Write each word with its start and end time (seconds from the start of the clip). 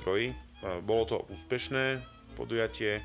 kroji. 0.00 0.32
Bolo 0.88 1.04
to 1.04 1.16
úspešné 1.28 2.00
podujatie, 2.32 3.04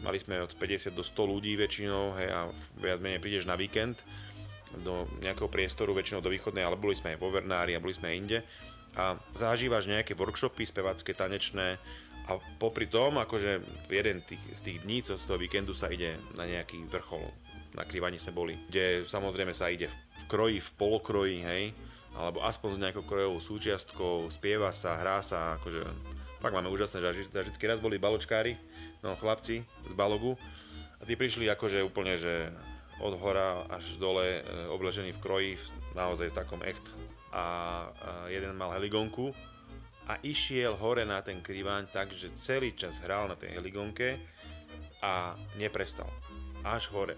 mali 0.00 0.16
sme 0.16 0.40
od 0.40 0.56
50 0.56 0.96
do 0.96 1.04
100 1.04 1.32
ľudí 1.36 1.52
väčšinou, 1.60 2.16
hej, 2.16 2.28
a 2.32 2.40
viac 2.80 3.04
menej 3.04 3.20
prídeš 3.20 3.44
na 3.44 3.60
víkend 3.60 4.00
do 4.80 5.04
nejakého 5.20 5.50
priestoru, 5.50 5.92
väčšinou 5.92 6.24
do 6.24 6.32
východnej, 6.32 6.64
ale 6.64 6.80
boli 6.80 6.96
sme 6.96 7.12
aj 7.12 7.20
vo 7.20 7.28
Vernári 7.28 7.76
a 7.76 7.82
boli 7.82 7.92
sme 7.92 8.14
aj 8.14 8.16
inde. 8.16 8.38
A 8.96 9.18
zažívaš 9.36 9.86
nejaké 9.86 10.16
workshopy 10.16 10.66
spevácké, 10.66 11.12
tanečné? 11.14 11.78
A 12.30 12.38
popri 12.62 12.86
tom, 12.86 13.18
akože 13.18 13.60
jeden 13.90 14.22
tých, 14.22 14.42
z 14.54 14.60
tých 14.62 14.78
dní, 14.86 15.02
co 15.02 15.18
z 15.18 15.26
toho 15.26 15.38
víkendu 15.38 15.74
sa 15.74 15.90
ide 15.90 16.18
na 16.38 16.46
nejaký 16.46 16.86
vrchol, 16.86 17.26
na 17.74 17.82
krývani 17.82 18.22
sa 18.22 18.30
boli, 18.30 18.54
kde 18.70 19.02
samozrejme 19.10 19.50
sa 19.50 19.66
ide 19.66 19.90
v 19.90 19.96
kroji, 20.30 20.62
v 20.62 20.70
polokroji, 20.78 21.38
hej, 21.42 21.64
alebo 22.14 22.42
aspoň 22.46 22.70
s 22.78 22.82
nejakou 22.82 23.04
krojovou 23.06 23.42
súčiastkou, 23.42 24.30
spieva 24.30 24.70
sa, 24.70 24.98
hrá 24.98 25.22
sa, 25.22 25.58
akože 25.58 25.82
fakt 26.40 26.56
máme 26.56 26.72
úžasné 26.72 27.04
zážitky. 27.28 27.68
Raz 27.68 27.78
boli 27.84 28.00
baločkári, 28.00 28.56
no 29.04 29.14
chlapci 29.20 29.62
z 29.62 29.92
Balogu 29.92 30.40
a 31.00 31.04
tí 31.04 31.14
prišli 31.14 31.46
akože 31.52 31.84
úplne, 31.84 32.16
že 32.16 32.48
od 33.00 33.16
hora 33.16 33.64
až 33.68 33.96
dole 33.96 34.40
e, 34.40 34.68
obležený 34.68 35.16
v 35.16 35.22
kroji, 35.22 35.52
naozaj 35.96 36.32
v 36.32 36.36
takom 36.36 36.60
echt 36.64 36.84
a, 37.32 37.88
jeden 38.28 38.52
mal 38.56 38.72
heligonku 38.76 39.32
a 40.04 40.18
išiel 40.20 40.76
hore 40.76 41.06
na 41.06 41.22
ten 41.24 41.40
kriváň 41.40 41.88
tak, 41.94 42.12
že 42.12 42.34
celý 42.36 42.74
čas 42.76 42.96
hral 43.00 43.30
na 43.30 43.36
tej 43.38 43.56
heligonke 43.56 44.20
a 45.00 45.38
neprestal. 45.56 46.08
Až 46.60 46.92
hore. 46.92 47.16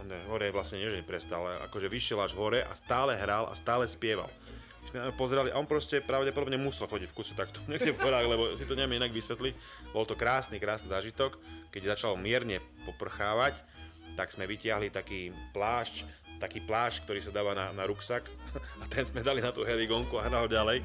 On 0.00 0.08
hore 0.30 0.48
vlastne 0.54 0.80
nie, 0.80 0.88
že 0.88 1.02
neprestal, 1.02 1.44
ale 1.44 1.66
akože 1.66 1.88
vyšiel 1.90 2.20
až 2.22 2.32
hore 2.38 2.62
a 2.62 2.72
stále 2.78 3.18
hral 3.18 3.50
a 3.50 3.54
stále 3.58 3.84
spieval. 3.90 4.30
Sme 4.86 5.10
pozerali 5.18 5.50
a 5.50 5.58
on 5.58 5.66
proste 5.66 5.98
pravdepodobne 5.98 6.54
musel 6.54 6.86
chodiť 6.86 7.10
v 7.10 7.16
kuse 7.16 7.34
takto 7.34 7.58
niekde 7.70 7.94
v 7.94 8.02
horách, 8.02 8.26
lebo 8.30 8.42
si 8.54 8.64
to 8.64 8.78
neviem 8.78 9.02
inak 9.02 9.10
vysvetliť. 9.10 9.54
Bol 9.90 10.06
to 10.06 10.14
krásny, 10.14 10.62
krásny 10.62 10.86
zážitok. 10.86 11.38
Keď 11.74 11.98
začal 11.98 12.14
mierne 12.14 12.62
poprchávať, 12.86 13.58
tak 14.14 14.30
sme 14.32 14.46
vytiahli 14.46 14.94
taký 14.94 15.34
plášť 15.52 16.26
taký 16.36 16.60
plášť, 16.60 17.08
ktorý 17.08 17.20
sa 17.24 17.32
dáva 17.32 17.56
na, 17.56 17.72
na 17.72 17.88
ruksak 17.88 18.28
a 18.82 18.84
ten 18.92 19.08
sme 19.08 19.24
dali 19.24 19.40
na 19.40 19.56
tú 19.56 19.64
heligonku 19.64 20.20
a 20.20 20.28
hral 20.28 20.44
ďalej. 20.44 20.84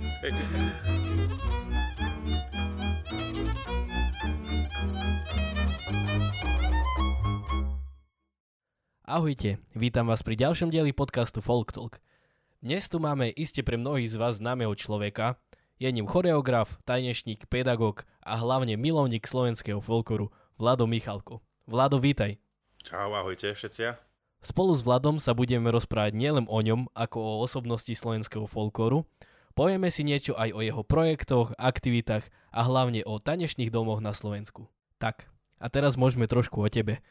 Ahojte, 9.12 9.60
vítam 9.76 10.08
vás 10.08 10.24
pri 10.24 10.40
ďalšom 10.40 10.72
dieli 10.72 10.96
podcastu 10.96 11.44
Folk 11.44 11.76
Talk. 11.76 12.00
Dnes 12.62 12.86
tu 12.86 13.02
máme 13.02 13.34
iste 13.34 13.66
pre 13.66 13.74
mnohých 13.74 14.14
z 14.14 14.22
vás 14.22 14.38
známeho 14.38 14.70
človeka. 14.78 15.34
Je 15.82 15.90
ním 15.90 16.06
choreograf, 16.06 16.78
tajnešník, 16.86 17.50
pedagóg 17.50 18.06
a 18.22 18.38
hlavne 18.38 18.78
milovník 18.78 19.26
slovenského 19.26 19.82
folkoru 19.82 20.30
Vlado 20.62 20.86
Michalko. 20.86 21.42
Vlado, 21.66 21.98
vítaj. 21.98 22.38
Čau, 22.86 23.18
ahojte 23.18 23.58
všetci. 23.58 23.98
Spolu 24.46 24.78
s 24.78 24.86
Vladom 24.86 25.18
sa 25.18 25.34
budeme 25.34 25.74
rozprávať 25.74 26.14
nielen 26.14 26.46
o 26.46 26.62
ňom, 26.62 26.86
ako 26.94 27.18
o 27.18 27.42
osobnosti 27.42 27.90
slovenského 27.98 28.46
folklóru, 28.46 29.10
povieme 29.58 29.90
si 29.90 30.06
niečo 30.06 30.38
aj 30.38 30.54
o 30.54 30.62
jeho 30.62 30.86
projektoch, 30.86 31.58
aktivitách 31.58 32.30
a 32.54 32.62
hlavne 32.62 33.02
o 33.10 33.18
tanečných 33.18 33.74
domoch 33.74 34.06
na 34.06 34.14
Slovensku. 34.14 34.70
Tak, 35.02 35.26
a 35.58 35.66
teraz 35.66 35.98
môžeme 35.98 36.30
trošku 36.30 36.62
o 36.62 36.70
tebe. 36.70 37.02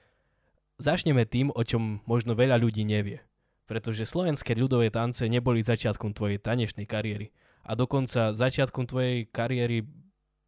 Začneme 0.78 1.26
tým, 1.26 1.50
o 1.50 1.62
čom 1.66 2.06
možno 2.06 2.38
veľa 2.38 2.54
ľudí 2.62 2.86
nevie. 2.86 3.26
Pretože 3.70 4.02
slovenské 4.02 4.58
ľudové 4.58 4.90
tance 4.90 5.22
neboli 5.30 5.62
začiatkom 5.62 6.10
tvojej 6.10 6.42
tanečnej 6.42 6.90
kariéry. 6.90 7.30
A 7.62 7.78
dokonca 7.78 8.34
začiatkom 8.34 8.90
tvojej 8.90 9.30
kariéry 9.30 9.86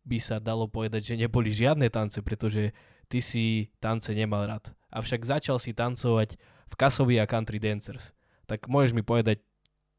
by 0.02 0.18
sa 0.18 0.42
dalo 0.42 0.66
povedať, 0.66 1.14
že 1.14 1.20
neboli 1.22 1.54
žiadne 1.54 1.86
tance, 1.86 2.18
pretože 2.18 2.74
ty 3.06 3.22
si 3.22 3.70
tance 3.78 4.10
nemal 4.10 4.50
rád. 4.50 4.74
Avšak 4.90 5.22
začal 5.22 5.62
si 5.62 5.70
tancovať 5.70 6.34
v 6.66 6.74
Kasovi 6.74 7.22
a 7.22 7.30
Country 7.30 7.62
Dancers. 7.62 8.10
Tak 8.50 8.66
môžeš 8.66 8.90
mi 8.90 9.06
povedať, 9.06 9.38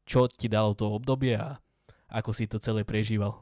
čo 0.04 0.28
ti 0.28 0.52
dalo 0.52 0.76
to 0.76 0.92
obdobie 0.92 1.40
a 1.40 1.56
ako 2.12 2.36
si 2.36 2.44
to 2.44 2.60
celé 2.60 2.84
prežíval? 2.84 3.40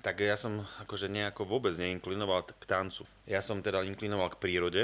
Tak 0.00 0.24
ja 0.24 0.40
som 0.40 0.64
akože 0.80 1.12
nejako 1.12 1.44
vôbec 1.44 1.76
neinklinoval 1.76 2.48
k 2.48 2.64
tancu. 2.64 3.04
Ja 3.28 3.44
som 3.44 3.60
teda 3.60 3.84
inklinoval 3.84 4.32
k 4.32 4.40
prírode 4.40 4.82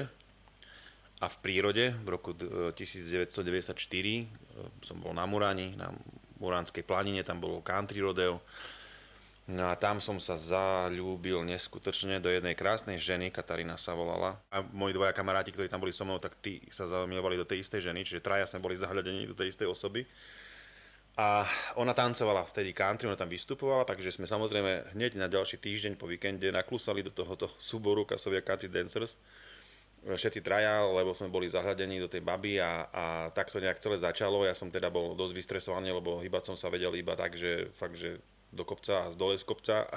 a 1.24 1.32
v 1.32 1.36
prírode 1.40 1.96
v 2.04 2.08
roku 2.12 2.36
1994 2.36 3.72
e, 3.72 4.24
som 4.84 4.96
bol 5.00 5.16
na 5.16 5.24
Murani, 5.24 5.72
na 5.72 5.88
Muránskej 6.36 6.84
planine, 6.84 7.24
tam 7.24 7.40
bolo 7.40 7.64
country 7.64 8.04
rodeo 8.04 8.44
No 9.44 9.68
a 9.68 9.76
tam 9.76 10.00
som 10.00 10.16
sa 10.16 10.40
zalúbil 10.40 11.44
neskutočne 11.44 12.16
do 12.16 12.32
jednej 12.32 12.56
krásnej 12.56 12.96
ženy, 12.96 13.28
Katarína 13.28 13.76
sa 13.76 13.92
volala. 13.92 14.40
A 14.48 14.64
moji 14.64 14.96
dvaja 14.96 15.12
kamaráti, 15.12 15.52
ktorí 15.52 15.68
tam 15.68 15.84
boli 15.84 15.92
so 15.92 16.08
mnou, 16.08 16.16
tak 16.16 16.40
tí 16.40 16.64
sa 16.72 16.88
zamilovali 16.88 17.36
do 17.36 17.44
tej 17.44 17.60
istej 17.60 17.92
ženy, 17.92 18.08
čiže 18.08 18.24
traja 18.24 18.48
sme 18.48 18.64
boli 18.64 18.80
zahľadení 18.80 19.28
do 19.28 19.36
tej 19.36 19.52
istej 19.52 19.68
osoby. 19.68 20.08
A 21.20 21.44
ona 21.76 21.92
tancovala 21.92 22.48
vtedy 22.48 22.72
country, 22.72 23.04
ona 23.04 23.20
tam 23.20 23.28
vystupovala, 23.28 23.84
takže 23.84 24.16
sme 24.16 24.24
samozrejme 24.24 24.96
hneď 24.96 25.20
na 25.20 25.28
ďalší 25.28 25.60
týždeň 25.60 26.00
po 26.00 26.08
víkende 26.08 26.48
naklusali 26.48 27.04
do 27.04 27.12
tohoto 27.12 27.52
súboru 27.60 28.08
Kasovia 28.08 28.40
Country 28.40 28.72
Dancers. 28.72 29.20
Všetci 30.04 30.44
traja, 30.44 30.84
lebo 30.84 31.16
sme 31.16 31.32
boli 31.32 31.48
zahľadení 31.48 31.96
do 31.96 32.12
tej 32.12 32.20
baby 32.20 32.60
a, 32.60 32.84
a 32.92 33.04
tak 33.32 33.48
to 33.48 33.56
nejak 33.56 33.80
celé 33.80 33.96
začalo. 33.96 34.44
Ja 34.44 34.52
som 34.52 34.68
teda 34.68 34.92
bol 34.92 35.16
dosť 35.16 35.32
vystresovaný, 35.32 35.96
lebo 35.96 36.20
hýbať 36.20 36.52
som 36.52 36.56
sa 36.60 36.68
vedel 36.68 36.92
iba 36.92 37.16
tak, 37.16 37.32
že 37.40 37.72
fakt, 37.72 37.96
že 37.96 38.20
do 38.52 38.68
kopca 38.68 39.08
a 39.08 39.16
dole 39.16 39.40
z 39.40 39.48
kopca. 39.48 39.88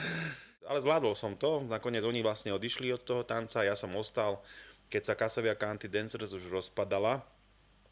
Ale 0.68 0.78
zvládol 0.84 1.16
som 1.16 1.38
to, 1.40 1.64
nakoniec 1.64 2.04
oni 2.04 2.20
vlastne 2.20 2.52
odišli 2.52 2.92
od 2.92 3.00
toho 3.00 3.22
tanca, 3.24 3.64
ja 3.64 3.78
som 3.78 3.94
ostal, 3.96 4.44
keď 4.92 5.02
sa 5.08 5.14
Kasavia 5.18 5.56
County 5.56 5.88
Dancers 5.88 6.36
už 6.36 6.52
rozpadala. 6.52 7.22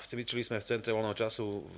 Cvičili 0.04 0.42
sme 0.42 0.58
v 0.60 0.68
centre 0.68 0.90
voľného 0.90 1.16
času 1.16 1.64
v 1.64 1.76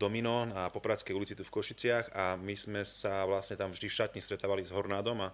Domino 0.00 0.48
na 0.48 0.72
Popradskej 0.72 1.12
ulici 1.12 1.36
tu 1.36 1.44
v 1.44 1.54
Košiciach 1.54 2.16
a 2.16 2.34
my 2.40 2.56
sme 2.56 2.82
sa 2.88 3.28
vlastne 3.28 3.54
tam 3.54 3.70
vždy 3.70 3.86
v 3.86 3.96
šatni 4.00 4.20
stretávali 4.24 4.64
s 4.64 4.72
Hornádom 4.72 5.20
a 5.22 5.30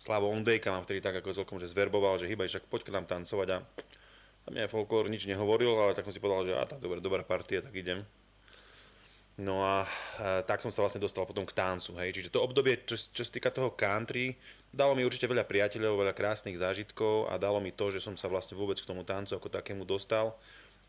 Slavo 0.00 0.32
Ondejka 0.32 0.72
mám 0.72 0.88
vtedy 0.88 1.04
tak 1.04 1.20
ako 1.20 1.36
celkom, 1.36 1.60
že 1.60 1.68
zverboval, 1.68 2.16
že 2.16 2.24
hýbaj, 2.24 2.48
však 2.48 2.64
poď 2.72 2.80
k 2.88 2.94
nám 2.96 3.04
tancovať 3.04 3.48
a 3.52 3.58
tam 4.48 4.52
mňa 4.56 4.72
folklór 4.72 5.12
nič 5.12 5.28
nehovoril, 5.28 5.76
ale 5.76 5.92
tak 5.92 6.08
som 6.08 6.14
si 6.16 6.22
povedal, 6.22 6.48
že 6.48 6.52
a 6.56 6.64
tá 6.64 6.80
dobrá, 6.80 7.04
dobrá 7.04 7.20
partia, 7.20 7.60
tak 7.60 7.76
idem. 7.76 8.00
No 9.36 9.60
a 9.60 9.84
e, 9.84 9.88
tak 10.48 10.64
som 10.64 10.72
sa 10.72 10.84
vlastne 10.84 11.00
dostal 11.00 11.24
potom 11.28 11.44
k 11.44 11.52
tancu. 11.52 11.96
Hej. 12.00 12.16
Čiže 12.16 12.32
to 12.32 12.44
obdobie, 12.44 12.80
čo, 12.84 12.96
čo 12.96 13.22
sa 13.24 13.32
týka 13.32 13.52
toho 13.52 13.72
country, 13.72 14.36
dalo 14.72 14.92
mi 14.96 15.04
určite 15.04 15.28
veľa 15.28 15.44
priateľov, 15.44 16.00
veľa 16.00 16.16
krásnych 16.16 16.60
zážitkov 16.60 17.28
a 17.28 17.36
dalo 17.36 17.60
mi 17.60 17.72
to, 17.72 17.92
že 17.92 18.04
som 18.04 18.16
sa 18.16 18.28
vlastne 18.28 18.56
vôbec 18.56 18.76
k 18.80 18.88
tomu 18.88 19.04
tancu 19.04 19.36
ako 19.36 19.48
takému 19.48 19.84
dostal 19.84 20.36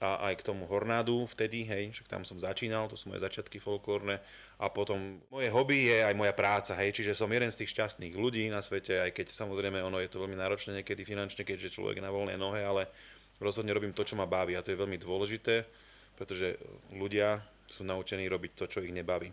a 0.02 0.34
aj 0.34 0.42
k 0.42 0.46
tomu 0.50 0.66
hornádu 0.66 1.30
vtedy, 1.30 1.62
hej, 1.62 1.94
však 1.94 2.10
tam 2.10 2.26
som 2.26 2.42
začínal, 2.42 2.90
to 2.90 2.98
sú 2.98 3.14
moje 3.14 3.22
začiatky 3.22 3.62
folklórne 3.62 4.18
a 4.58 4.66
potom 4.66 5.22
moje 5.30 5.54
hobby 5.54 5.94
je 5.94 6.02
aj 6.02 6.18
moja 6.18 6.34
práca, 6.34 6.74
hej, 6.74 6.90
čiže 6.90 7.14
som 7.14 7.30
jeden 7.30 7.54
z 7.54 7.62
tých 7.62 7.78
šťastných 7.78 8.18
ľudí 8.18 8.50
na 8.50 8.66
svete, 8.66 8.98
aj 8.98 9.14
keď 9.14 9.30
samozrejme 9.30 9.78
ono 9.78 10.02
je 10.02 10.10
to 10.10 10.18
veľmi 10.18 10.34
náročné 10.34 10.82
niekedy 10.82 11.06
finančne, 11.06 11.46
keďže 11.46 11.78
človek 11.78 12.02
je 12.02 12.08
na 12.10 12.10
voľnej 12.10 12.34
nohe, 12.34 12.66
ale 12.66 12.90
rozhodne 13.38 13.78
robím 13.78 13.94
to, 13.94 14.02
čo 14.02 14.18
ma 14.18 14.26
baví 14.26 14.58
a 14.58 14.66
to 14.66 14.74
je 14.74 14.82
veľmi 14.82 14.98
dôležité, 14.98 15.70
pretože 16.18 16.58
ľudia 16.98 17.38
sú 17.70 17.86
naučení 17.86 18.26
robiť 18.26 18.58
to, 18.58 18.66
čo 18.66 18.82
ich 18.82 18.90
nebaví. 18.90 19.30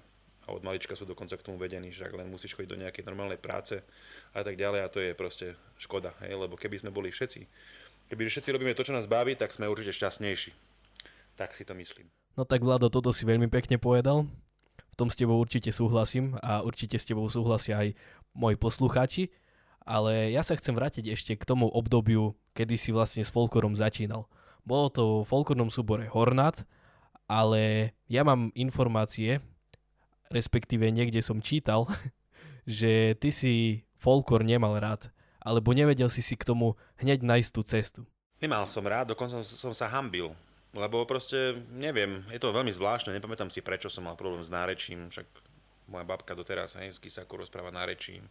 A 0.48 0.56
od 0.56 0.64
malička 0.64 0.96
sú 0.96 1.04
dokonca 1.04 1.36
k 1.36 1.44
tomu 1.44 1.60
vedení, 1.60 1.92
že 1.92 2.08
ak 2.08 2.16
len 2.16 2.28
musíš 2.28 2.56
chodiť 2.56 2.70
do 2.72 2.80
nejakej 2.80 3.04
normálnej 3.04 3.36
práce 3.36 3.84
a 4.32 4.40
tak 4.40 4.56
ďalej 4.56 4.80
a 4.80 4.88
to 4.88 5.00
je 5.00 5.12
proste 5.12 5.52
škoda, 5.76 6.16
hej? 6.24 6.32
lebo 6.32 6.56
keby 6.56 6.80
sme 6.80 6.88
boli 6.88 7.12
všetci, 7.12 7.44
keby 8.08 8.28
všetci 8.28 8.50
robíme 8.52 8.72
to, 8.74 8.84
čo 8.84 8.96
nás 8.96 9.06
baví, 9.06 9.36
tak 9.36 9.52
sme 9.54 9.70
určite 9.70 9.94
šťastnejší. 9.94 10.50
Tak 11.38 11.54
si 11.54 11.62
to 11.62 11.76
myslím. 11.78 12.10
No 12.34 12.42
tak 12.42 12.64
Vlado, 12.64 12.90
toto 12.90 13.14
si 13.14 13.28
veľmi 13.28 13.46
pekne 13.46 13.78
povedal. 13.78 14.26
V 14.90 14.94
tom 14.98 15.12
s 15.12 15.18
tebou 15.18 15.38
určite 15.38 15.70
súhlasím 15.70 16.34
a 16.42 16.66
určite 16.66 16.98
s 16.98 17.06
tebou 17.06 17.30
súhlasia 17.30 17.78
aj 17.78 17.94
moji 18.34 18.56
poslucháči. 18.58 19.24
Ale 19.88 20.34
ja 20.34 20.44
sa 20.44 20.58
chcem 20.58 20.76
vrátiť 20.76 21.08
ešte 21.14 21.32
k 21.38 21.48
tomu 21.48 21.70
obdobiu, 21.70 22.36
kedy 22.52 22.76
si 22.76 22.90
vlastne 22.92 23.24
s 23.24 23.32
folkorom 23.32 23.72
začínal. 23.78 24.28
Bolo 24.66 24.92
to 24.92 25.04
v 25.24 25.28
folklornom 25.30 25.72
súbore 25.72 26.04
Hornat 26.10 26.68
ale 27.28 27.92
ja 28.08 28.24
mám 28.24 28.48
informácie, 28.56 29.44
respektíve 30.32 30.88
niekde 30.88 31.20
som 31.20 31.44
čítal, 31.44 31.84
že 32.66 33.14
ty 33.20 33.28
si 33.28 33.84
folklor 34.00 34.42
nemal 34.42 34.80
rád, 34.80 35.12
alebo 35.42 35.74
nevedel 35.74 36.10
si 36.10 36.22
si 36.22 36.34
k 36.34 36.46
tomu 36.46 36.74
hneď 37.00 37.22
nájsť 37.22 37.50
tú 37.54 37.60
cestu. 37.66 38.00
Nemal 38.38 38.66
som 38.70 38.86
rád, 38.86 39.14
dokonca 39.14 39.42
som, 39.42 39.72
som 39.72 39.72
sa 39.74 39.90
hambil, 39.90 40.30
lebo 40.70 41.02
proste, 41.08 41.58
neviem, 41.74 42.22
je 42.30 42.38
to 42.38 42.54
veľmi 42.54 42.70
zvláštne, 42.70 43.10
nepamätám 43.10 43.50
si, 43.50 43.58
prečo 43.64 43.90
som 43.90 44.06
mal 44.06 44.14
problém 44.14 44.46
s 44.46 44.52
nárečím, 44.52 45.10
však 45.10 45.26
moja 45.90 46.04
babka 46.06 46.38
doteraz 46.38 46.78
hej, 46.78 46.94
z 46.94 47.02
Kisáku 47.02 47.34
rozpráva 47.40 47.74
nárečím 47.74 48.28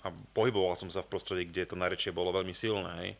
a 0.00 0.08
pohyboval 0.32 0.80
som 0.80 0.88
sa 0.88 1.04
v 1.04 1.12
prostredí, 1.12 1.44
kde 1.50 1.68
to 1.68 1.76
nárečie 1.76 2.14
bolo 2.14 2.32
veľmi 2.32 2.56
silné, 2.56 2.92
hej. 3.04 3.10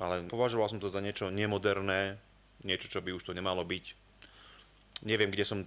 ale 0.00 0.26
považoval 0.26 0.72
som 0.72 0.82
to 0.82 0.90
za 0.90 0.98
niečo 0.98 1.30
nemoderné, 1.30 2.18
niečo, 2.66 2.90
čo 2.90 2.98
by 2.98 3.14
už 3.14 3.30
to 3.30 3.36
nemalo 3.36 3.62
byť 3.62 3.94
neviem, 5.04 5.32
kde 5.32 5.44
som 5.48 5.58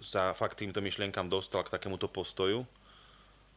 sa 0.00 0.32
fakt 0.34 0.58
týmto 0.58 0.80
myšlienkam 0.82 1.28
dostal 1.28 1.62
k 1.62 1.72
takémuto 1.72 2.08
postoju. 2.08 2.64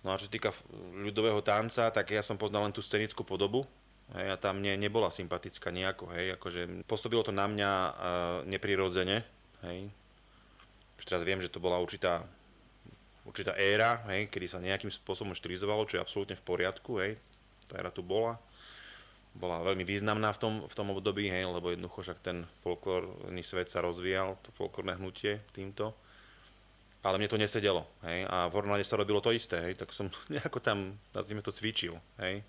No 0.04 0.12
a 0.12 0.20
čo 0.20 0.28
sa 0.28 0.36
týka 0.36 0.52
ľudového 1.00 1.40
tanca, 1.40 1.88
tak 1.88 2.12
ja 2.12 2.20
som 2.20 2.36
poznal 2.36 2.68
len 2.68 2.76
tú 2.76 2.84
scenickú 2.84 3.24
podobu, 3.24 3.64
Hej, 4.12 4.36
a 4.36 4.38
tam 4.38 4.60
mne 4.60 4.76
nebola 4.76 5.08
sympatická 5.08 5.72
nejako, 5.72 6.12
hej, 6.12 6.36
akože 6.36 6.84
pôsobilo 6.84 7.24
to 7.24 7.32
na 7.32 7.48
mňa 7.48 7.72
uh, 7.72 7.94
neprirodzene, 8.44 9.24
hej. 9.64 9.88
Už 11.00 11.04
teraz 11.08 11.24
viem, 11.24 11.40
že 11.40 11.48
to 11.48 11.64
bola 11.64 11.80
určitá, 11.80 12.28
určitá 13.24 13.56
éra, 13.56 14.04
hej, 14.12 14.28
kedy 14.28 14.46
sa 14.52 14.60
nejakým 14.60 14.92
spôsobom 14.92 15.32
štilizovalo, 15.32 15.88
čo 15.88 15.98
je 15.98 16.04
absolútne 16.04 16.36
v 16.36 16.44
poriadku, 16.44 17.00
hej, 17.00 17.16
tá 17.72 17.80
éra 17.80 17.96
tu 17.96 18.04
bola. 18.04 18.36
Bola 19.34 19.66
veľmi 19.66 19.82
významná 19.82 20.30
v 20.36 20.40
tom, 20.46 20.54
v 20.68 20.76
tom 20.78 20.94
období, 20.94 21.32
hej, 21.32 21.48
lebo 21.48 21.72
jednoducho 21.74 22.06
však 22.06 22.20
ten 22.22 22.46
folklórny 22.62 23.42
svet 23.42 23.72
sa 23.72 23.82
rozvíjal, 23.82 24.36
to 24.46 24.54
folklórne 24.54 25.00
hnutie 25.00 25.42
týmto 25.56 25.96
ale 27.04 27.20
mne 27.20 27.28
to 27.28 27.36
nesedelo, 27.36 27.84
hej, 28.08 28.24
a 28.26 28.48
v 28.48 28.56
Hornade 28.56 28.88
sa 28.88 28.96
robilo 28.96 29.20
to 29.20 29.36
isté, 29.36 29.60
hej, 29.60 29.76
tak 29.76 29.92
som 29.92 30.08
nejako 30.34 30.64
tam, 30.64 30.96
nazvime 31.12 31.44
to, 31.44 31.52
cvičil, 31.52 32.00
hej, 32.24 32.42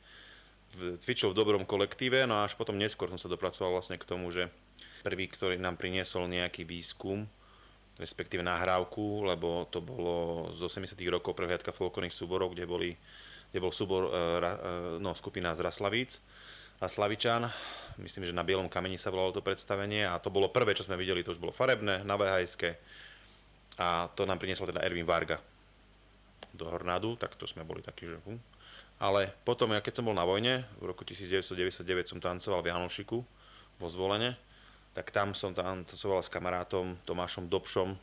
v, 0.78 0.94
cvičil 1.02 1.34
v 1.34 1.38
dobrom 1.38 1.66
kolektíve, 1.66 2.22
no 2.24 2.38
a 2.38 2.46
až 2.46 2.54
potom 2.54 2.78
neskôr 2.78 3.10
som 3.10 3.18
sa 3.18 3.26
dopracoval 3.26 3.78
vlastne 3.78 3.98
k 3.98 4.06
tomu, 4.06 4.30
že 4.30 4.50
prvý, 5.02 5.26
ktorý 5.28 5.58
nám 5.58 5.76
priniesol 5.76 6.30
nejaký 6.30 6.64
výskum, 6.64 7.26
respektíve 7.98 8.42
nahrávku, 8.42 9.22
lebo 9.26 9.70
to 9.70 9.78
bolo 9.78 10.50
z 10.50 10.66
80 10.66 10.98
rokov 11.10 11.34
prehliadka 11.38 11.70
folklórnych 11.70 12.14
súborov, 12.14 12.54
kde, 12.54 12.66
boli, 12.66 12.90
kde 13.54 13.58
bol 13.62 13.70
súbor, 13.70 14.10
e, 14.10 14.10
e, 14.10 14.50
no, 14.98 15.14
skupina 15.14 15.54
z 15.54 15.62
Raslavíc, 15.62 16.18
Raslavičan, 16.82 17.46
myslím, 18.02 18.26
že 18.26 18.34
na 18.34 18.42
Bielom 18.42 18.66
kameni 18.66 18.98
sa 18.98 19.14
volalo 19.14 19.30
to 19.30 19.46
predstavenie 19.46 20.10
a 20.10 20.18
to 20.18 20.26
bolo 20.26 20.50
prvé, 20.50 20.74
čo 20.74 20.82
sme 20.82 20.98
videli, 20.98 21.22
to 21.22 21.30
už 21.30 21.38
bolo 21.38 21.54
farebné, 21.54 22.02
na 22.02 22.18
vhs 22.18 22.58
a 23.78 24.06
to 24.14 24.22
nám 24.24 24.38
priniesol 24.38 24.70
teda 24.70 24.82
Erwin 24.86 25.06
Varga 25.06 25.42
do 26.54 26.70
Hornádu, 26.70 27.18
tak 27.18 27.34
to 27.34 27.46
sme 27.50 27.66
boli 27.66 27.82
takí, 27.82 28.06
že 28.06 28.18
hm. 28.22 28.38
Ale 29.02 29.34
potom, 29.42 29.74
ja 29.74 29.82
keď 29.82 29.98
som 29.98 30.06
bol 30.06 30.14
na 30.14 30.22
vojne, 30.22 30.62
v 30.78 30.94
roku 30.94 31.02
1999 31.02 31.82
som 32.06 32.22
tancoval 32.22 32.62
v 32.62 32.70
Janošiku 32.70 33.18
vo 33.82 33.86
Zvolene, 33.90 34.38
tak 34.94 35.10
tam 35.10 35.34
som 35.34 35.50
tancoval 35.50 36.22
s 36.22 36.30
kamarátom 36.30 36.94
Tomášom 37.02 37.50
Dobšom, 37.50 37.98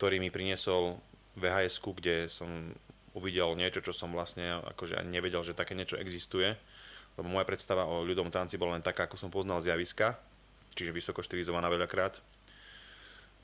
ktorý 0.00 0.16
mi 0.16 0.32
priniesol 0.32 0.96
vhs 1.36 1.76
kde 1.80 2.32
som 2.32 2.48
uvidel 3.12 3.52
niečo, 3.56 3.84
čo 3.84 3.92
som 3.92 4.08
vlastne 4.12 4.64
akože 4.72 4.96
ani 4.96 5.20
nevedel, 5.20 5.44
že 5.44 5.52
také 5.52 5.76
niečo 5.76 6.00
existuje. 6.00 6.56
Lebo 7.20 7.28
moja 7.28 7.44
predstava 7.44 7.84
o 7.84 8.00
ľudom 8.00 8.32
tanci 8.32 8.56
bola 8.56 8.80
len 8.80 8.84
taká, 8.84 9.04
ako 9.04 9.20
som 9.20 9.28
poznal 9.28 9.60
z 9.60 9.68
javiska, 9.76 10.16
čiže 10.72 10.96
vysoko 10.96 11.20
štilizovaná 11.20 11.68
veľakrát 11.68 12.16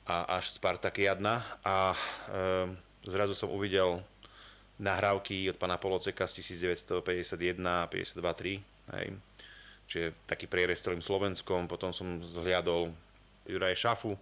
a 0.09 0.41
až 0.41 0.49
Spartakiadna 0.57 1.45
a 1.61 1.93
e, 1.93 1.97
zrazu 3.05 3.37
som 3.37 3.53
uvidel 3.53 4.01
nahrávky 4.81 5.53
od 5.53 5.61
pana 5.61 5.77
Poloceka 5.77 6.25
z 6.25 6.41
1951 6.41 7.61
a 7.61 7.85
52-3, 7.85 8.57
hej. 8.97 9.07
čiže 9.85 10.17
taký 10.25 10.49
prierez 10.49 10.81
celým 10.81 11.05
Slovenskom, 11.05 11.69
potom 11.69 11.93
som 11.93 12.25
zhliadol 12.25 12.89
Juraj 13.45 13.77
Šafu, 13.77 14.17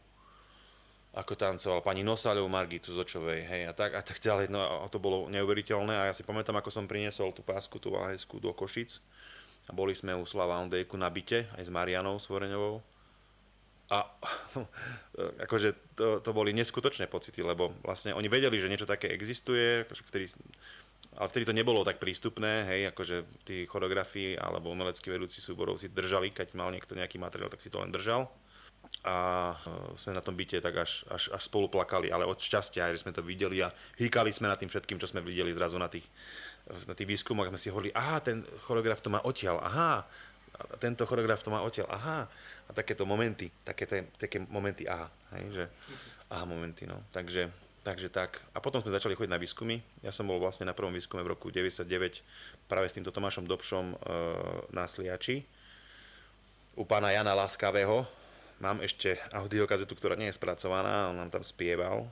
ako 1.16 1.34
tancoval 1.39 1.80
pani 1.80 2.04
Nosaľov, 2.04 2.51
Margitu 2.51 2.92
Zočovej, 2.92 3.48
hej, 3.48 3.63
a 3.69 3.74
tak, 3.74 3.95
a 3.95 4.04
tak 4.04 4.19
ďalej, 4.19 4.51
no 4.51 4.60
a 4.60 4.86
to 4.92 5.00
bolo 5.00 5.31
neuveriteľné. 5.31 5.94
A 5.95 6.07
ja 6.12 6.13
si 6.13 6.22
pamätám, 6.22 6.60
ako 6.60 6.69
som 6.69 6.86
priniesol 6.86 7.31
tú 7.34 7.42
pásku, 7.42 7.74
tú 7.81 7.95
váhesku 7.95 8.38
do 8.38 8.54
Košic. 8.54 9.01
A 9.66 9.74
boli 9.74 9.98
sme 9.98 10.13
u 10.13 10.24
Slava 10.30 10.62
Ondejku 10.62 10.94
na 10.94 11.10
byte, 11.10 11.50
aj 11.57 11.63
s 11.66 11.74
Marianou 11.74 12.22
Svoreňovou 12.22 12.86
a 13.88 14.04
akože 15.48 15.95
to, 15.95 16.19
to 16.19 16.31
boli 16.36 16.51
neskutočné 16.51 17.07
pocity, 17.07 17.39
lebo 17.39 17.72
vlastne 17.84 18.12
oni 18.12 18.28
vedeli, 18.28 18.60
že 18.60 18.68
niečo 18.68 18.89
také 18.89 19.07
existuje, 19.12 19.88
akože 19.88 20.04
vtedy, 20.04 20.25
ale 21.18 21.28
vtedy 21.31 21.44
to 21.48 21.56
nebolo 21.56 21.88
tak 21.88 21.98
prístupné, 21.98 22.68
hej, 22.68 22.81
akože 22.92 23.48
tí 23.48 23.63
choreografii 23.66 24.36
alebo 24.38 24.69
umeleckí 24.69 25.07
vedúci 25.07 25.39
súborov 25.39 25.80
si 25.80 25.88
držali, 25.88 26.36
keď 26.36 26.54
mal 26.54 26.69
niekto 26.69 26.94
nejaký 26.94 27.18
materiál, 27.18 27.50
tak 27.50 27.63
si 27.63 27.72
to 27.72 27.80
len 27.80 27.89
držal. 27.89 28.28
A 29.04 29.51
e, 29.51 30.00
sme 30.00 30.16
na 30.16 30.24
tom 30.24 30.36
byte 30.36 30.63
tak 30.63 30.75
až, 30.78 31.04
až, 31.12 31.31
až 31.34 31.42
spolu 31.44 31.68
plakali, 31.68 32.12
ale 32.12 32.24
od 32.24 32.39
šťastia, 32.39 32.92
že 32.95 33.04
sme 33.04 33.16
to 33.16 33.25
videli 33.25 33.60
a 33.63 33.74
hýkali 34.00 34.31
sme 34.31 34.48
nad 34.48 34.60
tým 34.60 34.72
všetkým, 34.72 35.00
čo 35.00 35.10
sme 35.10 35.24
videli 35.24 35.51
zrazu 35.51 35.75
na 35.80 35.92
tých, 35.92 36.07
na 36.88 36.95
tých 36.95 37.07
výskumoch, 37.07 37.50
sme 37.51 37.60
si 37.60 37.72
hovorili, 37.72 37.92
aha, 37.95 38.19
ten 38.24 38.44
choreograf 38.68 39.00
to 39.00 39.12
má 39.12 39.19
odtiaľ, 39.24 39.60
aha, 39.63 40.07
tento 40.81 41.06
choreograf 41.06 41.42
to 41.44 41.54
má 41.54 41.62
odtiaľ, 41.62 41.88
aha, 41.94 42.19
a 42.68 42.71
takéto 42.74 43.06
momenty, 43.06 43.54
také, 43.63 43.86
te, 43.86 44.09
také 44.18 44.42
momenty 44.42 44.89
aha, 44.89 45.07
hej, 45.38 45.45
že 45.54 45.65
aha 46.27 46.44
momenty, 46.44 46.89
no, 46.89 47.00
takže, 47.13 47.48
takže 47.86 48.09
tak. 48.09 48.42
A 48.51 48.59
potom 48.59 48.81
sme 48.81 48.92
začali 48.92 49.15
chodiť 49.15 49.31
na 49.31 49.39
výskumy, 49.39 49.80
ja 50.01 50.12
som 50.12 50.27
bol 50.27 50.42
vlastne 50.42 50.68
na 50.68 50.75
prvom 50.75 50.92
výskume 50.92 51.24
v 51.24 51.31
roku 51.38 51.54
99 51.54 51.88
práve 52.68 52.88
s 52.89 52.95
týmto 52.95 53.13
Tomášom 53.13 53.48
Dobšom 53.48 53.86
e, 53.94 53.95
na 54.75 54.86
Sliači, 54.89 55.45
u 56.77 56.86
pána 56.86 57.10
Jana 57.10 57.33
Láskavého, 57.33 58.06
mám 58.62 58.81
ešte 58.86 59.18
audiokazetu, 59.33 59.94
ktorá 59.98 60.13
nie 60.13 60.30
je 60.30 60.38
spracovaná, 60.38 61.10
on 61.10 61.18
nám 61.18 61.33
tam 61.33 61.42
spieval, 61.42 62.06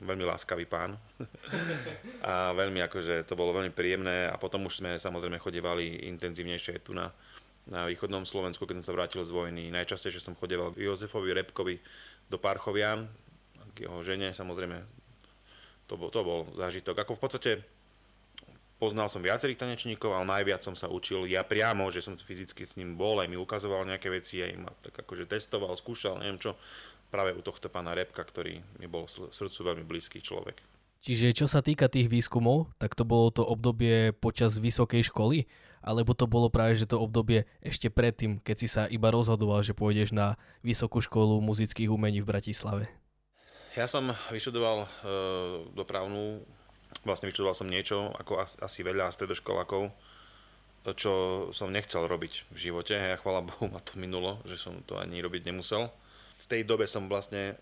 veľmi 0.00 0.24
láskavý 0.24 0.64
pán. 0.64 0.96
A 2.24 2.56
veľmi 2.56 2.80
akože 2.88 3.28
to 3.28 3.36
bolo 3.36 3.52
veľmi 3.52 3.70
príjemné. 3.70 4.32
A 4.32 4.40
potom 4.40 4.64
už 4.66 4.80
sme 4.80 4.96
samozrejme 4.96 5.36
chodevali 5.36 6.08
intenzívnejšie 6.08 6.80
tu 6.80 6.96
na, 6.96 7.12
na 7.70 7.86
východnom 7.86 8.26
Slovensku, 8.26 8.66
keď 8.66 8.82
som 8.82 8.86
sa 8.90 8.96
vrátil 8.98 9.22
z 9.22 9.30
vojny. 9.30 9.70
Najčastejšie 9.70 10.20
som 10.20 10.34
chodeval 10.34 10.74
Jozefovi 10.74 11.30
Repkovi 11.30 11.78
do 12.26 12.36
Parchovian, 12.36 13.06
k 13.72 13.86
jeho 13.86 14.02
žene, 14.02 14.34
samozrejme, 14.34 14.82
to 15.86 15.94
bol, 15.94 16.10
to 16.10 16.20
bol 16.26 16.50
zážitok. 16.58 17.06
Ako 17.06 17.14
v 17.14 17.22
podstate 17.22 17.50
poznal 18.82 19.06
som 19.06 19.22
viacerých 19.22 19.60
tanečníkov, 19.62 20.10
ale 20.10 20.26
najviac 20.26 20.66
som 20.66 20.74
sa 20.74 20.90
učil 20.90 21.30
ja 21.30 21.46
priamo, 21.46 21.86
že 21.94 22.02
som 22.02 22.18
fyzicky 22.18 22.66
s 22.66 22.74
ním 22.74 22.98
bol, 22.98 23.22
aj 23.22 23.30
mi 23.30 23.38
ukazoval 23.38 23.86
nejaké 23.86 24.10
veci, 24.10 24.42
aj 24.42 24.52
ma 24.58 24.72
tak 24.82 25.06
akože 25.06 25.30
testoval, 25.30 25.76
skúšal, 25.78 26.18
neviem 26.18 26.42
čo, 26.42 26.58
práve 27.12 27.36
u 27.36 27.42
tohto 27.44 27.70
pána 27.70 27.94
Repka, 27.94 28.24
ktorý 28.26 28.62
mi 28.80 28.86
bol 28.90 29.06
srdcu 29.10 29.60
veľmi 29.62 29.84
blízky 29.86 30.18
človek. 30.18 30.58
Čiže 31.00 31.32
čo 31.32 31.46
sa 31.48 31.64
týka 31.64 31.88
tých 31.88 32.12
výskumov, 32.12 32.72
tak 32.76 32.92
to 32.92 33.08
bolo 33.08 33.32
to 33.32 33.40
obdobie 33.40 34.12
počas 34.12 34.60
vysokej 34.60 35.08
školy, 35.08 35.48
alebo 35.80 36.12
to 36.12 36.28
bolo 36.28 36.52
práve 36.52 36.76
že 36.76 36.88
to 36.88 37.00
obdobie 37.00 37.48
ešte 37.64 37.88
predtým, 37.88 38.40
keď 38.40 38.56
si 38.56 38.68
sa 38.68 38.84
iba 38.86 39.08
rozhodoval, 39.08 39.64
že 39.64 39.76
pôjdeš 39.76 40.12
na 40.12 40.36
Vysokú 40.60 41.00
školu 41.00 41.40
muzických 41.40 41.88
umení 41.88 42.20
v 42.20 42.28
Bratislave? 42.28 42.84
Ja 43.78 43.86
som 43.86 44.10
vyštudoval 44.34 44.84
e, 44.84 44.88
dopravnú, 45.78 46.42
vlastne 47.06 47.30
vyštudoval 47.30 47.54
som 47.54 47.70
niečo, 47.70 48.10
ako 48.18 48.42
asi 48.42 48.82
veľa 48.82 49.14
stredoškolákov, 49.14 49.94
čo 50.96 51.12
som 51.52 51.70
nechcel 51.70 52.08
robiť 52.08 52.50
v 52.50 52.56
živote. 52.56 52.96
Ja 52.96 53.20
chvala 53.20 53.46
Bohu 53.46 53.68
ma 53.68 53.78
to 53.84 53.94
minulo, 54.00 54.40
že 54.48 54.56
som 54.56 54.80
to 54.84 54.96
ani 54.98 55.20
robiť 55.20 55.46
nemusel. 55.48 55.92
V 56.40 56.46
tej 56.50 56.66
dobe 56.66 56.90
som 56.90 57.06
vlastne 57.06 57.60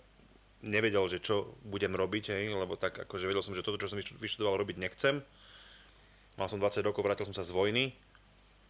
nevedel, 0.64 1.06
že 1.10 1.22
čo 1.22 1.54
budem 1.66 1.94
robiť, 1.94 2.34
hej, 2.34 2.50
lebo 2.50 2.75
tak 2.75 2.98
akože 3.06 3.28
vedel 3.28 3.44
som, 3.44 3.54
že 3.54 3.62
toto, 3.62 3.78
čo 3.78 3.90
som 3.90 3.98
vyštudoval, 3.98 4.58
robiť 4.64 4.76
nechcem. 4.80 5.22
Mal 6.38 6.48
som 6.48 6.62
20 6.62 6.87
rokov, 6.87 7.02
vrátil 7.02 7.26
som 7.26 7.34
sa 7.34 7.42
z 7.42 7.50
vojny, 7.50 7.94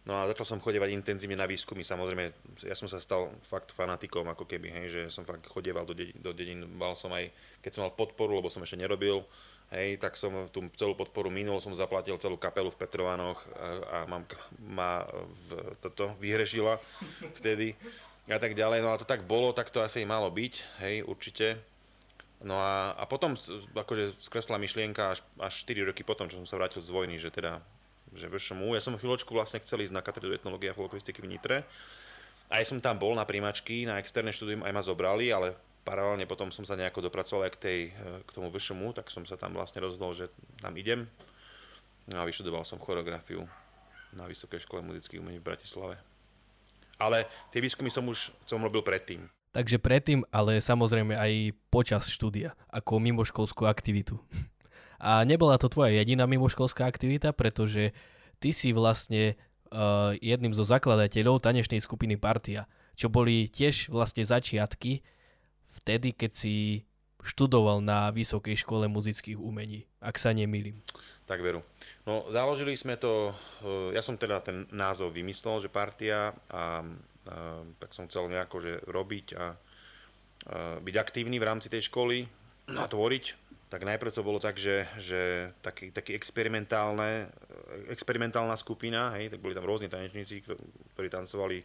no 0.09 0.17
a 0.17 0.25
začal 0.25 0.57
som 0.57 0.63
chodevať 0.63 0.89
intenzívne 0.89 1.37
na 1.37 1.45
výskumy. 1.45 1.85
Samozrejme, 1.85 2.33
ja 2.65 2.73
som 2.73 2.89
sa 2.89 2.97
stal 2.97 3.29
fakt 3.45 3.69
fanatikom, 3.77 4.25
ako 4.25 4.49
keby, 4.49 4.73
hej, 4.73 4.85
že 4.89 5.01
som 5.13 5.21
fakt 5.21 5.45
chodieval 5.45 5.85
do 5.85 5.93
dedín, 5.93 6.17
do 6.17 6.33
dedín, 6.33 6.65
mal 6.65 6.97
som 6.97 7.13
aj, 7.13 7.29
keď 7.61 7.71
som 7.77 7.85
mal 7.85 7.93
podporu, 7.93 8.41
lebo 8.41 8.49
som 8.49 8.65
ešte 8.65 8.81
nerobil, 8.81 9.21
hej, 9.69 10.01
tak 10.01 10.17
som 10.17 10.49
tú 10.49 10.65
celú 10.73 10.97
podporu 10.97 11.29
minul, 11.29 11.61
som 11.61 11.77
zaplatil 11.77 12.17
celú 12.17 12.41
kapelu 12.41 12.73
v 12.73 12.79
Petrovanoch 12.81 13.37
a, 13.53 13.69
a 13.85 13.97
mám, 14.09 14.25
ma 14.57 15.05
v, 15.45 15.77
toto 15.85 16.17
vyhrešila 16.17 16.81
vtedy 17.37 17.77
a 18.25 18.41
tak 18.41 18.57
ďalej. 18.57 18.81
No 18.81 18.97
a 18.97 18.99
to 18.99 19.05
tak 19.05 19.29
bolo, 19.29 19.53
tak 19.53 19.69
to 19.69 19.85
asi 19.85 20.01
malo 20.09 20.33
byť, 20.33 20.53
hej, 20.81 21.05
určite. 21.05 21.61
No 22.39 22.57
a, 22.57 22.97
a 22.97 23.03
potom 23.05 23.35
akože 23.75 24.17
skresla 24.23 24.57
myšlienka 24.57 25.13
až, 25.13 25.19
až 25.37 25.53
4 25.67 25.93
roky 25.93 26.07
potom, 26.07 26.31
čo 26.31 26.39
som 26.39 26.47
sa 26.47 26.57
vrátil 26.57 26.79
z 26.81 26.89
vojny, 26.89 27.19
že 27.19 27.29
teda 27.29 27.61
že 28.13 28.29
VŠMU. 28.29 28.73
Ja 28.73 28.81
som 28.81 28.97
chvíľočku 28.97 29.33
vlastne 29.33 29.61
chcel 29.61 29.85
ísť 29.85 29.93
na 29.93 30.05
katedru 30.05 30.33
etnológie 30.33 30.71
a 30.71 30.77
folkloristiky 30.77 31.21
v 31.21 31.29
Nitre. 31.35 31.57
Aj 32.49 32.65
som 32.65 32.81
tam 32.81 32.97
bol 32.97 33.13
na 33.13 33.25
príjmačky, 33.25 33.85
na 33.85 34.01
externé 34.01 34.33
štúdium 34.33 34.65
aj 34.65 34.73
ma 34.73 34.81
zobrali, 34.81 35.29
ale 35.29 35.53
paralelne 35.85 36.25
potom 36.25 36.49
som 36.49 36.65
sa 36.65 36.73
nejako 36.73 37.09
dopracoval 37.09 37.49
aj 37.49 37.51
k, 37.55 37.61
tej, 37.61 37.79
k 38.25 38.29
tomu 38.33 38.49
VŠMU, 38.49 38.93
tak 38.93 39.13
som 39.13 39.25
sa 39.25 39.37
tam 39.37 39.53
vlastne 39.53 39.81
rozhodol, 39.81 40.17
že 40.17 40.33
tam 40.61 40.73
idem. 40.73 41.05
No 42.09 42.21
a 42.21 42.25
vyštudoval 42.25 42.65
som 42.65 42.81
choreografiu 42.81 43.45
na 44.13 44.25
Vysokej 44.25 44.65
škole 44.65 44.81
muzických 44.81 45.21
umení 45.21 45.37
v 45.37 45.53
Bratislave. 45.53 46.01
Ale 46.97 47.29
tie 47.53 47.61
výskumy 47.61 47.93
som 47.93 48.03
už 48.09 48.33
som 48.49 48.59
robil 48.59 48.81
predtým. 48.81 49.29
Takže 49.49 49.81
predtým, 49.81 50.21
ale 50.29 50.61
samozrejme 50.61 51.17
aj 51.17 51.57
počas 51.73 52.05
štúdia, 52.09 52.53
ako 52.69 53.01
mimoškolskú 53.01 53.65
aktivitu. 53.65 54.17
A 54.99 55.23
nebola 55.23 55.55
to 55.55 55.71
tvoja 55.71 55.95
jediná 55.95 56.27
mimoškolská 56.27 56.83
aktivita, 56.83 57.31
pretože 57.31 57.95
ty 58.43 58.51
si 58.51 58.75
vlastne 58.75 59.39
uh, 59.71 60.11
jedným 60.19 60.51
zo 60.51 60.67
zakladateľov 60.67 61.39
tanečnej 61.39 61.79
skupiny 61.79 62.19
Partia, 62.19 62.67
čo 62.99 63.07
boli 63.07 63.47
tiež 63.47 63.89
vlastne 63.89 64.27
začiatky 64.27 65.01
vtedy, 65.79 66.11
keď 66.11 66.31
si 66.35 66.83
študoval 67.19 67.83
na 67.83 68.11
Vysokej 68.15 68.63
škole 68.63 68.87
muzických 68.87 69.35
umení, 69.35 69.83
ak 69.99 70.15
sa 70.15 70.31
nemýlim. 70.31 70.79
Tak 71.27 71.43
veru. 71.43 71.61
No, 72.07 72.25
založili 72.31 72.79
sme 72.79 72.95
to, 72.95 73.35
e, 73.61 73.95
ja 73.95 73.99
som 73.99 74.15
teda 74.15 74.39
ten 74.39 74.65
názov 74.71 75.11
vymyslel, 75.11 75.59
že 75.59 75.69
partia 75.69 76.31
a, 76.31 76.33
a 76.51 76.63
tak 77.77 77.91
som 77.91 78.07
chcel 78.07 78.31
nejako 78.31 78.57
že 78.63 78.73
robiť 78.87 79.25
a, 79.35 79.35
a 79.35 79.47
byť 80.79 80.95
aktívny 80.95 81.37
v 81.37 81.47
rámci 81.47 81.67
tej 81.67 81.91
školy 81.91 82.23
a 82.71 82.87
tvoriť. 82.87 83.48
Tak 83.69 83.85
najprv 83.85 84.09
to 84.09 84.25
bolo 84.25 84.41
tak, 84.41 84.57
že, 84.57 84.89
že 84.97 85.53
taký, 85.61 85.93
taký 85.93 86.17
experimentálne, 86.17 87.29
experimentálna 87.93 88.57
skupina, 88.57 89.13
hej, 89.13 89.29
tak 89.29 89.45
boli 89.45 89.53
tam 89.53 89.69
rôzni 89.69 89.85
tanečníci, 89.85 90.41
ktorí 90.97 91.07
tancovali 91.07 91.61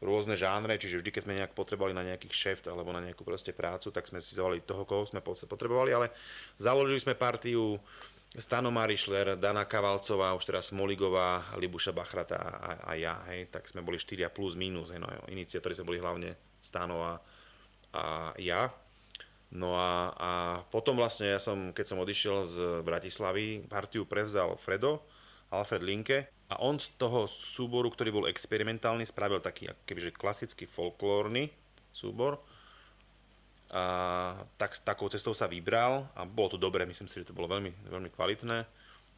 rôzne 0.00 0.38
žánre, 0.38 0.80
čiže 0.80 1.02
vždy, 1.02 1.10
keď 1.12 1.22
sme 1.26 1.36
nejak 1.36 1.52
potrebovali 1.52 1.92
na 1.92 2.06
nejaký 2.06 2.32
šeft 2.32 2.70
alebo 2.70 2.88
na 2.94 3.04
nejakú 3.04 3.20
proste 3.20 3.52
prácu, 3.52 3.92
tak 3.92 4.08
sme 4.08 4.22
si 4.24 4.32
zavolali 4.32 4.64
toho, 4.64 4.88
koho 4.88 5.04
sme 5.04 5.20
potrebovali, 5.20 5.92
ale 5.92 6.08
založili 6.56 7.02
sme 7.02 7.18
partiu 7.18 7.76
Stano 8.30 8.70
Marišler, 8.70 9.36
Dana 9.36 9.66
Kavalcová, 9.66 10.38
už 10.38 10.46
teraz 10.46 10.70
Smoligová, 10.70 11.50
Libuša 11.58 11.90
Bachrata 11.90 12.38
a, 12.38 12.70
a 12.86 12.90
ja, 12.94 13.20
hej, 13.28 13.50
tak 13.50 13.66
sme 13.66 13.84
boli 13.84 13.98
4 13.98 14.30
plus 14.30 14.54
minus, 14.54 14.94
hej, 14.94 15.02
no, 15.02 15.10
iniciatóri 15.28 15.74
sme 15.74 15.90
boli 15.90 15.98
hlavne 16.00 16.38
Stano 16.62 17.02
a, 17.04 17.18
a 17.92 18.02
ja. 18.38 18.70
No 19.50 19.74
a, 19.74 20.14
a 20.14 20.32
potom 20.70 20.94
vlastne 20.94 21.26
ja 21.26 21.42
som, 21.42 21.74
keď 21.74 21.86
som 21.90 21.98
odišiel 21.98 22.36
z 22.46 22.56
Bratislavy, 22.86 23.66
partiu 23.66 24.06
prevzal 24.06 24.54
Fredo, 24.62 25.02
Alfred 25.50 25.82
Linke 25.82 26.30
a 26.46 26.62
on 26.62 26.78
z 26.78 26.86
toho 26.94 27.26
súboru, 27.26 27.90
ktorý 27.90 28.10
bol 28.14 28.30
experimentálny, 28.30 29.02
spravil 29.10 29.42
taký 29.42 29.74
kebyže 29.90 30.14
klasický 30.14 30.70
folklórny 30.70 31.50
súbor, 31.90 32.38
a 33.70 34.34
tak 34.58 34.74
takou 34.82 35.06
cestou 35.06 35.30
sa 35.30 35.46
vybral 35.46 36.10
a 36.18 36.26
bolo 36.26 36.54
to 36.54 36.58
dobré, 36.58 36.82
myslím 36.86 37.06
si, 37.06 37.22
že 37.22 37.30
to 37.30 37.38
bolo 37.38 37.46
veľmi, 37.46 37.70
veľmi 37.86 38.10
kvalitné. 38.10 38.66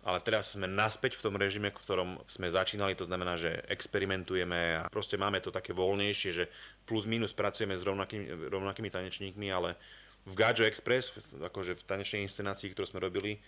Ale 0.02 0.18
teraz 0.18 0.58
sme 0.58 0.66
naspäť 0.66 1.14
v 1.14 1.24
tom 1.24 1.38
režime, 1.38 1.70
v 1.70 1.78
ktorom 1.78 2.18
sme 2.26 2.50
začínali, 2.50 2.98
to 2.98 3.06
znamená, 3.06 3.38
že 3.38 3.62
experimentujeme 3.70 4.82
a 4.82 4.90
proste 4.90 5.14
máme 5.14 5.38
to 5.38 5.54
také 5.54 5.70
voľnejšie, 5.72 6.30
že 6.34 6.44
plus 6.84 7.06
minus 7.06 7.30
pracujeme 7.30 7.78
s 7.78 7.86
rovnakými, 7.86 8.50
rovnakými 8.50 8.90
tanečníkmi, 8.90 9.46
ale 9.48 9.78
v 10.22 10.34
Gajo 10.38 10.62
Express, 10.62 11.10
akože 11.34 11.78
v 11.78 11.86
tanečnej 11.86 12.22
inscenácii, 12.26 12.70
ktorú 12.70 12.86
sme 12.86 13.02
robili 13.02 13.42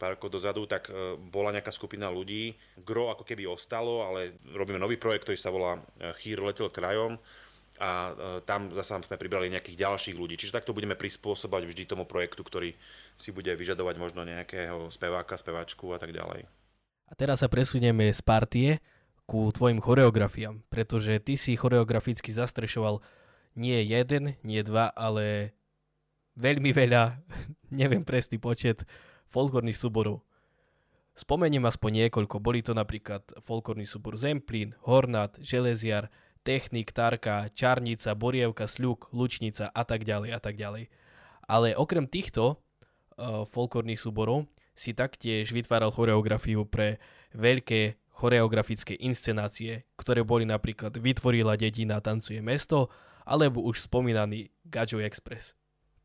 pár 0.00 0.16
rokov 0.16 0.32
dozadu, 0.32 0.64
tak 0.64 0.88
e, 0.88 1.20
bola 1.20 1.52
nejaká 1.52 1.68
skupina 1.68 2.08
ľudí. 2.08 2.56
Gro 2.80 3.12
ako 3.12 3.28
keby 3.28 3.44
ostalo, 3.44 4.08
ale 4.08 4.40
robíme 4.48 4.80
nový 4.80 4.96
projekt, 4.96 5.28
ktorý 5.28 5.36
sa 5.36 5.52
volá 5.52 5.76
e, 5.76 6.16
Chýr 6.24 6.40
letel 6.40 6.72
krajom 6.72 7.20
a 7.76 7.90
e, 8.08 8.12
tam 8.48 8.72
zase 8.72 8.96
sme 9.04 9.20
pribrali 9.20 9.52
nejakých 9.52 9.76
ďalších 9.76 10.16
ľudí. 10.16 10.40
Čiže 10.40 10.56
takto 10.56 10.72
budeme 10.72 10.96
prispôsobať 10.96 11.68
vždy 11.68 11.82
tomu 11.84 12.08
projektu, 12.08 12.40
ktorý 12.40 12.72
si 13.20 13.28
bude 13.28 13.52
vyžadovať 13.52 13.94
možno 14.00 14.24
nejakého 14.24 14.88
speváka, 14.88 15.36
speváčku 15.36 15.92
a 15.92 16.00
tak 16.00 16.16
ďalej. 16.16 16.48
A 17.10 17.12
teraz 17.12 17.44
sa 17.44 17.52
presunieme 17.52 18.08
z 18.08 18.22
partie 18.24 18.70
ku 19.28 19.52
tvojim 19.52 19.84
choreografiám, 19.84 20.64
pretože 20.72 21.20
ty 21.20 21.36
si 21.36 21.60
choreograficky 21.60 22.32
zastrešoval 22.32 23.04
nie 23.58 23.82
jeden, 23.82 24.38
nie 24.46 24.62
dva, 24.62 24.88
ale 24.94 25.54
veľmi 26.40 26.72
veľa, 26.72 27.20
neviem 27.80 28.02
presný 28.02 28.40
počet, 28.40 28.82
folklórnych 29.30 29.78
súborov. 29.78 30.24
Spomeniem 31.14 31.68
aspoň 31.68 32.06
niekoľko, 32.06 32.40
boli 32.40 32.64
to 32.64 32.72
napríklad 32.72 33.20
folklórny 33.44 33.84
súbor 33.84 34.16
Zemplín, 34.16 34.72
Hornát, 34.88 35.36
Železiar, 35.36 36.08
Technik, 36.40 36.96
Tarka, 36.96 37.52
Čarnica, 37.52 38.16
Borievka, 38.16 38.64
Sľuk, 38.64 39.12
Lučnica 39.12 39.68
a 39.68 39.82
tak 39.84 40.08
ďalej 40.08 40.30
a 40.32 40.40
tak 40.40 40.56
ďalej. 40.56 40.88
Ale 41.44 41.76
okrem 41.76 42.08
týchto 42.08 42.56
uh, 42.56 43.44
folklórnych 43.44 44.00
súborov 44.00 44.48
si 44.72 44.96
taktiež 44.96 45.52
vytváral 45.52 45.92
choreografiu 45.92 46.64
pre 46.64 46.96
veľké 47.36 48.00
choreografické 48.16 48.96
inscenácie, 48.96 49.84
ktoré 50.00 50.24
boli 50.24 50.48
napríklad 50.48 50.96
Vytvorila 50.96 51.60
dedina, 51.60 52.00
tancuje 52.00 52.40
mesto, 52.40 52.88
alebo 53.28 53.60
už 53.60 53.84
spomínaný 53.84 54.48
Gajo 54.64 55.04
Express. 55.04 55.59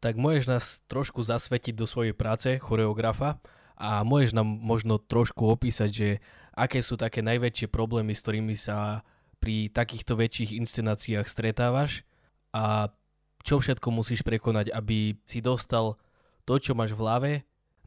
Tak 0.05 0.21
môžeš 0.21 0.45
nás 0.45 0.65
trošku 0.85 1.25
zasvetiť 1.25 1.73
do 1.73 1.89
svojej 1.89 2.13
práce 2.13 2.61
choreografa 2.61 3.41
a 3.73 4.05
môžeš 4.05 4.37
nám 4.37 4.45
možno 4.45 5.01
trošku 5.01 5.49
opísať, 5.49 5.89
že 5.89 6.09
aké 6.53 6.85
sú 6.85 6.93
také 6.93 7.25
najväčšie 7.25 7.73
problémy, 7.73 8.13
s 8.13 8.21
ktorými 8.21 8.53
sa 8.53 9.01
pri 9.41 9.73
takýchto 9.73 10.13
väčších 10.13 10.61
inscenáciách 10.61 11.25
stretávaš 11.25 12.05
a 12.53 12.93
čo 13.41 13.57
všetko 13.57 13.89
musíš 13.89 14.21
prekonať, 14.21 14.69
aby 14.77 15.17
si 15.25 15.41
dostal 15.41 15.97
to, 16.45 16.61
čo 16.61 16.77
máš 16.77 16.93
v 16.93 17.01
hlave, 17.01 17.31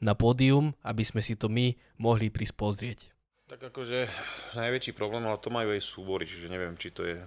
na 0.02 0.18
pódium, 0.18 0.74
aby 0.82 1.06
sme 1.06 1.22
si 1.22 1.38
to 1.38 1.46
my 1.46 1.78
mohli 2.02 2.34
prísť 2.34 2.54
pozrieť. 2.58 2.98
Tak 3.46 3.62
akože 3.62 4.10
najväčší 4.58 4.90
problém, 4.90 5.22
ale 5.22 5.38
to 5.38 5.54
majú 5.54 5.70
aj 5.70 5.86
súbory, 5.86 6.26
čiže 6.26 6.50
neviem, 6.50 6.74
či 6.74 6.90
to 6.90 7.06
je 7.06 7.22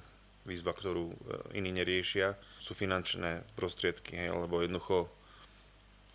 výzva, 0.46 0.74
ktorú 0.74 1.12
e, 1.12 1.16
iní 1.58 1.72
neriešia, 1.74 2.38
sú 2.62 2.74
finančné 2.74 3.46
prostriedky, 3.54 4.18
hej, 4.18 4.34
lebo 4.34 4.62
jednoducho 4.62 5.10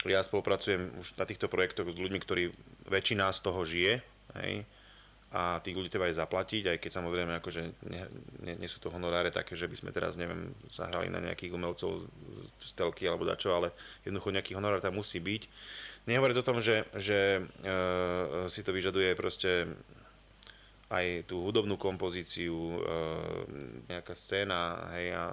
ja 0.06 0.23
spolupracujem 0.23 1.02
už 1.02 1.16
na 1.18 1.25
týchto 1.26 1.50
projektoch 1.50 1.90
s 1.90 1.99
ľuďmi, 1.99 2.18
ktorí 2.23 2.54
väčšina 2.87 3.33
z 3.33 3.40
toho 3.42 3.61
žije, 3.66 3.92
hej, 4.38 4.66
a 5.35 5.59
tých 5.59 5.75
ľudí 5.75 5.90
treba 5.90 6.06
aj 6.06 6.23
zaplatiť, 6.23 6.64
aj 6.71 6.78
keď 6.78 6.90
samozrejme 7.02 7.33
akože 7.42 7.61
nie, 7.90 8.04
nie, 8.47 8.54
nie 8.62 8.68
sú 8.71 8.78
to 8.78 8.95
honoráre 8.95 9.35
také, 9.35 9.59
že 9.59 9.66
by 9.66 9.76
sme 9.76 9.90
teraz, 9.90 10.14
neviem, 10.14 10.54
zahrali 10.71 11.11
na 11.11 11.18
nejakých 11.18 11.50
umelcov 11.50 12.06
z 12.62 12.71
telky 12.78 13.11
alebo 13.11 13.26
dačo, 13.26 13.50
ale 13.50 13.75
jednoducho 14.06 14.30
nejaký 14.30 14.54
honorár 14.54 14.78
tam 14.78 14.97
musí 14.97 15.18
byť. 15.18 15.42
Nehovoriť 16.06 16.37
o 16.38 16.47
tom, 16.47 16.62
že, 16.62 16.87
že 16.95 17.42
e, 17.42 18.49
si 18.54 18.62
to 18.62 18.71
vyžaduje 18.71 19.18
proste 19.18 19.66
aj 20.87 21.26
tú 21.26 21.43
hudobnú 21.43 21.75
kompozíciu, 21.75 22.55
e, 22.55 22.78
nejaká 23.90 24.14
scéna, 24.14 24.87
hej, 24.95 25.07
a 25.19 25.25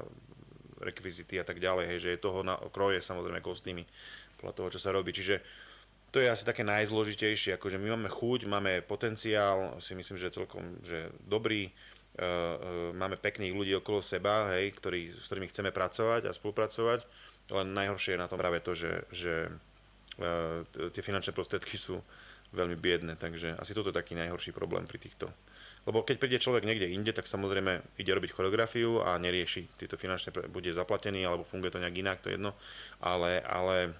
rekvizity 0.82 1.38
a 1.38 1.46
tak 1.46 1.62
ďalej, 1.62 1.86
hej, 1.88 2.00
že 2.02 2.10
je 2.18 2.24
toho 2.26 2.42
na 2.42 2.58
kroje 2.74 3.00
samozrejme 3.00 3.40
kostýmy 3.40 3.86
podľa 4.42 4.54
toho, 4.58 4.68
čo 4.76 4.80
sa 4.82 4.90
robí. 4.92 5.14
Čiže 5.14 5.40
to 6.14 6.22
je 6.22 6.30
asi 6.30 6.46
také 6.46 6.62
najzložitejšie, 6.66 7.58
akože 7.58 7.78
my 7.82 7.98
máme 7.98 8.10
chuť, 8.12 8.46
máme 8.46 8.86
potenciál, 8.86 9.78
si 9.82 9.98
myslím, 9.98 10.22
že 10.22 10.34
celkom 10.34 10.78
že 10.86 11.10
dobrý, 11.26 11.70
uh, 11.70 11.74
uh, 12.22 12.56
máme 12.94 13.18
pekných 13.18 13.50
ľudí 13.50 13.74
okolo 13.74 14.06
seba, 14.06 14.54
hej, 14.54 14.78
ktorí, 14.78 15.10
s 15.10 15.26
ktorými 15.26 15.50
chceme 15.50 15.74
pracovať 15.74 16.30
a 16.30 16.36
spolupracovať, 16.36 17.08
len 17.50 17.74
najhoršie 17.74 18.14
je 18.14 18.22
na 18.22 18.30
tom 18.30 18.38
práve 18.38 18.62
to, 18.62 18.78
že, 18.78 19.10
že 19.10 19.50
tie 20.94 21.02
finančné 21.02 21.34
prostriedky 21.34 21.76
sú 21.76 21.98
veľmi 22.54 22.78
biedne, 22.78 23.14
takže 23.18 23.58
asi 23.58 23.74
toto 23.74 23.90
je 23.90 24.00
taký 24.00 24.14
najhorší 24.14 24.54
problém 24.54 24.86
pri 24.86 25.02
týchto. 25.02 25.34
Lebo 25.84 26.06
keď 26.08 26.16
príde 26.16 26.40
človek 26.40 26.64
niekde 26.64 26.88
inde, 26.88 27.12
tak 27.12 27.28
samozrejme 27.28 28.00
ide 28.00 28.12
robiť 28.16 28.32
choreografiu 28.32 29.04
a 29.04 29.20
nerieši 29.20 29.76
tieto 29.76 30.00
finančné, 30.00 30.32
bude 30.48 30.72
zaplatený 30.72 31.28
alebo 31.28 31.44
funguje 31.44 31.76
to 31.76 31.84
nejak 31.84 32.00
inak, 32.00 32.24
to 32.24 32.32
je 32.32 32.40
jedno, 32.40 32.56
ale, 33.04 33.44
ale 33.44 33.92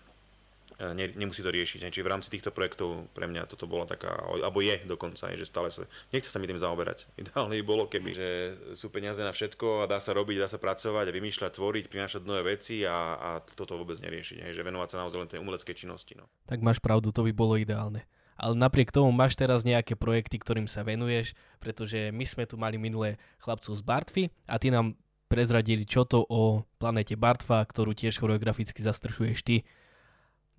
E, 0.80 0.94
ne, 0.94 1.06
nemusí 1.14 1.46
to 1.46 1.54
riešiť. 1.54 1.86
Čiže 1.86 2.06
v 2.06 2.12
rámci 2.12 2.34
týchto 2.34 2.50
projektov 2.50 3.06
pre 3.14 3.30
mňa 3.30 3.46
toto 3.46 3.70
bola 3.70 3.86
taká, 3.86 4.10
alebo 4.26 4.58
je 4.64 4.82
dokonca, 4.90 5.30
že 5.38 5.46
stále 5.46 5.70
sa, 5.70 5.86
nechce 6.10 6.34
sa 6.34 6.42
mi 6.42 6.50
tým 6.50 6.58
zaoberať. 6.58 7.06
Ideálne 7.22 7.56
by 7.62 7.66
bolo, 7.66 7.86
keby, 7.86 8.10
že 8.14 8.30
sú 8.74 8.90
peniaze 8.90 9.22
na 9.22 9.32
všetko 9.32 9.86
a 9.86 9.90
dá 9.90 10.02
sa 10.02 10.18
robiť, 10.18 10.38
dá 10.42 10.48
sa 10.50 10.58
pracovať 10.58 11.14
vymýšľať, 11.14 11.52
tvoriť, 11.54 11.86
prinášať 11.90 12.22
nové 12.26 12.58
veci 12.58 12.82
a, 12.84 13.18
a 13.18 13.30
toto 13.54 13.78
vôbec 13.78 14.02
neriešiť. 14.02 14.50
Že 14.54 14.66
venovať 14.66 14.90
sa 14.90 15.02
naozaj 15.06 15.20
len 15.20 15.30
tej 15.30 15.42
umeleckej 15.42 15.76
činnosti. 15.78 16.18
No. 16.18 16.26
Tak 16.50 16.64
máš 16.66 16.82
pravdu, 16.82 17.14
to 17.14 17.22
by 17.22 17.32
bolo 17.34 17.60
ideálne. 17.60 18.06
Ale 18.44 18.60
napriek 18.60 18.92
tomu 18.92 19.08
máš 19.16 19.40
teraz 19.40 19.64
nejaké 19.64 19.96
projekty, 19.96 20.36
ktorým 20.36 20.68
sa 20.68 20.84
venuješ, 20.84 21.32
pretože 21.64 22.12
my 22.12 22.28
sme 22.28 22.44
tu 22.44 22.60
mali 22.60 22.76
minulé 22.76 23.16
chlapcov 23.40 23.72
z 23.72 23.84
Bartfy 23.88 24.24
a 24.44 24.60
ty 24.60 24.68
nám 24.68 25.00
prezradili 25.32 25.88
čo 25.88 26.04
to 26.04 26.28
o 26.28 26.68
planete 26.76 27.16
Bartfa, 27.16 27.64
ktorú 27.64 27.96
tiež 27.96 28.20
choreograficky 28.20 28.84
zastršuješ 28.84 29.40
ty. 29.48 29.64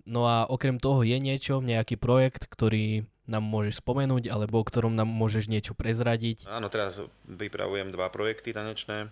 No 0.09 0.25
a 0.25 0.49
okrem 0.49 0.81
toho 0.81 1.05
je 1.05 1.17
niečo, 1.21 1.61
nejaký 1.61 2.01
projekt, 2.01 2.49
ktorý 2.49 3.05
nám 3.29 3.45
môžeš 3.45 3.81
spomenúť, 3.81 4.33
alebo 4.33 4.61
o 4.61 4.65
ktorom 4.65 4.93
nám 4.93 5.09
môžeš 5.09 5.49
niečo 5.49 5.73
prezradiť? 5.73 6.45
Áno, 6.49 6.69
teraz 6.69 7.01
pripravujem 7.25 7.89
dva 7.93 8.09
projekty 8.09 8.53
tanečné. 8.53 9.09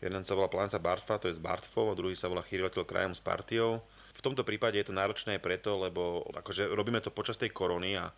Jeden 0.00 0.22
sa 0.24 0.34
volá 0.34 0.48
Planeta 0.48 0.80
Bartfa, 0.80 1.20
to 1.20 1.28
je 1.28 1.36
z 1.36 1.42
Bartfov, 1.44 1.92
a 1.92 1.98
druhý 1.98 2.16
sa 2.16 2.32
volá 2.32 2.42
Chýrvateľ 2.42 2.82
krajom 2.82 3.14
s 3.14 3.22
partiou. 3.22 3.84
V 4.22 4.30
tomto 4.30 4.46
prípade 4.46 4.78
je 4.78 4.86
to 4.86 4.94
náročné 4.94 5.42
preto, 5.42 5.82
lebo 5.82 6.22
akože 6.30 6.70
robíme 6.70 7.02
to 7.02 7.10
počas 7.10 7.34
tej 7.34 7.50
korony 7.50 7.98
a 7.98 8.14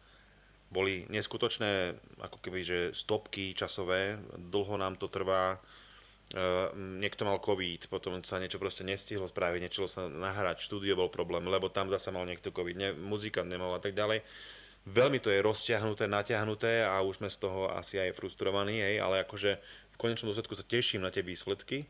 boli 0.69 1.09
neskutočné 1.09 1.97
ako 2.21 2.45
keby, 2.45 2.61
že 2.61 2.79
stopky 2.93 3.57
časové, 3.57 4.21
dlho 4.37 4.77
nám 4.77 5.01
to 5.01 5.09
trvá, 5.09 5.57
Uh, 6.33 6.73
niekto 6.73 7.29
mal 7.29 7.37
COVID, 7.37 7.93
potom 7.93 8.25
sa 8.25 8.41
niečo 8.41 8.57
proste 8.57 8.81
nestihlo 8.81 9.29
spraviť, 9.29 9.61
niečo 9.61 9.85
sa 9.85 10.09
nahrať, 10.09 10.65
štúdio 10.65 10.97
bol 10.97 11.13
problém, 11.13 11.45
lebo 11.45 11.69
tam 11.69 11.93
zase 11.93 12.09
mal 12.09 12.25
niekto 12.25 12.49
COVID, 12.49 12.77
ne, 12.81 12.91
muzikant 12.97 13.45
nemal 13.45 13.77
a 13.77 13.79
tak 13.79 13.93
ďalej. 13.93 14.25
Veľmi 14.89 15.21
to 15.21 15.29
je 15.29 15.45
rozťahnuté, 15.45 16.09
natiahnuté 16.09 16.81
a 16.81 17.05
už 17.05 17.21
sme 17.21 17.29
z 17.29 17.39
toho 17.45 17.69
asi 17.69 18.01
aj 18.01 18.17
frustrovaní, 18.17 18.81
hej, 18.81 19.05
ale 19.05 19.21
akože 19.29 19.61
v 19.95 19.97
konečnom 20.01 20.33
dôsledku 20.33 20.57
sa 20.57 20.65
teším 20.65 21.05
na 21.05 21.13
tie 21.13 21.21
výsledky. 21.21 21.85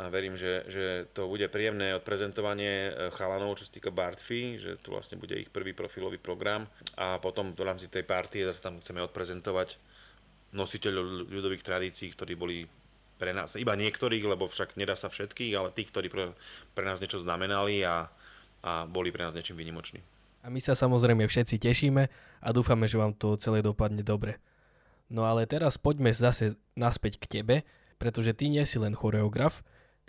A 0.00 0.08
verím, 0.08 0.32
že, 0.32 0.64
že 0.72 0.84
to 1.12 1.28
bude 1.28 1.44
príjemné 1.52 1.92
odprezentovanie 1.92 2.88
e, 2.88 2.90
chalanov, 3.12 3.60
čo 3.60 3.68
sa 3.68 3.76
týka 3.76 3.92
Bartfy, 3.92 4.56
že 4.56 4.80
to 4.80 4.96
vlastne 4.96 5.20
bude 5.20 5.36
ich 5.36 5.52
prvý 5.52 5.76
profilový 5.76 6.16
program 6.16 6.64
a 6.96 7.20
potom 7.20 7.52
v 7.52 7.60
rámci 7.60 7.92
tej 7.92 8.08
partie 8.08 8.48
zase 8.48 8.64
tam 8.64 8.80
chceme 8.80 9.04
odprezentovať 9.04 9.76
nositeľov 10.56 11.28
ľudových 11.28 11.60
tradícií, 11.60 12.16
ktorí 12.16 12.32
boli 12.32 12.64
pre 13.20 13.36
nás, 13.36 13.52
iba 13.60 13.76
niektorých, 13.76 14.24
lebo 14.24 14.48
však 14.48 14.80
nedá 14.80 14.96
sa 14.96 15.12
všetkých, 15.12 15.52
ale 15.52 15.68
tých, 15.76 15.92
ktorí 15.92 16.08
pre, 16.08 16.32
pre 16.72 16.84
nás 16.88 16.96
niečo 17.04 17.20
znamenali 17.20 17.84
a, 17.84 18.08
a 18.64 18.88
boli 18.88 19.12
pre 19.12 19.28
nás 19.28 19.36
niečím 19.36 19.60
vynimoční. 19.60 20.00
A 20.40 20.48
my 20.48 20.56
sa 20.64 20.72
samozrejme 20.72 21.28
všetci 21.28 21.60
tešíme 21.60 22.08
a 22.40 22.48
dúfame, 22.56 22.88
že 22.88 22.96
vám 22.96 23.12
to 23.12 23.36
celé 23.36 23.60
dopadne 23.60 24.00
dobre. 24.00 24.40
No 25.12 25.28
ale 25.28 25.44
teraz 25.44 25.76
poďme 25.76 26.16
zase 26.16 26.56
naspäť 26.72 27.20
k 27.20 27.28
tebe, 27.28 27.56
pretože 28.00 28.32
ty 28.32 28.48
nie 28.48 28.64
si 28.64 28.80
len 28.80 28.96
choreograf, 28.96 29.60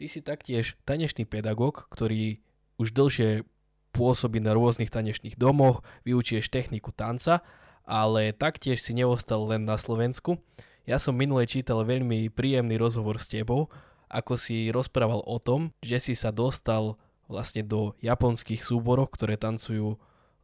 ty 0.01 0.09
si 0.09 0.25
taktiež 0.25 0.73
tanečný 0.81 1.29
pedagóg, 1.29 1.85
ktorý 1.93 2.41
už 2.81 2.89
dlhšie 2.89 3.45
pôsobí 3.93 4.41
na 4.41 4.57
rôznych 4.57 4.89
tanečných 4.89 5.37
domoch, 5.37 5.85
vyučieš 6.09 6.49
techniku 6.49 6.89
tanca, 6.89 7.45
ale 7.85 8.33
taktiež 8.33 8.81
si 8.81 8.97
neostal 8.97 9.45
len 9.45 9.61
na 9.69 9.77
Slovensku. 9.77 10.41
Ja 10.89 10.97
som 10.97 11.13
minule 11.13 11.45
čítal 11.45 11.85
veľmi 11.85 12.33
príjemný 12.33 12.81
rozhovor 12.81 13.21
s 13.21 13.29
tebou, 13.29 13.69
ako 14.09 14.41
si 14.41 14.73
rozprával 14.73 15.21
o 15.21 15.37
tom, 15.37 15.69
že 15.85 16.01
si 16.01 16.13
sa 16.17 16.33
dostal 16.33 16.97
vlastne 17.29 17.61
do 17.61 17.93
japonských 18.01 18.65
súborov, 18.65 19.13
ktoré 19.13 19.37
tancujú 19.37 20.01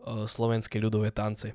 E, 0.08 0.24
slovenské 0.24 0.80
ľudové 0.80 1.12
tance. 1.12 1.52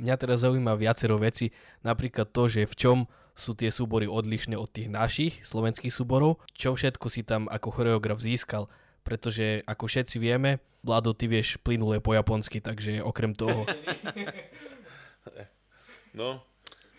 Mňa 0.00 0.16
teraz 0.16 0.40
zaujíma 0.40 0.72
viacero 0.80 1.20
veci, 1.20 1.52
napríklad 1.84 2.32
to, 2.32 2.48
že 2.48 2.64
v 2.64 2.74
čom 2.74 2.98
sú 3.40 3.56
tie 3.56 3.72
súbory 3.72 4.04
odlišné 4.04 4.54
od 4.54 4.68
tých 4.68 4.92
našich 4.92 5.40
slovenských 5.40 5.88
súborov, 5.88 6.38
čo 6.52 6.76
všetko 6.76 7.06
si 7.08 7.24
tam 7.24 7.48
ako 7.48 7.72
choreograf 7.72 8.20
získal, 8.20 8.68
pretože 9.00 9.64
ako 9.64 9.88
všetci 9.88 10.20
vieme, 10.20 10.60
Vlado, 10.80 11.12
ty 11.12 11.28
vieš 11.28 11.60
plynule 11.60 12.00
po 12.00 12.16
japonsky, 12.16 12.60
takže 12.60 13.00
okrem 13.00 13.32
toho... 13.32 13.64
No, 16.10 16.42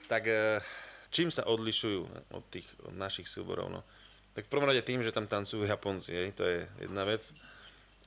tak 0.08 0.24
e, 0.32 0.64
čím 1.12 1.36
sa 1.36 1.44
odlišujú 1.44 2.32
od 2.32 2.44
tých 2.48 2.64
od 2.88 2.96
našich 2.96 3.28
súborov? 3.28 3.68
No? 3.68 3.84
Tak 4.32 4.48
v 4.48 4.52
prvom 4.56 4.72
rade 4.72 4.80
tým, 4.88 5.04
že 5.04 5.12
tam 5.12 5.28
tancujú 5.28 5.68
Japonci, 5.68 6.16
hej, 6.16 6.32
to 6.32 6.48
je 6.48 6.64
jedna 6.80 7.04
vec. 7.04 7.28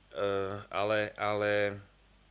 Uh, 0.09 0.65
ale, 0.73 1.13
ale 1.13 1.77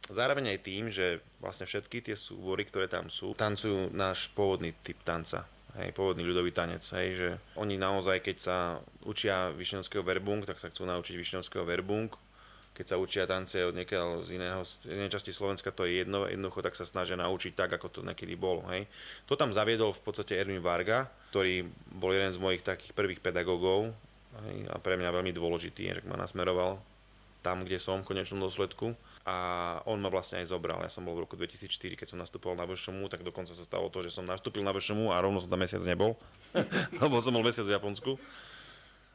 Zároveň 0.05 0.53
aj 0.53 0.61
tým, 0.61 0.93
že 0.93 1.25
vlastne 1.41 1.65
všetky 1.65 2.05
tie 2.05 2.17
súbory, 2.17 2.69
ktoré 2.69 2.93
tam 2.93 3.09
sú, 3.09 3.33
tancujú 3.33 3.89
náš 3.89 4.29
pôvodný 4.37 4.77
typ 4.85 5.01
tanca. 5.01 5.49
Hej, 5.75 5.91
pôvodný 5.91 6.23
ľudový 6.23 6.55
tanec, 6.55 6.87
hej, 6.95 7.09
že 7.19 7.29
oni 7.59 7.75
naozaj, 7.75 8.23
keď 8.23 8.37
sa 8.39 8.59
učia 9.03 9.51
višňovského 9.59 10.07
verbung, 10.07 10.47
tak 10.47 10.63
sa 10.63 10.71
chcú 10.71 10.87
naučiť 10.87 11.19
višňovského 11.19 11.67
verbung, 11.67 12.07
keď 12.75 12.95
sa 12.95 12.97
učia 12.99 13.27
tance 13.27 13.59
od 13.59 13.75
niekiaľ 13.75 14.23
z 14.27 14.39
iného, 14.39 14.63
z 14.63 14.91
inej 14.91 15.15
časti 15.15 15.31
Slovenska, 15.35 15.75
to 15.75 15.87
je 15.87 16.03
jedno, 16.03 16.27
jednoducho 16.27 16.63
tak 16.63 16.75
sa 16.75 16.87
snažia 16.87 17.15
naučiť 17.15 17.55
tak, 17.55 17.71
ako 17.75 17.91
to 17.91 18.01
niekedy 18.07 18.39
bolo. 18.39 18.67
Hej. 18.71 18.91
To 19.31 19.39
tam 19.39 19.55
zaviedol 19.55 19.95
v 19.95 20.03
podstate 20.03 20.39
Erwin 20.39 20.63
Varga, 20.63 21.11
ktorý 21.31 21.67
bol 21.91 22.11
jeden 22.15 22.35
z 22.35 22.43
mojich 22.43 22.63
takých 22.67 22.95
prvých 22.95 23.23
pedagógov 23.23 23.95
hej, 24.47 24.57
a 24.71 24.79
pre 24.79 24.99
mňa 24.99 25.11
veľmi 25.11 25.35
dôležitý, 25.35 26.03
že 26.03 26.07
ma 26.07 26.19
nasmeroval 26.19 26.83
tam, 27.43 27.63
kde 27.63 27.79
som 27.79 28.03
v 28.03 28.15
konečnom 28.15 28.43
dôsledku 28.43 28.95
a 29.25 29.37
on 29.89 30.05
ma 30.05 30.13
vlastne 30.13 30.45
aj 30.45 30.53
zobral. 30.53 30.85
Ja 30.85 30.93
som 30.93 31.09
bol 31.09 31.17
v 31.17 31.25
roku 31.25 31.33
2004, 31.41 31.97
keď 31.97 32.13
som 32.13 32.21
nastupoval 32.21 32.61
na 32.61 32.69
VŠMU, 32.69 33.09
tak 33.09 33.25
dokonca 33.25 33.57
sa 33.57 33.65
stalo 33.65 33.89
to, 33.89 34.05
že 34.05 34.13
som 34.13 34.29
nastúpil 34.29 34.61
na 34.61 34.77
VŠMU 34.77 35.17
a 35.17 35.21
rovno 35.25 35.41
som 35.41 35.49
tam 35.49 35.65
mesiac 35.65 35.81
nebol, 35.81 36.21
lebo 37.03 37.25
som 37.25 37.33
bol 37.33 37.41
mesiac 37.41 37.65
v 37.65 37.73
Japonsku. 37.73 38.21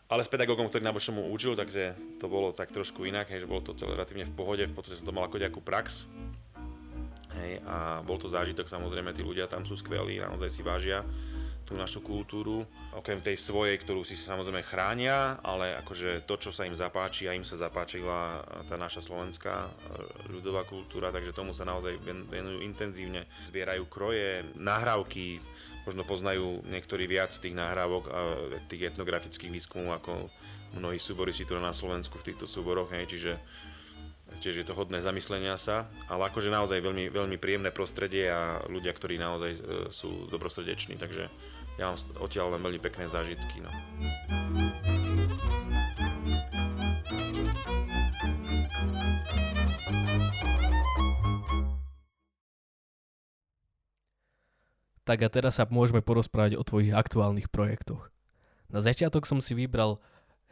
Ale 0.10 0.26
s 0.26 0.30
pedagógom, 0.34 0.66
ktorý 0.74 0.82
na 0.82 0.98
VŠMU 0.98 1.30
učil, 1.30 1.54
takže 1.54 1.94
to 2.18 2.26
bolo 2.26 2.50
tak 2.50 2.74
trošku 2.74 3.06
inak, 3.06 3.30
hej, 3.30 3.46
že 3.46 3.50
bolo 3.50 3.62
to 3.62 3.78
celé 3.78 3.94
relatívne 3.94 4.26
v 4.26 4.34
pohode, 4.34 4.66
v 4.66 4.74
podstate 4.74 4.98
som 4.98 5.06
to 5.06 5.14
mal 5.14 5.30
ako 5.30 5.38
nejakú 5.38 5.62
prax. 5.62 6.10
Hej, 7.38 7.62
a 7.70 8.02
bol 8.02 8.18
to 8.18 8.26
zážitok, 8.26 8.66
samozrejme, 8.66 9.14
tí 9.14 9.22
ľudia 9.22 9.46
tam 9.46 9.70
sú 9.70 9.78
skvelí, 9.78 10.18
naozaj 10.18 10.50
si 10.50 10.66
vážia 10.66 11.06
tú 11.70 11.78
našu 11.78 12.02
kultúru, 12.02 12.66
okrem 12.98 13.22
tej 13.22 13.38
svojej, 13.38 13.78
ktorú 13.78 14.02
si 14.02 14.18
samozrejme 14.18 14.66
chránia, 14.66 15.38
ale 15.46 15.78
akože 15.86 16.26
to, 16.26 16.42
čo 16.42 16.50
sa 16.50 16.66
im 16.66 16.74
zapáči 16.74 17.30
a 17.30 17.38
im 17.38 17.46
sa 17.46 17.62
zapáčila 17.62 18.42
tá 18.66 18.74
naša 18.74 19.06
slovenská 19.06 19.70
e, 19.70 19.70
ľudová 20.34 20.66
kultúra, 20.66 21.14
takže 21.14 21.30
tomu 21.30 21.54
sa 21.54 21.70
naozaj 21.70 22.02
venujú 22.02 22.66
intenzívne. 22.66 23.30
Zbierajú 23.54 23.86
kroje, 23.86 24.50
nahrávky, 24.58 25.38
možno 25.86 26.02
poznajú 26.10 26.66
niektorí 26.66 27.06
viac 27.06 27.38
tých 27.38 27.54
nahrávok 27.54 28.04
a 28.10 28.20
tých 28.66 28.90
etnografických 28.90 29.54
výskumov 29.54 30.02
ako 30.02 30.34
mnohí 30.74 30.98
súbory 30.98 31.38
si 31.38 31.46
tu 31.46 31.54
na 31.54 31.74
Slovensku 31.74 32.18
v 32.18 32.34
týchto 32.34 32.50
súboroch, 32.50 32.90
hej, 32.90 33.06
čiže 33.06 33.38
tiež 34.38 34.62
je 34.62 34.66
to 34.66 34.78
hodné 34.78 35.02
zamyslenia 35.02 35.58
sa, 35.58 35.90
ale 36.06 36.30
akože 36.30 36.54
naozaj 36.54 36.78
veľmi, 36.86 37.10
veľmi 37.10 37.38
príjemné 37.42 37.74
prostredie 37.74 38.30
a 38.30 38.62
ľudia, 38.70 38.94
ktorí 38.94 39.18
naozaj 39.18 39.52
e, 39.58 39.60
sú 39.90 40.30
dobrosrdeční, 40.30 41.02
takže 41.02 41.34
ja 41.80 41.96
mám 41.96 42.00
odtiaľ 42.20 42.60
len 42.60 42.62
veľmi 42.62 42.82
pekné 42.84 43.08
zážitky. 43.08 43.64
No. 43.64 43.72
Tak 55.08 55.26
a 55.26 55.30
teraz 55.32 55.58
sa 55.58 55.66
môžeme 55.72 56.06
porozprávať 56.06 56.60
o 56.60 56.68
tvojich 56.68 56.94
aktuálnych 56.94 57.50
projektoch. 57.50 58.12
Na 58.70 58.84
začiatok 58.84 59.26
som 59.26 59.42
si 59.42 59.58
vybral 59.58 59.98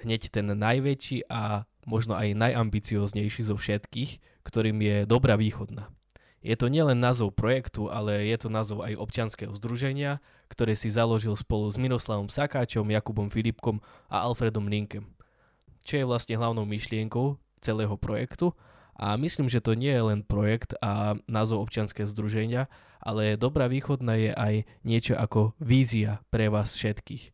hneď 0.02 0.34
ten 0.34 0.50
najväčší 0.50 1.30
a 1.30 1.70
možno 1.86 2.18
aj 2.18 2.34
najambicióznejší 2.34 3.46
zo 3.46 3.54
všetkých, 3.54 4.18
ktorým 4.42 4.80
je 4.82 4.98
Dobrá 5.06 5.38
východná. 5.38 5.94
Je 6.42 6.56
to 6.56 6.72
nielen 6.72 6.98
názov 6.98 7.36
projektu, 7.38 7.92
ale 7.92 8.26
je 8.32 8.38
to 8.40 8.50
názov 8.50 8.82
aj 8.82 8.98
občianského 8.98 9.54
združenia, 9.54 10.24
ktoré 10.48 10.74
si 10.74 10.88
založil 10.90 11.36
spolu 11.36 11.68
s 11.68 11.78
Miroslavom 11.80 12.32
Sakáčom, 12.32 12.88
Jakubom 12.88 13.28
Filipkom 13.28 13.84
a 14.08 14.24
Alfredom 14.24 14.68
Linkem. 14.68 15.08
Čo 15.84 16.04
je 16.04 16.06
vlastne 16.08 16.36
hlavnou 16.36 16.68
myšlienkou 16.68 17.40
celého 17.60 17.96
projektu 17.96 18.56
a 18.98 19.14
myslím, 19.16 19.46
že 19.46 19.62
to 19.62 19.78
nie 19.78 19.94
je 19.94 20.04
len 20.04 20.20
projekt 20.26 20.74
a 20.82 21.16
názov 21.30 21.70
občianského 21.70 22.10
združenia, 22.10 22.66
ale 22.98 23.38
Dobrá 23.38 23.70
východná 23.70 24.18
je 24.18 24.32
aj 24.34 24.54
niečo 24.82 25.14
ako 25.14 25.54
vízia 25.62 26.26
pre 26.34 26.50
vás 26.50 26.74
všetkých. 26.74 27.32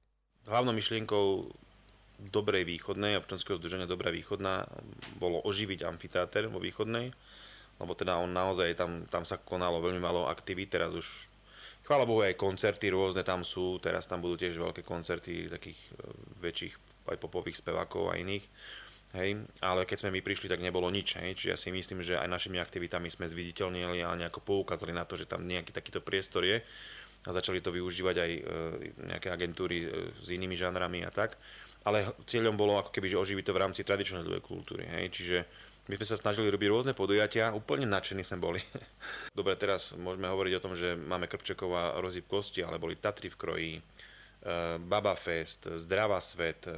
Hlavnou 0.52 0.76
myšlienkou 0.76 1.26
Dobrej 2.24 2.64
východnej, 2.64 3.20
občanského 3.20 3.60
združenia 3.60 3.90
Dobrá 3.90 4.08
východná, 4.12 4.68
bolo 5.20 5.44
oživiť 5.44 5.84
amfitáter 5.84 6.48
vo 6.48 6.60
východnej, 6.60 7.12
lebo 7.80 7.92
teda 7.98 8.16
on 8.20 8.32
naozaj, 8.32 8.80
tam, 8.80 9.08
tam 9.12 9.28
sa 9.28 9.36
konalo 9.36 9.84
veľmi 9.84 10.00
malo 10.00 10.28
aktivít, 10.32 10.72
teraz 10.72 10.96
už 10.96 11.08
chvála 11.84 12.08
Bohu 12.08 12.24
aj 12.24 12.40
koncerty 12.40 12.90
rôzne 12.92 13.22
tam 13.24 13.44
sú, 13.44 13.78
teraz 13.80 14.08
tam 14.08 14.24
budú 14.24 14.40
tiež 14.40 14.56
veľké 14.56 14.82
koncerty 14.84 15.52
takých 15.52 15.80
e, 16.00 16.12
väčších 16.44 16.74
aj 17.12 17.18
popových 17.20 17.60
spevákov 17.60 18.12
a 18.12 18.20
iných. 18.20 18.48
Hej, 19.14 19.46
ale 19.62 19.86
keď 19.86 19.98
sme 20.02 20.18
my 20.18 20.26
prišli, 20.26 20.50
tak 20.50 20.58
nebolo 20.58 20.90
nič. 20.90 21.22
Hej, 21.22 21.38
čiže 21.38 21.52
ja 21.54 21.58
si 21.60 21.70
myslím, 21.70 22.02
že 22.02 22.18
aj 22.18 22.26
našimi 22.26 22.58
aktivitami 22.58 23.14
sme 23.14 23.30
zviditeľnili 23.30 24.02
a 24.02 24.18
nejako 24.18 24.42
poukázali 24.42 24.90
na 24.90 25.06
to, 25.06 25.14
že 25.14 25.30
tam 25.30 25.46
nejaký 25.46 25.70
takýto 25.70 26.02
priestor 26.02 26.42
je 26.42 26.66
a 27.24 27.30
začali 27.30 27.62
to 27.62 27.70
využívať 27.70 28.16
aj 28.18 28.32
e, 28.34 28.42
nejaké 29.14 29.30
agentúry 29.30 29.86
e, 29.86 29.88
s 30.18 30.28
inými 30.34 30.58
žánrami 30.58 31.06
a 31.06 31.14
tak. 31.14 31.38
Ale 31.84 32.16
cieľom 32.26 32.58
bolo 32.58 32.80
ako 32.80 32.90
keby, 32.90 33.12
že 33.12 33.22
oživiť 33.22 33.46
to 33.46 33.54
v 33.54 33.62
rámci 33.62 33.82
tradičnej 33.86 34.24
ľudovej 34.24 34.44
kultúry. 34.44 34.88
Hej, 34.88 35.14
čiže 35.14 35.38
my 35.84 36.00
sme 36.00 36.08
sa 36.08 36.16
snažili 36.16 36.48
robiť 36.48 36.70
rôzne 36.72 36.94
podujatia, 36.96 37.52
úplne 37.52 37.84
nadšení 37.84 38.24
sme 38.24 38.40
boli. 38.40 38.62
Dobre, 39.38 39.60
teraz 39.60 39.92
môžeme 40.00 40.32
hovoriť 40.32 40.54
o 40.56 40.64
tom, 40.64 40.74
že 40.80 40.96
máme 40.96 41.28
Krpčekov 41.28 41.70
a 41.76 41.84
rozhyb 42.00 42.24
kosti, 42.24 42.64
ale 42.64 42.80
boli 42.80 42.96
Tatry 42.96 43.28
v 43.28 43.36
kroji, 43.36 43.74
e, 43.76 43.82
Baba 44.80 45.20
Fest, 45.20 45.68
Zdravá 45.68 46.24
svet, 46.24 46.72
e, 46.72 46.76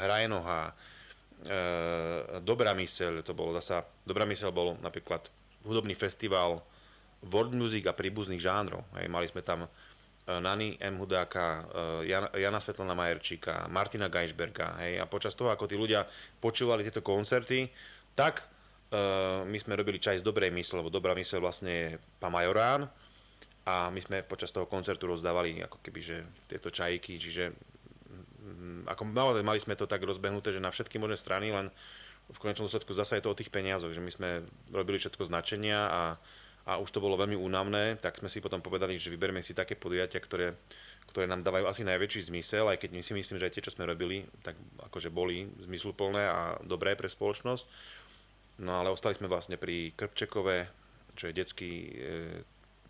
Hrajnoha, 0.00 0.62
e, 0.64 0.72
Dobrá 2.40 2.72
myseľ, 2.72 3.20
to 3.20 3.36
bolo 3.36 3.52
zasa, 3.60 3.84
Dobrá 4.08 4.24
myseľ 4.24 4.48
bol 4.48 4.80
napríklad 4.80 5.28
hudobný 5.68 5.92
festival 5.92 6.64
world 7.28 7.52
music 7.52 7.84
a 7.84 7.92
príbuzných 7.92 8.40
žánrov. 8.40 8.80
Mali 8.96 9.28
sme 9.28 9.44
tam 9.44 9.68
Nany 10.28 10.76
M. 10.78 11.00
Hudáka, 11.00 11.66
Jana, 12.04 12.28
Jana 12.36 12.60
Svetlana 12.60 12.92
Majerčíka, 12.92 13.66
Martina 13.72 14.12
Geisberga. 14.12 14.76
Hej, 14.84 15.02
a 15.02 15.04
počas 15.08 15.32
toho, 15.32 15.50
ako 15.50 15.66
tí 15.66 15.74
ľudia 15.74 16.04
počúvali 16.38 16.84
tieto 16.84 17.00
koncerty, 17.00 17.66
tak 18.18 18.42
uh, 18.42 19.46
my 19.46 19.54
sme 19.62 19.78
robili 19.78 20.02
čaj 20.02 20.18
z 20.18 20.26
dobrej 20.26 20.50
mysle, 20.50 20.82
lebo 20.82 20.90
dobrá 20.90 21.14
mysle 21.14 21.38
vlastne 21.38 21.70
je 21.70 21.88
pán 22.18 22.34
Majorán 22.34 22.90
a 23.62 23.94
my 23.94 24.00
sme 24.02 24.26
počas 24.26 24.50
toho 24.50 24.66
koncertu 24.66 25.06
rozdávali 25.06 25.62
ako 25.62 25.78
keby, 25.78 26.00
že 26.02 26.16
tieto 26.50 26.74
čajky, 26.74 27.14
čiže 27.22 27.54
um, 28.42 28.82
ako 28.90 29.06
mali 29.46 29.62
sme 29.62 29.78
to 29.78 29.86
tak 29.86 30.02
rozbehnuté, 30.02 30.50
že 30.50 30.58
na 30.58 30.74
všetky 30.74 30.98
možné 30.98 31.14
strany, 31.14 31.54
len 31.54 31.70
v 32.28 32.38
konečnom 32.42 32.68
dôsledku 32.68 32.92
zase 32.92 33.20
je 33.20 33.24
to 33.24 33.32
o 33.32 33.38
tých 33.38 33.54
peniazoch, 33.54 33.94
že 33.94 34.04
my 34.04 34.12
sme 34.12 34.28
robili 34.68 35.00
všetko 35.00 35.30
značenia 35.30 35.88
a, 35.88 36.02
a 36.68 36.76
už 36.76 36.92
to 36.92 37.00
bolo 37.00 37.16
veľmi 37.16 37.38
únavné, 37.38 37.96
tak 38.02 38.20
sme 38.20 38.28
si 38.28 38.44
potom 38.44 38.60
povedali, 38.60 39.00
že 39.00 39.08
vyberme 39.08 39.40
si 39.40 39.56
také 39.56 39.80
podujatia, 39.80 40.20
ktoré, 40.20 40.60
ktoré 41.08 41.24
nám 41.24 41.40
dávajú 41.40 41.64
asi 41.64 41.88
najväčší 41.88 42.28
zmysel, 42.28 42.68
aj 42.68 42.84
keď 42.84 42.90
my 42.92 43.00
si 43.00 43.12
myslím, 43.16 43.40
že 43.40 43.48
aj 43.48 43.52
tie, 43.56 43.64
čo 43.64 43.72
sme 43.72 43.88
robili, 43.88 44.28
tak 44.44 44.60
akože 44.92 45.08
boli 45.08 45.48
zmysluplné 45.64 46.22
a 46.28 46.38
dobré 46.60 46.92
pre 47.00 47.08
spoločnosť. 47.08 47.64
No 48.58 48.82
ale 48.82 48.90
ostali 48.90 49.14
sme 49.14 49.30
vlastne 49.30 49.54
pri 49.54 49.94
Krpčekové, 49.94 50.66
čo 51.14 51.30
je 51.30 51.36
detský 51.36 51.72
e, 51.72 51.90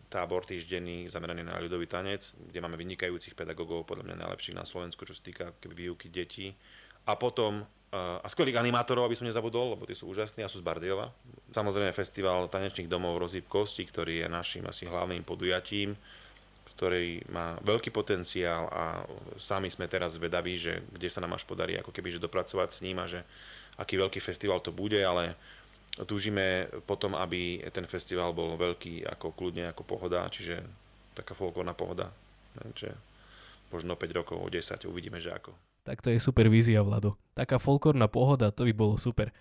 tábor 0.08 0.48
týždenný 0.48 1.12
zameraný 1.12 1.44
na 1.44 1.60
ľudový 1.60 1.84
tanec, 1.84 2.32
kde 2.32 2.64
máme 2.64 2.80
vynikajúcich 2.80 3.36
pedagógov, 3.36 3.84
podľa 3.84 4.08
mňa 4.08 4.22
najlepších 4.24 4.56
na 4.56 4.64
Slovensku, 4.64 5.04
čo 5.04 5.12
sa 5.12 5.22
týka 5.24 5.52
výuky 5.68 6.08
detí. 6.08 6.56
A 7.04 7.16
potom 7.16 7.68
a 7.92 8.28
skvelých 8.28 8.60
animátorov, 8.60 9.08
aby 9.08 9.16
som 9.16 9.24
nezabudol, 9.24 9.72
lebo 9.72 9.88
tí 9.88 9.96
sú 9.96 10.12
úžasní 10.12 10.44
a 10.44 10.52
sú 10.52 10.60
z 10.60 10.66
Bardiova. 10.68 11.08
Samozrejme 11.56 11.96
festival 11.96 12.44
tanečných 12.52 12.84
domov 12.84 13.16
Rozíp 13.16 13.48
Kosti, 13.48 13.80
ktorý 13.88 14.20
je 14.20 14.28
našim 14.28 14.60
asi 14.68 14.84
hlavným 14.84 15.24
podujatím, 15.24 15.96
ktorý 16.76 17.24
má 17.32 17.56
veľký 17.64 17.88
potenciál 17.88 18.68
a 18.68 19.08
sami 19.40 19.72
sme 19.72 19.88
teraz 19.88 20.20
zvedaví, 20.20 20.60
že 20.60 20.84
kde 20.92 21.08
sa 21.08 21.24
nám 21.24 21.40
až 21.40 21.48
podarí 21.48 21.80
ako 21.80 21.88
keby 21.88 22.12
že 22.12 22.20
dopracovať 22.20 22.68
s 22.76 22.82
ním 22.84 23.00
a 23.00 23.08
že 23.08 23.24
aký 23.80 23.96
veľký 23.96 24.20
festival 24.20 24.60
to 24.60 24.68
bude, 24.68 25.00
ale 25.00 25.32
túžime 26.06 26.70
potom, 26.86 27.18
aby 27.18 27.62
ten 27.74 27.88
festival 27.88 28.30
bol 28.36 28.54
veľký 28.54 29.06
ako 29.18 29.34
kľudne 29.34 29.72
ako 29.72 29.82
pohoda, 29.82 30.28
čiže 30.30 30.62
taká 31.18 31.34
folklórna 31.34 31.74
pohoda. 31.74 32.14
Čiže 32.74 32.94
možno 33.74 33.98
5 33.98 34.18
rokov, 34.18 34.38
10, 34.46 34.86
uvidíme, 34.86 35.18
že 35.18 35.34
ako. 35.34 35.54
Tak 35.82 36.04
to 36.04 36.12
je 36.12 36.20
super 36.20 36.46
vízia, 36.52 36.84
Vlado. 36.84 37.16
Taká 37.32 37.56
folklórna 37.56 38.06
pohoda, 38.12 38.52
to 38.52 38.68
by 38.68 38.74
bolo 38.76 39.00
super. 39.00 39.32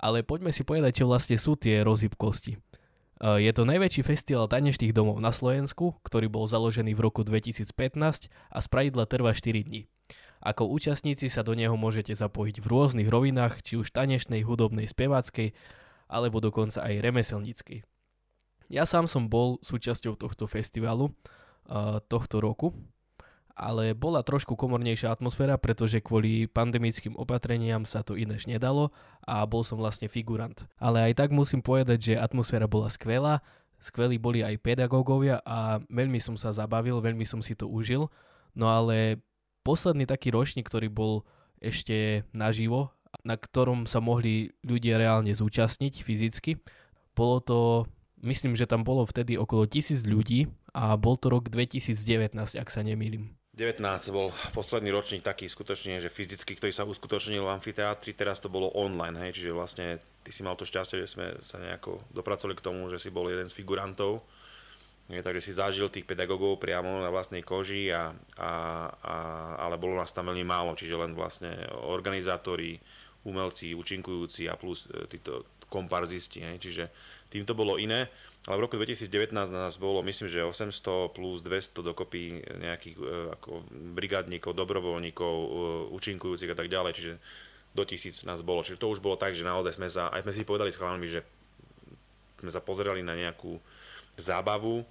Ale 0.00 0.24
poďme 0.24 0.48
si 0.48 0.64
povedať, 0.64 1.04
čo 1.04 1.10
vlastne 1.10 1.36
sú 1.36 1.60
tie 1.60 1.84
rozhybkosti. 1.84 2.56
E, 2.56 2.58
je 3.20 3.52
to 3.52 3.68
najväčší 3.68 4.00
festival 4.00 4.48
tanečných 4.48 4.96
domov 4.96 5.20
na 5.20 5.28
Slovensku, 5.28 6.00
ktorý 6.00 6.32
bol 6.32 6.48
založený 6.48 6.96
v 6.96 7.04
roku 7.04 7.20
2015 7.20 8.32
a 8.32 8.58
spravidla 8.64 9.04
trvá 9.04 9.36
4 9.36 9.60
dní. 9.60 9.84
Ako 10.40 10.72
účastníci 10.72 11.28
sa 11.28 11.44
do 11.44 11.52
neho 11.52 11.76
môžete 11.76 12.16
zapojiť 12.16 12.64
v 12.64 12.66
rôznych 12.72 13.08
rovinách, 13.12 13.60
či 13.60 13.76
už 13.76 13.92
tanečnej, 13.92 14.40
hudobnej, 14.40 14.88
speváckej, 14.88 15.52
alebo 16.10 16.42
dokonca 16.42 16.82
aj 16.82 16.98
remeselníckej. 16.98 17.86
Ja 18.70 18.86
sám 18.86 19.06
som 19.06 19.30
bol 19.30 19.62
súčasťou 19.62 20.18
tohto 20.18 20.50
festivalu 20.50 21.10
uh, 21.70 22.02
tohto 22.06 22.42
roku 22.42 22.74
ale 23.60 23.92
bola 23.92 24.24
trošku 24.24 24.56
komornejšia 24.56 25.12
atmosféra, 25.12 25.60
pretože 25.60 26.00
kvôli 26.00 26.48
pandemickým 26.48 27.12
opatreniam 27.12 27.84
sa 27.84 28.00
to 28.00 28.16
inéž 28.16 28.48
nedalo 28.48 28.88
a 29.20 29.44
bol 29.44 29.60
som 29.60 29.76
vlastne 29.76 30.08
figurant. 30.08 30.64
Ale 30.80 31.12
aj 31.12 31.20
tak 31.20 31.28
musím 31.28 31.60
povedať, 31.60 31.98
že 32.00 32.14
atmosféra 32.16 32.64
bola 32.64 32.88
skvelá, 32.88 33.44
skvelí 33.76 34.16
boli 34.16 34.40
aj 34.40 34.56
pedagógovia 34.64 35.44
a 35.44 35.84
veľmi 35.92 36.16
som 36.24 36.40
sa 36.40 36.56
zabavil, 36.56 37.04
veľmi 37.04 37.28
som 37.28 37.44
si 37.44 37.52
to 37.52 37.68
užil. 37.68 38.08
No 38.56 38.72
ale 38.72 39.20
posledný 39.60 40.08
taký 40.08 40.32
ročník, 40.32 40.64
ktorý 40.64 40.88
bol 40.88 41.28
ešte 41.60 42.24
naživo, 42.32 42.96
na 43.26 43.36
ktorom 43.36 43.84
sa 43.84 43.98
mohli 43.98 44.54
ľudia 44.64 44.96
reálne 44.96 45.30
zúčastniť 45.34 46.02
fyzicky, 46.02 46.60
bolo 47.14 47.36
to, 47.42 47.58
myslím, 48.24 48.56
že 48.56 48.70
tam 48.70 48.86
bolo 48.86 49.04
vtedy 49.04 49.36
okolo 49.36 49.68
tisíc 49.68 50.06
ľudí 50.08 50.48
a 50.72 50.94
bol 50.96 51.18
to 51.18 51.28
rok 51.28 51.50
2019, 51.52 52.32
ak 52.56 52.68
sa 52.70 52.80
nemýlim. 52.80 53.34
19 53.60 53.82
bol 54.14 54.32
posledný 54.56 54.88
ročník 54.88 55.20
taký 55.20 55.44
skutočne, 55.44 56.00
že 56.00 56.08
fyzicky, 56.08 56.56
ktorý 56.56 56.72
sa 56.72 56.88
uskutočnil 56.88 57.44
v 57.44 57.52
amfiteátri, 57.60 58.16
teraz 58.16 58.40
to 58.40 58.48
bolo 58.48 58.72
online, 58.72 59.20
hej, 59.20 59.36
čiže 59.36 59.52
vlastne 59.52 59.86
ty 60.24 60.32
si 60.32 60.40
mal 60.40 60.56
to 60.56 60.64
šťastie, 60.64 61.02
že 61.04 61.12
sme 61.12 61.26
sa 61.44 61.60
nejako 61.60 62.00
dopracovali 62.08 62.56
k 62.56 62.64
tomu, 62.64 62.88
že 62.88 62.96
si 62.96 63.12
bol 63.12 63.28
jeden 63.28 63.52
z 63.52 63.56
figurantov, 63.58 64.24
je, 65.10 65.20
takže 65.20 65.42
si 65.42 65.52
zažil 65.52 65.90
tých 65.90 66.06
pedagógov 66.06 66.62
priamo 66.62 67.02
na 67.02 67.10
vlastnej 67.10 67.42
koži, 67.42 67.90
a, 67.90 68.14
a, 68.38 68.50
a, 68.94 69.14
ale 69.66 69.76
bolo 69.76 69.98
nás 69.98 70.14
tam 70.14 70.30
veľmi 70.30 70.46
málo, 70.46 70.78
čiže 70.78 70.94
len 70.94 71.12
vlastne 71.18 71.52
organizátori, 71.90 72.78
umelci, 73.24 73.76
účinkujúci 73.76 74.48
a 74.48 74.56
plus 74.56 74.88
e, 74.88 75.06
títo 75.10 75.44
komparzisti, 75.70 76.42
hej, 76.42 76.56
čiže 76.58 76.84
tým 77.30 77.46
to 77.46 77.54
bolo 77.54 77.78
iné. 77.78 78.10
Ale 78.48 78.56
v 78.56 78.64
roku 78.64 78.74
2019 78.80 79.30
na 79.52 79.68
nás 79.68 79.76
bolo, 79.76 80.00
myslím, 80.00 80.26
že 80.26 80.42
800 80.42 81.12
plus 81.12 81.44
200 81.44 81.84
dokopy 81.84 82.40
nejakých 82.58 82.96
e, 82.98 83.04
ako 83.36 83.68
brigádnikov, 83.94 84.56
dobrovoľníkov, 84.56 85.34
e, 85.36 85.48
účinkujúcich 85.94 86.50
a 86.50 86.58
tak 86.58 86.72
ďalej, 86.72 86.92
čiže 86.96 87.12
do 87.76 87.82
tisíc 87.86 88.26
nás 88.26 88.42
bolo. 88.42 88.66
Čiže 88.66 88.80
to 88.80 88.90
už 88.90 88.98
bolo 88.98 89.14
tak, 89.20 89.36
že 89.36 89.46
naozaj 89.46 89.76
sme 89.76 89.88
sa, 89.92 90.10
aj 90.10 90.26
sme 90.26 90.32
si 90.34 90.42
povedali 90.42 90.74
s 90.74 90.80
chalami, 90.80 91.06
že 91.06 91.20
sme 92.40 92.50
sa 92.50 92.64
pozerali 92.64 93.04
na 93.04 93.14
nejakú 93.14 93.60
zábavu, 94.16 94.82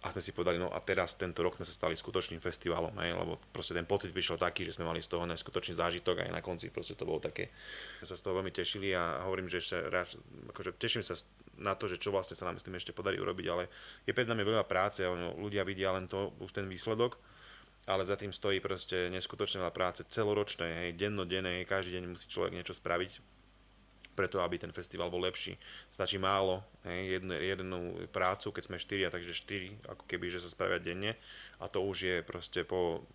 a 0.00 0.16
sme 0.16 0.24
si 0.24 0.32
povedali, 0.32 0.56
no 0.56 0.72
a 0.72 0.80
teraz 0.80 1.12
tento 1.12 1.44
rok 1.44 1.60
sme 1.60 1.68
sa 1.68 1.76
stali 1.76 1.92
skutočným 1.92 2.40
festivalom, 2.40 2.96
hej, 3.04 3.12
lebo 3.12 3.36
proste 3.52 3.76
ten 3.76 3.84
pocit 3.84 4.08
prišiel 4.16 4.40
taký, 4.40 4.64
že 4.64 4.80
sme 4.80 4.88
mali 4.88 5.04
z 5.04 5.12
toho 5.12 5.28
neskutočný 5.28 5.76
zážitok 5.76 6.24
aj 6.24 6.32
na 6.32 6.40
konci 6.40 6.72
proste 6.72 6.96
to 6.96 7.04
bolo 7.04 7.20
také. 7.20 7.52
Sme 8.00 8.06
sa 8.08 8.16
z 8.16 8.24
toho 8.24 8.40
veľmi 8.40 8.48
tešili 8.48 8.96
a 8.96 9.28
hovorím, 9.28 9.52
že 9.52 9.60
ešte 9.60 9.76
raz, 9.92 10.16
akože 10.56 10.72
teším 10.80 11.04
sa 11.04 11.20
na 11.60 11.76
to, 11.76 11.84
že 11.84 12.00
čo 12.00 12.08
vlastne 12.08 12.32
sa 12.32 12.48
nám 12.48 12.56
s 12.56 12.64
tým 12.64 12.80
ešte 12.80 12.96
podarí 12.96 13.20
urobiť, 13.20 13.46
ale 13.52 13.68
je 14.08 14.16
pred 14.16 14.24
nami 14.24 14.40
veľa 14.40 14.64
práce, 14.64 15.04
ľudia 15.36 15.68
vidia 15.68 15.92
len 15.92 16.08
to, 16.08 16.32
už 16.40 16.56
ten 16.56 16.64
výsledok, 16.64 17.20
ale 17.84 18.08
za 18.08 18.16
tým 18.16 18.32
stojí 18.32 18.56
proste 18.64 19.12
neskutočne 19.12 19.60
veľa 19.60 19.76
práce 19.76 20.00
celoročnej, 20.08 20.88
hej, 20.88 20.90
dennodennej, 20.96 21.68
každý 21.68 22.00
deň 22.00 22.04
musí 22.16 22.24
človek 22.24 22.56
niečo 22.56 22.72
spraviť, 22.72 23.29
preto, 24.14 24.42
aby 24.42 24.60
ten 24.60 24.72
festival 24.74 25.08
bol 25.08 25.22
lepší. 25.22 25.56
Stačí 25.88 26.20
málo, 26.20 26.60
hej, 26.84 27.20
jednu, 27.20 27.34
jednu 27.34 27.78
prácu, 28.10 28.52
keď 28.52 28.62
sme 28.66 28.82
štyria, 28.82 29.08
takže 29.08 29.32
štyri, 29.32 29.76
ako 29.86 30.04
keby, 30.04 30.28
že 30.28 30.42
sa 30.42 30.52
spravia 30.52 30.82
denne 30.82 31.16
a 31.62 31.70
to 31.70 31.80
už 31.80 31.96
je 32.04 32.16
proste 32.26 32.66
po 32.66 33.06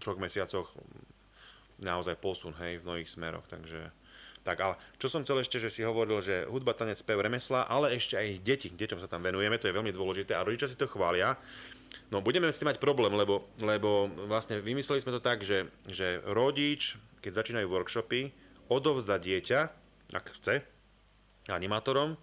troch 0.00 0.16
mesiacoch 0.16 0.72
naozaj 1.76 2.16
posun, 2.16 2.56
hej, 2.62 2.80
v 2.80 2.86
mnohých 2.88 3.12
smeroch, 3.12 3.44
takže 3.48 3.92
tak 4.46 4.62
ale 4.62 4.74
čo 5.02 5.10
som 5.10 5.26
chcel 5.26 5.42
ešte, 5.42 5.58
že 5.58 5.74
si 5.74 5.82
hovoril, 5.82 6.22
že 6.22 6.46
hudba, 6.46 6.70
tanec, 6.70 7.02
spev, 7.02 7.18
remesla, 7.18 7.66
ale 7.66 7.98
ešte 7.98 8.14
aj 8.14 8.46
deti, 8.46 8.70
deťom 8.70 9.02
sa 9.02 9.10
tam 9.10 9.26
venujeme, 9.26 9.58
to 9.58 9.66
je 9.66 9.74
veľmi 9.74 9.90
dôležité 9.90 10.38
a 10.38 10.46
rodičia 10.46 10.70
si 10.70 10.78
to 10.78 10.86
chvália. 10.86 11.34
No 12.14 12.22
budeme 12.22 12.46
s 12.46 12.62
tým 12.62 12.70
mať 12.70 12.78
problém, 12.78 13.10
lebo, 13.10 13.50
lebo 13.58 14.06
vlastne 14.30 14.62
vymysleli 14.62 15.02
sme 15.02 15.18
to 15.18 15.22
tak, 15.22 15.42
že, 15.42 15.66
že 15.90 16.22
rodič, 16.22 16.94
keď 17.18 17.42
začínajú 17.42 17.66
workshopy, 17.66 18.30
odovzda 18.70 19.18
dieťa 19.18 19.85
ak 20.14 20.34
chce, 20.36 20.62
animátorom 21.50 22.18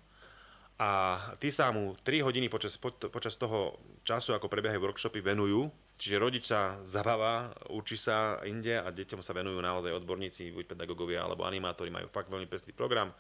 a 0.82 0.90
tí 1.38 1.54
sa 1.54 1.70
mu 1.70 1.94
3 2.02 2.26
hodiny 2.26 2.50
počas, 2.50 2.76
po, 2.82 2.90
počas 2.92 3.38
toho 3.38 3.78
času, 4.04 4.34
ako 4.34 4.50
prebiehajú 4.50 4.82
workshopy, 4.82 5.22
venujú. 5.22 5.70
Čiže 6.02 6.18
rodič 6.18 6.44
sa 6.50 6.82
zabáva, 6.84 7.54
učí 7.70 7.96
sa 7.96 8.42
inde 8.44 8.74
a 8.74 8.90
deťom 8.90 9.22
sa 9.22 9.38
venujú 9.38 9.62
naozaj 9.62 9.94
odborníci, 9.94 10.50
buď 10.50 10.74
pedagógovia 10.74 11.22
alebo 11.22 11.46
animátori, 11.46 11.94
majú 11.94 12.10
fakt 12.10 12.34
veľmi 12.34 12.50
pestý 12.50 12.74
program. 12.74 13.14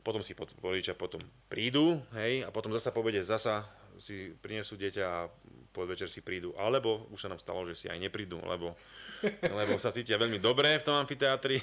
Potom 0.00 0.24
si 0.24 0.32
pot, 0.32 0.48
rodičia 0.58 0.96
potom 0.96 1.20
prídu, 1.52 2.00
hej, 2.16 2.46
a 2.46 2.50
potom 2.50 2.72
zasa 2.72 2.90
povede, 2.90 3.20
zasa 3.20 3.68
si 4.00 4.32
prinesú 4.40 4.80
dieťa 4.80 5.04
a 5.04 5.28
podvečer 5.76 6.08
si 6.08 6.24
prídu. 6.24 6.56
Alebo 6.56 7.04
už 7.12 7.20
sa 7.20 7.28
nám 7.28 7.36
stalo, 7.36 7.68
že 7.68 7.76
si 7.76 7.86
aj 7.92 8.00
neprídu, 8.00 8.40
lebo, 8.40 8.72
lebo 9.44 9.76
sa 9.76 9.92
cítia 9.92 10.16
veľmi 10.16 10.40
dobre 10.40 10.80
v 10.80 10.86
tom 10.88 10.96
amfiteátri 10.96 11.60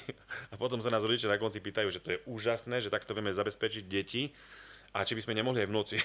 a 0.52 0.54
potom 0.54 0.78
sa 0.78 0.94
nás 0.94 1.02
rodičia 1.02 1.26
na 1.26 1.42
konci 1.42 1.58
pýtajú, 1.58 1.90
že 1.90 1.98
to 1.98 2.14
je 2.14 2.22
úžasné, 2.30 2.78
že 2.78 2.94
takto 2.94 3.10
vieme 3.10 3.34
zabezpečiť 3.34 3.84
deti 3.90 4.30
a 4.94 5.02
či 5.02 5.18
by 5.18 5.26
sme 5.26 5.34
nemohli 5.34 5.66
aj 5.66 5.68
v 5.68 5.74
noci. 5.74 5.98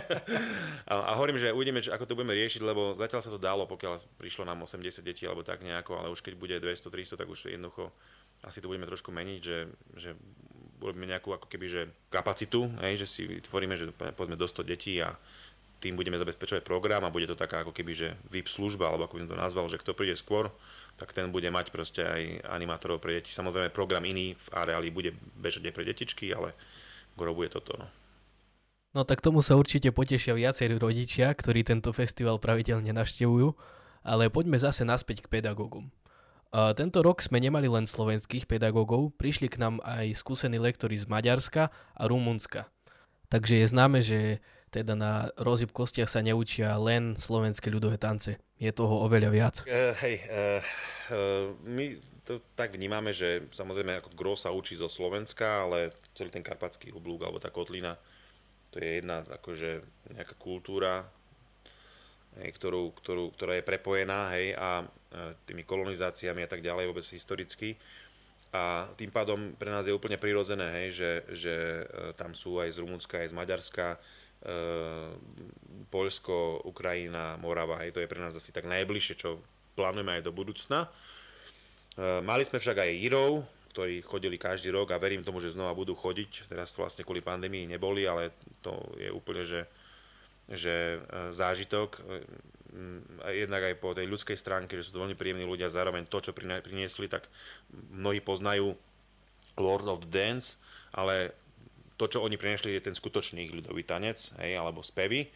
a, 0.90 1.12
a 1.12 1.12
hovorím, 1.20 1.36
že 1.36 1.52
uvidíme, 1.52 1.84
že 1.84 1.92
ako 1.92 2.08
to 2.08 2.16
budeme 2.16 2.32
riešiť, 2.32 2.64
lebo 2.64 2.96
zatiaľ 2.96 3.20
sa 3.20 3.28
to 3.28 3.36
dalo, 3.36 3.68
pokiaľ 3.68 4.16
prišlo 4.16 4.48
nám 4.48 4.64
80 4.64 5.04
detí 5.04 5.28
alebo 5.28 5.44
tak 5.44 5.60
nejako, 5.60 6.00
ale 6.00 6.08
už 6.08 6.24
keď 6.24 6.32
bude 6.40 6.56
200-300, 6.56 7.20
tak 7.20 7.28
už 7.28 7.52
jednoducho 7.52 7.92
asi 8.40 8.64
to 8.64 8.72
budeme 8.72 8.88
trošku 8.88 9.12
meniť, 9.12 9.40
že, 9.44 9.58
že 10.00 10.10
urobíme 10.80 11.08
nejakú 11.08 11.32
ako 11.32 11.44
keby, 11.48 11.66
že 11.68 11.82
kapacitu, 12.08 12.72
hej, 12.84 13.04
že 13.04 13.06
si 13.08 13.22
vytvoríme, 13.28 13.76
že 13.76 13.92
povedzme 13.92 14.36
do 14.36 14.48
100 14.48 14.64
detí 14.64 14.96
a 15.00 15.16
tým 15.76 15.94
budeme 15.94 16.16
zabezpečovať 16.16 16.64
program 16.64 17.04
a 17.04 17.12
bude 17.12 17.28
to 17.28 17.36
taká 17.36 17.60
ako 17.60 17.72
keby, 17.76 17.92
že 17.92 18.08
VIP 18.32 18.48
služba, 18.48 18.88
alebo 18.88 19.04
ako 19.04 19.20
by 19.20 19.20
som 19.24 19.32
to 19.32 19.38
nazval, 19.38 19.66
že 19.68 19.80
kto 19.80 19.92
príde 19.92 20.16
skôr, 20.16 20.48
tak 20.96 21.12
ten 21.12 21.28
bude 21.28 21.48
mať 21.52 21.68
proste 21.68 22.00
aj 22.00 22.48
animátorov 22.48 23.04
pre 23.04 23.20
deti. 23.20 23.28
Samozrejme 23.32 23.68
program 23.68 24.04
iný 24.08 24.32
v 24.36 24.48
areáli 24.56 24.88
bude 24.88 25.12
bežať 25.36 25.68
aj 25.68 25.74
pre 25.76 25.84
detičky, 25.84 26.26
ale 26.32 26.56
gro 27.16 27.36
toto. 27.52 27.76
No. 27.76 27.86
no 28.96 29.00
tak 29.04 29.20
tomu 29.20 29.44
sa 29.44 29.60
určite 29.60 29.92
potešia 29.92 30.32
viacerí 30.32 30.80
rodičia, 30.80 31.28
ktorí 31.32 31.64
tento 31.64 31.92
festival 31.92 32.40
pravidelne 32.40 32.96
naštevujú, 32.96 33.52
ale 34.00 34.32
poďme 34.32 34.56
zase 34.56 34.88
naspäť 34.88 35.28
k 35.28 35.40
pedagógom. 35.40 35.92
A 36.56 36.72
tento 36.72 37.04
rok 37.04 37.20
sme 37.20 37.36
nemali 37.36 37.68
len 37.68 37.84
slovenských 37.84 38.48
pedagógov, 38.48 39.12
prišli 39.20 39.52
k 39.52 39.60
nám 39.60 39.82
aj 39.84 40.16
skúsení 40.16 40.56
lektori 40.56 40.96
z 40.96 41.04
Maďarska 41.04 41.68
a 41.68 42.02
Rumunska. 42.08 42.70
Takže 43.28 43.60
je 43.60 43.66
známe, 43.66 43.98
že 44.00 44.38
teda 44.76 44.92
na 44.92 45.32
rozhyb 45.40 45.72
kostiach 45.72 46.12
sa 46.12 46.20
neučia 46.20 46.76
len 46.76 47.16
slovenské 47.16 47.72
ľudové 47.72 47.96
tance. 47.96 48.36
Je 48.60 48.68
toho 48.68 49.08
oveľa 49.08 49.30
viac. 49.32 49.56
Uh, 49.64 49.96
hej, 50.04 50.20
uh, 50.28 50.60
uh, 51.12 51.46
my 51.64 51.96
to 52.28 52.44
tak 52.52 52.76
vnímame, 52.76 53.16
že 53.16 53.48
samozrejme 53.56 54.02
ako 54.02 54.10
gro 54.12 54.34
sa 54.36 54.52
učí 54.52 54.76
zo 54.76 54.90
Slovenska, 54.92 55.64
ale 55.64 55.96
celý 56.12 56.28
ten 56.28 56.44
karpatský 56.44 56.92
oblúk 56.92 57.24
alebo 57.24 57.40
tá 57.40 57.48
kotlina 57.48 57.96
To 58.74 58.82
je 58.82 59.00
jedna 59.00 59.24
akože 59.24 59.80
nejaká 60.12 60.34
kultúra, 60.36 61.06
hej, 62.42 62.50
ktorú, 62.60 62.92
ktorú, 62.98 63.32
ktorá 63.32 63.56
je 63.56 63.64
prepojená 63.64 64.34
hej, 64.36 64.52
a 64.58 64.84
tými 65.48 65.64
kolonizáciami 65.64 66.44
a 66.44 66.50
tak 66.50 66.60
ďalej 66.60 66.92
vôbec 66.92 67.06
historicky. 67.08 67.80
A 68.52 68.90
tým 69.00 69.08
pádom 69.08 69.56
pre 69.56 69.72
nás 69.72 69.88
je 69.88 69.96
úplne 69.96 70.20
prirodzené, 70.20 70.66
hej, 70.82 70.88
že, 70.98 71.10
že 71.36 71.54
tam 72.20 72.36
sú 72.36 72.60
aj 72.60 72.76
z 72.76 72.84
Rumunska, 72.84 73.22
aj 73.22 73.32
z 73.32 73.38
Maďarska, 73.38 73.86
Poľsko, 75.90 76.66
Ukrajina, 76.66 77.34
Morava, 77.38 77.82
hej, 77.82 77.94
to 77.94 78.02
je 78.02 78.10
pre 78.10 78.22
nás 78.22 78.34
asi 78.34 78.54
tak 78.54 78.66
najbližšie, 78.70 79.14
čo 79.18 79.42
plánujeme 79.74 80.18
aj 80.18 80.22
do 80.22 80.32
budúcna. 80.34 80.86
E, 80.86 80.88
mali 82.22 82.46
sme 82.46 82.62
však 82.62 82.78
aj 82.78 83.00
Írov, 83.00 83.42
ktorí 83.74 84.06
chodili 84.06 84.38
každý 84.38 84.70
rok 84.72 84.94
a 84.94 85.02
verím 85.02 85.26
tomu, 85.26 85.42
že 85.42 85.52
znova 85.52 85.74
budú 85.74 85.98
chodiť. 85.98 86.48
Teraz 86.48 86.72
vlastne 86.78 87.04
kvôli 87.04 87.20
pandémii 87.20 87.68
neboli, 87.68 88.06
ale 88.06 88.32
to 88.64 88.72
je 88.96 89.10
úplne, 89.10 89.42
že, 89.44 89.66
že 90.46 90.96
e, 90.96 90.98
zážitok 91.34 92.02
jednak 93.32 93.72
aj 93.72 93.74
po 93.80 93.96
tej 93.96 94.06
ľudskej 94.10 94.36
stránke, 94.36 94.76
že 94.76 94.88
sú 94.88 94.98
to 94.98 95.02
veľmi 95.04 95.16
príjemní 95.16 95.48
ľudia, 95.48 95.72
zároveň 95.72 96.04
to, 96.04 96.20
čo 96.20 96.36
priniesli, 96.36 97.08
tak 97.08 97.24
mnohí 97.72 98.20
poznajú 98.20 98.76
Lord 99.56 99.88
of 99.88 100.04
Dance, 100.12 100.60
ale 100.92 101.32
to, 101.96 102.04
čo 102.08 102.20
oni 102.20 102.36
priniesli, 102.36 102.76
je 102.76 102.92
ten 102.92 102.96
skutočný 102.96 103.48
ľudový 103.52 103.82
tanec, 103.84 104.32
hej, 104.40 104.52
alebo 104.56 104.84
spevy, 104.84 105.32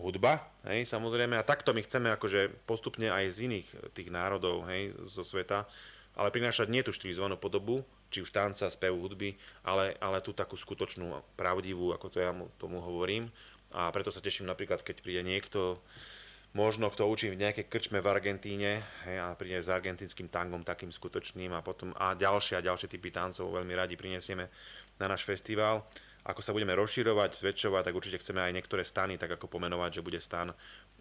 hudba, 0.00 0.48
hej, 0.68 0.88
samozrejme, 0.88 1.36
a 1.36 1.44
takto 1.44 1.76
my 1.76 1.84
chceme 1.84 2.08
akože 2.16 2.64
postupne 2.64 3.12
aj 3.12 3.36
z 3.36 3.38
iných 3.50 3.68
tých 3.92 4.08
národov, 4.08 4.64
hej, 4.72 4.96
zo 5.12 5.22
sveta, 5.22 5.68
ale 6.16 6.32
prinášať 6.32 6.66
nie 6.72 6.80
tú 6.80 6.90
štilizovanú 6.90 7.36
podobu, 7.36 7.84
či 8.10 8.24
už 8.24 8.34
tanca, 8.34 8.66
spevu, 8.66 8.98
hudby, 8.98 9.38
ale, 9.62 9.94
ale 10.02 10.18
tú 10.18 10.34
takú 10.34 10.58
skutočnú, 10.58 11.22
pravdivú, 11.38 11.94
ako 11.94 12.06
to 12.10 12.18
ja 12.18 12.34
tomu 12.58 12.82
hovorím. 12.82 13.30
A 13.70 13.86
preto 13.94 14.10
sa 14.10 14.18
teším 14.18 14.50
napríklad, 14.50 14.82
keď 14.82 14.98
príde 14.98 15.22
niekto 15.22 15.78
možno 16.50 16.90
kto 16.90 17.06
učí 17.06 17.30
v 17.30 17.38
nejakej 17.38 17.70
krčme 17.70 18.02
v 18.02 18.10
Argentíne 18.10 18.82
hej, 19.06 19.16
a 19.22 19.38
príde 19.38 19.62
s 19.62 19.70
argentinským 19.70 20.26
tangom 20.26 20.66
takým 20.66 20.90
skutočným 20.90 21.54
a 21.54 21.62
potom 21.62 21.94
a 21.94 22.18
ďalšie 22.18 22.58
a 22.58 22.66
ďalšie 22.66 22.90
typy 22.90 23.14
tancov 23.14 23.54
veľmi 23.54 23.70
radi 23.78 23.94
prinesieme 23.94 24.50
na 25.00 25.10
náš 25.10 25.24
festival. 25.24 25.88
Ako 26.20 26.44
sa 26.44 26.52
budeme 26.52 26.76
rozširovať, 26.76 27.40
zväčšovať, 27.40 27.88
tak 27.88 27.96
určite 27.96 28.20
chceme 28.20 28.44
aj 28.44 28.52
niektoré 28.52 28.84
stany 28.84 29.16
tak 29.16 29.40
ako 29.40 29.48
pomenovať, 29.48 29.98
že 29.98 30.04
bude 30.04 30.20
stan, 30.20 30.52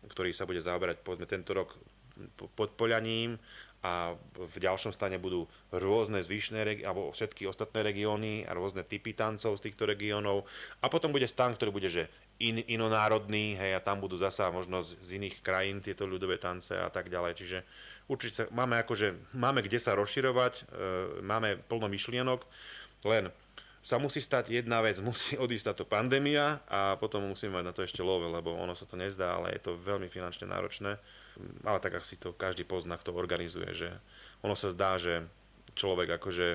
ktorý 0.08 0.32
sa 0.32 0.48
bude 0.48 0.64
zaoberať 0.64 1.04
povedzme 1.04 1.28
tento 1.28 1.52
rok 1.52 1.76
podpoľaním 2.56 3.40
a 3.80 4.12
v 4.36 4.56
ďalšom 4.60 4.92
stane 4.92 5.16
budú 5.16 5.48
rôzne 5.72 6.20
zvyšné 6.20 6.60
regi- 6.68 6.84
alebo 6.84 7.16
všetky 7.16 7.48
ostatné 7.48 7.80
regióny 7.80 8.44
a 8.44 8.52
rôzne 8.52 8.84
typy 8.84 9.16
tancov 9.16 9.56
z 9.56 9.72
týchto 9.72 9.88
regiónov 9.88 10.44
a 10.84 10.92
potom 10.92 11.16
bude 11.16 11.24
stan, 11.32 11.56
ktorý 11.56 11.72
bude 11.72 11.88
že 11.88 12.12
in, 12.44 12.60
inonárodný, 12.68 13.56
hej, 13.56 13.80
a 13.80 13.84
tam 13.84 14.04
budú 14.04 14.20
zasa 14.20 14.52
možno 14.52 14.84
z, 14.84 15.00
z 15.00 15.10
iných 15.16 15.40
krajín 15.40 15.80
tieto 15.80 16.04
ľudové 16.04 16.36
tance 16.36 16.76
a 16.76 16.92
tak 16.92 17.08
ďalej, 17.08 17.40
čiže 17.40 17.58
určite 18.12 18.36
sa, 18.36 18.44
máme 18.52 18.76
akože, 18.84 19.36
máme 19.40 19.64
kde 19.64 19.80
sa 19.80 19.96
rozširovať, 19.96 20.54
e, 20.60 20.62
máme 21.24 21.64
plno 21.72 21.88
myšlienok, 21.88 22.44
len 23.08 23.32
sa 23.80 23.96
musí 23.96 24.20
stať 24.20 24.52
jedna 24.52 24.84
vec, 24.84 25.00
musí 25.06 25.40
odísť 25.40 25.74
táto 25.74 25.84
pandémia 25.88 26.64
a 26.68 27.00
potom 27.00 27.26
musíme 27.28 27.60
mať 27.60 27.66
na 27.66 27.74
to 27.76 27.82
ešte 27.84 28.04
love, 28.04 28.28
lebo 28.28 28.56
ono 28.56 28.74
sa 28.76 28.84
to 28.84 29.00
nezdá, 29.00 29.40
ale 29.40 29.56
je 29.56 29.62
to 29.66 29.80
veľmi 29.80 30.08
finančne 30.12 30.48
náročné 30.48 31.00
ale 31.64 31.80
tak 31.80 32.00
asi 32.00 32.20
to 32.20 32.36
každý 32.36 32.64
pozná, 32.68 33.00
kto 33.00 33.16
organizuje, 33.16 33.72
že 33.72 33.90
ono 34.44 34.56
sa 34.56 34.72
zdá, 34.72 35.00
že 35.00 35.26
človek 35.76 36.20
akože 36.20 36.50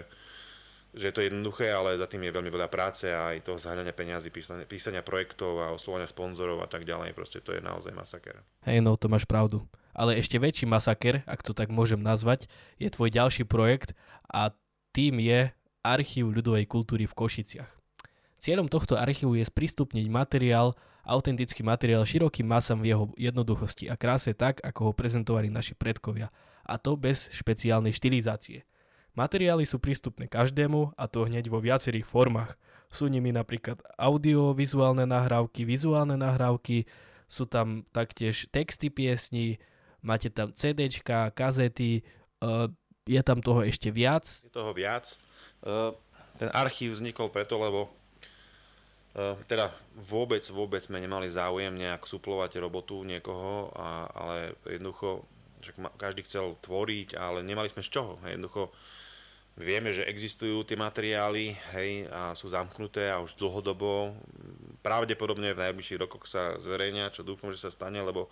že 0.95 1.11
je 1.11 1.15
to 1.19 1.27
jednoduché, 1.27 1.75
ale 1.75 1.99
za 1.99 2.07
tým 2.07 2.23
je 2.23 2.31
veľmi 2.31 2.55
veľa 2.55 2.71
práce 2.71 3.11
a 3.11 3.35
aj 3.35 3.43
toho 3.43 3.59
zháňania 3.59 3.91
peniazy, 3.91 4.31
písania, 4.31 4.63
písania 4.63 5.03
projektov 5.03 5.59
a 5.59 5.75
oslovania 5.75 6.07
sponzorov 6.07 6.63
a 6.63 6.71
tak 6.71 6.87
ďalej, 6.87 7.19
proste 7.19 7.43
to 7.43 7.51
je 7.51 7.59
naozaj 7.59 7.91
masaker. 7.91 8.47
Hej, 8.63 8.79
no 8.79 8.95
to 8.95 9.11
máš 9.11 9.27
pravdu. 9.27 9.67
Ale 9.91 10.15
ešte 10.15 10.39
väčší 10.39 10.71
masaker, 10.71 11.27
ak 11.27 11.43
to 11.43 11.51
tak 11.51 11.75
môžem 11.75 11.99
nazvať, 11.99 12.47
je 12.79 12.87
tvoj 12.95 13.11
ďalší 13.11 13.43
projekt 13.43 13.91
a 14.31 14.55
tým 14.95 15.19
je 15.19 15.51
Archív 15.85 16.33
ľudovej 16.33 16.65
kultúry 16.65 17.05
v 17.05 17.13
Košiciach. 17.13 17.71
Cieľom 18.41 18.73
tohto 18.73 18.97
archívu 18.97 19.37
je 19.37 19.45
sprístupniť 19.45 20.09
materiál 20.09 20.73
autentický 21.05 21.61
materiál 21.61 22.09
širokým 22.09 22.49
masám 22.49 22.81
v 22.81 22.97
jeho 22.97 23.05
jednoduchosti 23.21 23.93
a 23.93 23.95
kráse 23.95 24.33
tak, 24.33 24.65
ako 24.65 24.91
ho 24.91 24.93
prezentovali 24.97 25.53
naši 25.53 25.77
predkovia, 25.77 26.33
a 26.65 26.81
to 26.81 26.97
bez 26.97 27.29
špeciálnej 27.29 27.93
štilizácie. 27.93 28.65
Materiály 29.15 29.63
sú 29.63 29.79
prístupné 29.79 30.27
každému 30.27 30.97
a 30.99 31.05
to 31.07 31.29
hneď 31.29 31.47
vo 31.47 31.63
viacerých 31.63 32.09
formách. 32.09 32.59
Sú 32.91 33.07
nimi 33.07 33.31
napríklad 33.31 33.79
audiovizuálne 33.95 35.07
nahrávky, 35.07 35.63
vizuálne 35.63 36.19
nahrávky, 36.19 36.89
sú 37.31 37.47
tam 37.47 37.87
taktiež 37.95 38.51
texty 38.51 38.91
piesní, 38.91 39.63
máte 40.03 40.33
tam 40.35 40.51
CDčka, 40.51 41.31
kazety, 41.31 42.03
uh, 42.43 42.67
je 43.07 43.21
tam 43.21 43.39
toho 43.45 43.63
ešte 43.63 43.93
viac. 43.93 44.25
Je 44.25 44.51
toho 44.51 44.73
viac. 44.73 45.15
Uh, 45.65 45.97
ten 46.37 46.53
archív 46.53 46.93
vznikol 46.93 47.33
preto, 47.33 47.57
lebo 47.57 47.89
Eh, 49.15 49.37
teda 49.47 49.71
vôbec, 50.11 50.43
vôbec 50.51 50.83
sme 50.83 50.99
nemali 50.99 51.31
záujem 51.31 51.71
nejak 51.71 52.03
suplovať 52.03 52.59
robotu 52.59 52.99
niekoho, 53.07 53.71
a, 53.71 54.11
ale 54.11 54.59
jednoducho, 54.67 55.23
však 55.63 55.77
každý 55.95 56.27
chcel 56.27 56.59
tvoriť, 56.59 57.15
ale 57.15 57.47
nemali 57.47 57.71
sme 57.71 57.87
z 57.87 57.95
čoho. 57.95 58.19
Jednoducho 58.27 58.75
vieme, 59.55 59.95
že 59.95 60.03
existujú 60.03 60.67
tie 60.67 60.75
materiály 60.75 61.55
hej, 61.79 62.11
a 62.11 62.35
sú 62.35 62.51
zamknuté 62.51 63.07
a 63.07 63.23
už 63.23 63.39
dlhodobo. 63.39 64.19
Pravdepodobne 64.83 65.55
v 65.55 65.63
najbližších 65.71 66.03
rokoch 66.03 66.27
sa 66.27 66.59
zverejnia, 66.59 67.15
čo 67.15 67.23
dúfam, 67.23 67.55
že 67.55 67.63
sa 67.63 67.71
stane, 67.71 68.03
lebo 68.03 68.27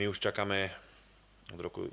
my 0.00 0.08
už 0.08 0.24
čakáme 0.24 0.72
od 1.52 1.60
roku 1.60 1.92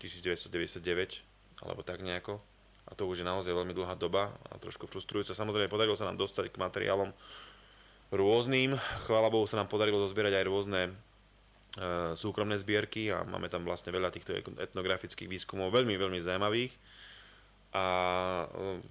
1999 0.00 1.20
alebo 1.60 1.84
tak 1.84 2.00
nejako 2.00 2.40
a 2.88 2.92
to 2.98 3.06
už 3.06 3.22
je 3.22 3.26
naozaj 3.26 3.54
veľmi 3.54 3.72
dlhá 3.72 3.94
doba 3.94 4.34
a 4.50 4.58
trošku 4.58 4.90
frustrujúca. 4.90 5.32
Samozrejme, 5.32 5.70
podarilo 5.70 5.94
sa 5.94 6.08
nám 6.08 6.18
dostať 6.18 6.50
k 6.50 6.60
materiálom 6.60 7.14
rôznym. 8.12 8.76
Chvála 9.08 9.32
Bohu 9.32 9.48
sa 9.48 9.56
nám 9.56 9.72
podarilo 9.72 10.02
zozbierať 10.04 10.42
aj 10.42 10.44
rôzne 10.44 10.80
e, 10.84 10.92
súkromné 12.18 12.60
zbierky 12.60 13.08
a 13.08 13.24
máme 13.24 13.48
tam 13.48 13.64
vlastne 13.64 13.88
veľa 13.88 14.12
týchto 14.12 14.36
etnografických 14.60 15.30
výskumov, 15.30 15.72
veľmi, 15.72 15.96
veľmi 15.96 16.20
zaujímavých. 16.20 16.72
A 17.72 17.86
e, 18.52 18.84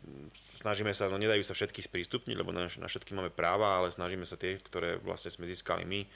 snažíme 0.57 0.89
sa, 0.97 1.05
no 1.05 1.21
nedajú 1.21 1.45
sa 1.45 1.53
všetky 1.53 1.85
sprístupniť, 1.85 2.33
lebo 2.33 2.49
na, 2.49 2.65
na 2.65 2.87
všetky 2.89 3.13
máme 3.13 3.29
práva, 3.29 3.77
ale 3.77 3.93
snažíme 3.93 4.25
sa 4.25 4.41
tie, 4.41 4.57
ktoré 4.57 4.97
vlastne 4.97 5.29
sme 5.29 5.45
získali 5.45 5.85
my, 5.85 6.01
e, 6.01 6.07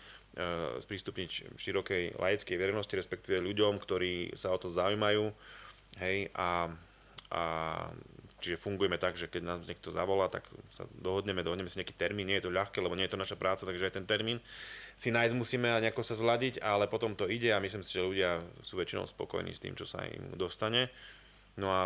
sprístupniť 0.82 1.62
širokej 1.62 2.18
laickej 2.18 2.58
verejnosti, 2.58 2.98
respektíve 2.98 3.38
ľuďom, 3.38 3.78
ktorí 3.78 4.34
sa 4.34 4.50
o 4.50 4.58
to 4.58 4.74
zaujímajú. 4.74 5.30
Hej, 6.02 6.34
a 6.34 6.74
a 7.34 7.42
čiže 8.44 8.62
fungujeme 8.62 9.02
tak, 9.02 9.18
že 9.18 9.26
keď 9.26 9.42
nás 9.42 9.60
niekto 9.66 9.90
zavolá, 9.90 10.30
tak 10.30 10.46
sa 10.78 10.86
dohodneme, 11.02 11.42
dohodneme 11.42 11.72
si 11.72 11.82
nejaký 11.82 11.98
termín, 11.98 12.30
nie 12.30 12.38
je 12.38 12.46
to 12.46 12.54
ľahké, 12.54 12.78
lebo 12.78 12.94
nie 12.94 13.10
je 13.10 13.18
to 13.18 13.22
naša 13.22 13.40
práca, 13.40 13.66
takže 13.66 13.90
aj 13.90 13.96
ten 13.98 14.06
termín 14.06 14.38
si 15.00 15.10
nájsť 15.10 15.34
musíme 15.34 15.66
a 15.74 15.82
nejako 15.82 16.06
sa 16.06 16.14
zladiť, 16.14 16.62
ale 16.62 16.86
potom 16.86 17.18
to 17.18 17.26
ide 17.26 17.50
a 17.50 17.64
myslím 17.64 17.82
si, 17.82 17.98
že 17.98 18.06
ľudia 18.06 18.46
sú 18.62 18.78
väčšinou 18.78 19.10
spokojní 19.10 19.52
s 19.58 19.64
tým, 19.64 19.74
čo 19.74 19.90
sa 19.90 20.06
im 20.06 20.38
dostane. 20.38 20.94
No 21.58 21.74
a 21.74 21.82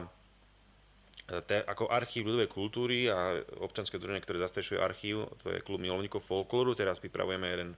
te, 1.45 1.62
ako 1.63 1.93
archív 1.93 2.25
ľudovej 2.25 2.49
kultúry 2.49 3.08
a 3.08 3.39
občanské 3.62 4.02
združenie, 4.02 4.25
ktoré 4.25 4.41
zastrešuje 4.41 4.82
archív, 4.82 5.30
to 5.45 5.54
je 5.54 5.63
klub 5.63 5.80
milovníkov 5.80 6.25
folklóru, 6.25 6.73
teraz 6.73 6.97
pripravujeme 6.99 7.47
jeden 7.47 7.69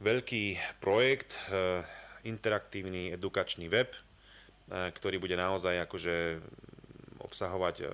veľký 0.00 0.56
projekt, 0.78 1.34
eh, 1.50 1.82
interaktívny 2.24 3.12
edukačný 3.16 3.66
web, 3.68 3.90
E, 3.90 4.09
ktorý 4.70 5.18
bude 5.18 5.34
naozaj 5.34 5.82
akože 5.82 6.38
obsahovať 7.20 7.76
e, 7.82 7.86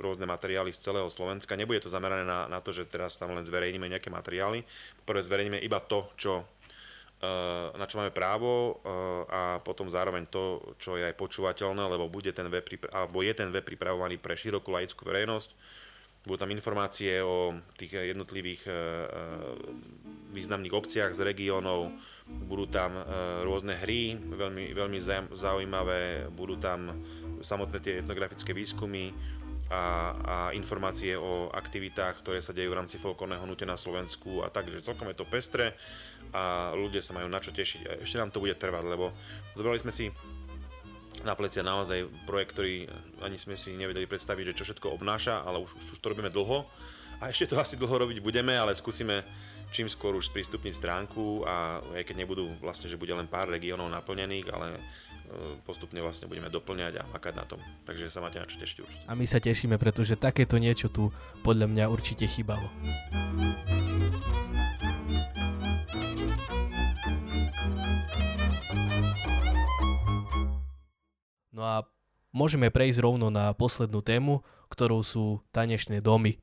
rôzne 0.00 0.28
materiály 0.28 0.72
z 0.72 0.82
celého 0.82 1.08
Slovenska. 1.08 1.56
Nebude 1.56 1.80
to 1.80 1.92
zamerané 1.92 2.26
na, 2.26 2.48
na 2.48 2.58
to, 2.60 2.74
že 2.74 2.88
teraz 2.88 3.16
tam 3.16 3.32
len 3.32 3.46
zverejníme 3.46 3.88
nejaké 3.88 4.12
materiály. 4.12 4.64
Prvé 5.04 5.20
zverejníme 5.24 5.60
iba 5.62 5.80
to, 5.80 6.10
čo, 6.18 6.44
e, 7.22 7.26
na 7.76 7.86
čo 7.88 8.00
máme 8.02 8.12
právo 8.12 8.82
a 9.30 9.60
potom 9.64 9.88
zároveň 9.88 10.28
to, 10.28 10.76
čo 10.76 11.00
je 11.00 11.06
aj 11.06 11.16
počúvateľné, 11.16 11.84
lebo 11.86 12.12
bude 12.12 12.34
ten 12.34 12.48
web, 12.50 12.66
alebo 12.92 13.24
je 13.24 13.32
ten 13.32 13.48
web 13.48 13.64
pripravovaný 13.64 14.20
pre 14.20 14.36
širokú 14.36 14.74
laickú 14.74 15.06
verejnosť 15.08 15.50
budú 16.22 16.36
tam 16.38 16.54
informácie 16.54 17.18
o 17.22 17.54
tých 17.74 17.98
jednotlivých 17.98 18.62
e, 18.66 18.72
e, 18.72 18.76
významných 20.32 20.72
obciach 20.72 21.12
z 21.12 21.20
regiónov, 21.28 21.92
budú 22.48 22.64
tam 22.72 22.96
rôzne 23.44 23.76
hry, 23.76 24.16
veľmi, 24.16 24.72
veľmi 24.72 24.98
zaujímavé, 25.36 26.32
budú 26.32 26.56
tam 26.56 26.88
samotné 27.44 27.78
tie 27.84 28.00
etnografické 28.00 28.56
výskumy 28.56 29.12
a, 29.72 29.84
a 30.20 30.36
informácie 30.52 31.16
o 31.16 31.48
aktivitách, 31.48 32.20
ktoré 32.20 32.44
sa 32.44 32.52
dejú 32.52 32.72
v 32.72 32.78
rámci 32.78 33.00
folklórneho 33.00 33.44
hnutia 33.48 33.64
na 33.64 33.80
Slovensku 33.80 34.44
a 34.44 34.52
tak, 34.52 34.68
že 34.68 34.84
celkom 34.84 35.08
je 35.08 35.16
to 35.16 35.28
pestre 35.28 35.72
a 36.32 36.72
ľudia 36.76 37.00
sa 37.00 37.16
majú 37.16 37.28
na 37.28 37.40
čo 37.40 37.56
tešiť. 37.56 37.80
A 37.88 37.92
ešte 38.04 38.20
nám 38.20 38.32
to 38.32 38.44
bude 38.44 38.56
trvať, 38.56 38.84
lebo 38.84 39.16
zobrali 39.56 39.80
sme 39.80 39.92
si 39.92 40.12
na 41.20 41.36
plecia 41.36 41.60
naozaj 41.60 42.08
projekt, 42.24 42.56
ktorý 42.56 42.88
ani 43.20 43.36
sme 43.36 43.54
si 43.60 43.76
nevedeli 43.76 44.08
predstaviť, 44.08 44.52
že 44.52 44.56
čo 44.58 44.66
všetko 44.66 44.96
obnáša, 44.96 45.44
ale 45.44 45.60
už, 45.60 45.70
už 45.94 45.98
to 46.00 46.10
robíme 46.10 46.32
dlho 46.32 46.64
A 47.20 47.30
ešte 47.30 47.52
to 47.52 47.60
asi 47.60 47.76
dlho 47.76 48.08
robiť 48.08 48.18
budeme, 48.24 48.56
ale 48.56 48.74
skúsime 48.74 49.22
čím 49.72 49.88
skôr 49.88 50.12
už 50.12 50.28
sprístupniť 50.28 50.76
stránku 50.76 51.48
a 51.48 51.80
aj 51.96 52.04
keď 52.04 52.16
nebudú 52.22 52.44
vlastne, 52.60 52.92
že 52.92 53.00
bude 53.00 53.16
len 53.16 53.24
pár 53.24 53.48
regiónov 53.48 53.88
naplnených, 53.88 54.46
ale 54.52 54.66
e, 54.76 54.80
postupne 55.64 55.96
vlastne 56.04 56.28
budeme 56.28 56.52
doplňať 56.52 57.00
a 57.00 57.08
makať 57.08 57.34
na 57.34 57.44
tom. 57.48 57.58
Takže 57.88 58.12
sa 58.12 58.20
máte 58.20 58.36
na 58.36 58.44
čo 58.44 58.60
tešiť 58.60 58.78
určite. 58.84 59.04
A 59.08 59.16
my 59.16 59.24
sa 59.24 59.40
tešíme, 59.40 59.80
pretože 59.80 60.20
takéto 60.20 60.60
niečo 60.60 60.92
tu 60.92 61.08
podľa 61.40 61.72
mňa 61.72 61.84
určite 61.88 62.28
chýbalo. 62.28 62.68
No 71.62 71.70
a 71.70 71.86
môžeme 72.34 72.74
prejsť 72.74 73.06
rovno 73.06 73.30
na 73.30 73.54
poslednú 73.54 74.02
tému, 74.02 74.42
ktorou 74.66 75.06
sú 75.06 75.46
tanečné 75.54 76.02
domy. 76.02 76.42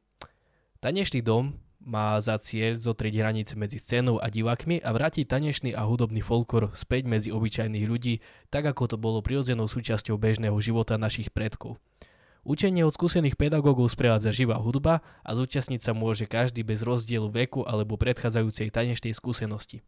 Tanečný 0.79 1.19
dom 1.19 1.59
má 1.83 2.15
za 2.23 2.39
cieľ 2.39 2.79
zotrieť 2.79 3.19
hranice 3.19 3.59
medzi 3.59 3.83
scénou 3.83 4.15
a 4.15 4.31
divákmi 4.31 4.79
a 4.79 4.95
vrátiť 4.95 5.27
tanečný 5.27 5.75
a 5.75 5.83
hudobný 5.83 6.23
folklor 6.23 6.71
späť 6.71 7.03
medzi 7.03 7.35
obyčajných 7.35 7.83
ľudí, 7.83 8.23
tak 8.47 8.71
ako 8.71 8.95
to 8.95 8.95
bolo 8.95 9.19
prirodzenou 9.19 9.67
súčasťou 9.67 10.15
bežného 10.15 10.55
života 10.63 10.95
našich 10.95 11.35
predkov. 11.35 11.83
Učenie 12.47 12.87
od 12.87 12.95
skúsených 12.95 13.35
pedagógov 13.35 13.91
sprevádza 13.91 14.31
živá 14.31 14.55
hudba 14.55 15.03
a 15.27 15.35
zúčastniť 15.35 15.83
sa 15.83 15.91
môže 15.91 16.31
každý 16.31 16.63
bez 16.63 16.79
rozdielu 16.79 17.27
veku 17.27 17.67
alebo 17.67 17.99
predchádzajúcej 17.99 18.71
tanečnej 18.71 19.11
skúsenosti. 19.11 19.83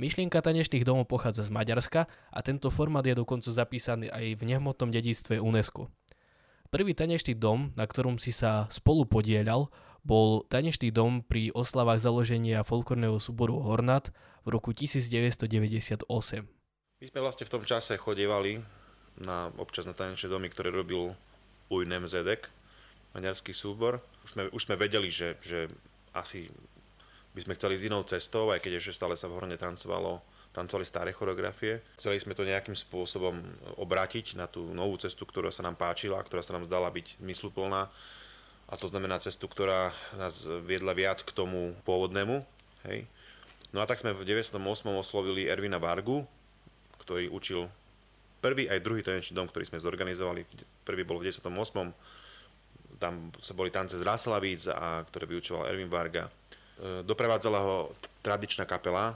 Myšlienka 0.00 0.40
tanečných 0.40 0.80
domov 0.80 1.12
pochádza 1.12 1.44
z 1.44 1.52
Maďarska 1.52 2.08
a 2.08 2.38
tento 2.40 2.72
formát 2.72 3.04
je 3.04 3.12
dokonca 3.12 3.52
zapísaný 3.52 4.08
aj 4.08 4.32
v 4.40 4.42
nehmotnom 4.48 4.88
dedictve 4.88 5.36
UNESCO. 5.36 5.92
Prvý 6.72 6.96
tanečný 6.96 7.36
dom, 7.36 7.76
na 7.76 7.84
ktorom 7.84 8.16
si 8.16 8.32
sa 8.32 8.64
spolu 8.72 9.04
podielal, 9.04 9.68
bol 10.00 10.48
tanečný 10.48 10.88
dom 10.88 11.20
pri 11.20 11.52
oslavách 11.52 12.00
založenia 12.00 12.64
folklórneho 12.64 13.20
súboru 13.20 13.60
Hornat 13.60 14.08
v 14.48 14.56
roku 14.56 14.72
1998. 14.72 16.08
My 16.08 17.04
sme 17.04 17.20
vlastne 17.20 17.44
v 17.44 17.52
tom 17.52 17.68
čase 17.68 18.00
chodievali 18.00 18.64
na, 19.20 19.52
občas 19.60 19.84
na 19.84 19.92
tanečné 19.92 20.32
domy, 20.32 20.48
ktoré 20.48 20.72
robil 20.72 21.12
Ujnem 21.68 22.08
Zedek, 22.08 22.48
maďarský 23.12 23.52
súbor. 23.52 24.00
Už 24.24 24.32
sme, 24.32 24.42
už 24.48 24.64
sme 24.64 24.80
vedeli, 24.80 25.12
že, 25.12 25.36
že 25.44 25.68
asi 26.16 26.48
by 27.34 27.40
sme 27.46 27.56
chceli 27.56 27.78
ísť 27.78 27.86
inou 27.86 28.02
cestou, 28.02 28.50
aj 28.50 28.60
keď 28.62 28.82
ešte 28.82 28.98
stále 28.98 29.14
sa 29.14 29.30
v 29.30 29.38
Horne 29.38 29.56
tancovalo 29.58 30.22
tancovali 30.50 30.82
staré 30.82 31.10
choreografie. 31.14 31.78
Chceli 31.94 32.18
sme 32.18 32.34
to 32.34 32.42
nejakým 32.42 32.74
spôsobom 32.74 33.38
obrátiť 33.78 34.34
na 34.34 34.50
tú 34.50 34.66
novú 34.74 34.98
cestu, 34.98 35.22
ktorá 35.22 35.54
sa 35.54 35.62
nám 35.62 35.78
páčila, 35.78 36.18
ktorá 36.22 36.42
sa 36.42 36.58
nám 36.58 36.66
zdala 36.66 36.90
byť 36.90 37.22
mysluplná. 37.22 37.86
A 38.70 38.74
to 38.78 38.86
znamená 38.90 39.18
cestu, 39.22 39.50
ktorá 39.50 39.94
nás 40.14 40.46
viedla 40.66 40.94
viac 40.94 41.22
k 41.22 41.30
tomu 41.34 41.74
pôvodnému. 41.86 42.42
Hej. 42.86 43.06
No 43.70 43.82
a 43.82 43.86
tak 43.86 44.02
sme 44.02 44.14
v 44.14 44.26
98. 44.26 44.58
oslovili 44.98 45.46
Ervina 45.46 45.78
Vargu, 45.78 46.26
ktorý 47.02 47.30
učil 47.30 47.70
prvý 48.42 48.66
aj 48.66 48.82
druhý 48.82 49.02
tanečný 49.06 49.38
dom, 49.38 49.46
ktorý 49.46 49.70
sme 49.70 49.82
zorganizovali. 49.82 50.46
Prvý 50.82 51.02
bol 51.06 51.22
v 51.22 51.30
98. 51.30 51.46
Tam 52.98 53.30
sa 53.38 53.52
boli 53.54 53.70
tance 53.70 53.94
z 53.94 54.02
Raslavíc, 54.02 54.66
a 54.66 55.06
ktoré 55.06 55.30
vyučoval 55.30 55.70
Ervin 55.70 55.90
Varga. 55.90 56.39
E, 56.80 57.04
doprevádzala 57.04 57.60
ho 57.60 57.76
tradičná 58.24 58.64
kapela 58.64 59.12
e, 59.12 59.14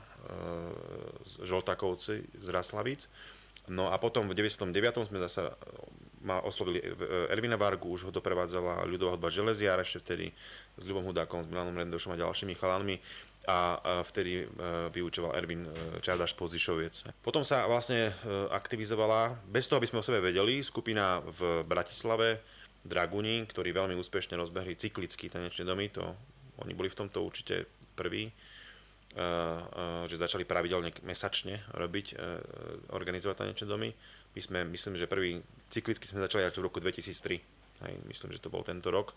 z 1.25 1.33
Žoltakovci 1.49 2.21
z 2.37 2.49
Raslavíc. 2.53 3.09
No 3.65 3.89
a 3.89 3.97
potom 3.97 4.29
v 4.29 4.37
99. 4.37 5.09
sme 5.09 5.17
zase 5.25 5.49
ma 6.21 6.41
oslovili 6.45 6.85
Ervina 7.33 7.57
Vargu, 7.57 7.89
už 7.89 8.09
ho 8.09 8.13
doprevádzala 8.13 8.85
ľudová 8.85 9.17
hudba 9.17 9.33
Železiar, 9.33 9.81
ešte 9.81 10.05
vtedy 10.05 10.27
s 10.77 10.85
Ľubom 10.85 11.09
Hudákom, 11.09 11.45
s 11.45 11.49
Milanom 11.49 11.77
Rendošom 11.77 12.13
a 12.13 12.21
ďalšími 12.21 12.57
chalanmi 12.61 13.01
a 13.45 13.81
vtedy 14.09 14.45
e, 14.45 14.47
vyučoval 14.93 15.37
Ervin 15.37 15.65
Čardaš 16.05 16.37
Pozišoviec. 16.37 17.09
Potom 17.25 17.45
sa 17.45 17.65
vlastne 17.65 18.13
aktivizovala, 18.53 19.41
bez 19.49 19.65
toho, 19.69 19.81
aby 19.81 19.89
sme 19.89 20.01
o 20.01 20.05
sebe 20.05 20.21
vedeli, 20.21 20.61
skupina 20.61 21.25
v 21.25 21.65
Bratislave, 21.65 22.45
Draguni, 22.85 23.49
ktorí 23.49 23.73
veľmi 23.73 23.97
úspešne 23.97 24.37
rozbehli 24.37 24.77
cyklický 24.77 25.33
tanečné 25.33 25.65
domy, 25.65 25.89
to 25.89 26.05
oni 26.63 26.73
boli 26.75 26.91
v 26.91 26.99
tomto 26.99 27.25
určite 27.25 27.67
prví, 27.95 28.31
eh, 28.31 28.35
eh, 29.17 30.03
že 30.11 30.21
začali 30.21 30.47
pravidelne 30.47 30.91
mesačne 31.07 31.63
robiť, 31.75 32.07
eh, 32.15 32.19
organizovať 32.95 33.37
tanečné 33.43 33.67
domy. 33.67 33.91
My 34.35 34.41
sme, 34.43 34.59
myslím, 34.67 34.99
že 34.99 35.11
prvý 35.11 35.43
cyklicky 35.71 36.11
sme 36.11 36.23
začali 36.23 36.47
až 36.47 36.59
v 36.59 36.67
roku 36.67 36.83
2003. 36.83 37.39
Hej, 37.87 37.95
myslím, 38.11 38.35
že 38.35 38.43
to 38.43 38.51
bol 38.51 38.67
tento 38.67 38.91
rok. 38.91 39.15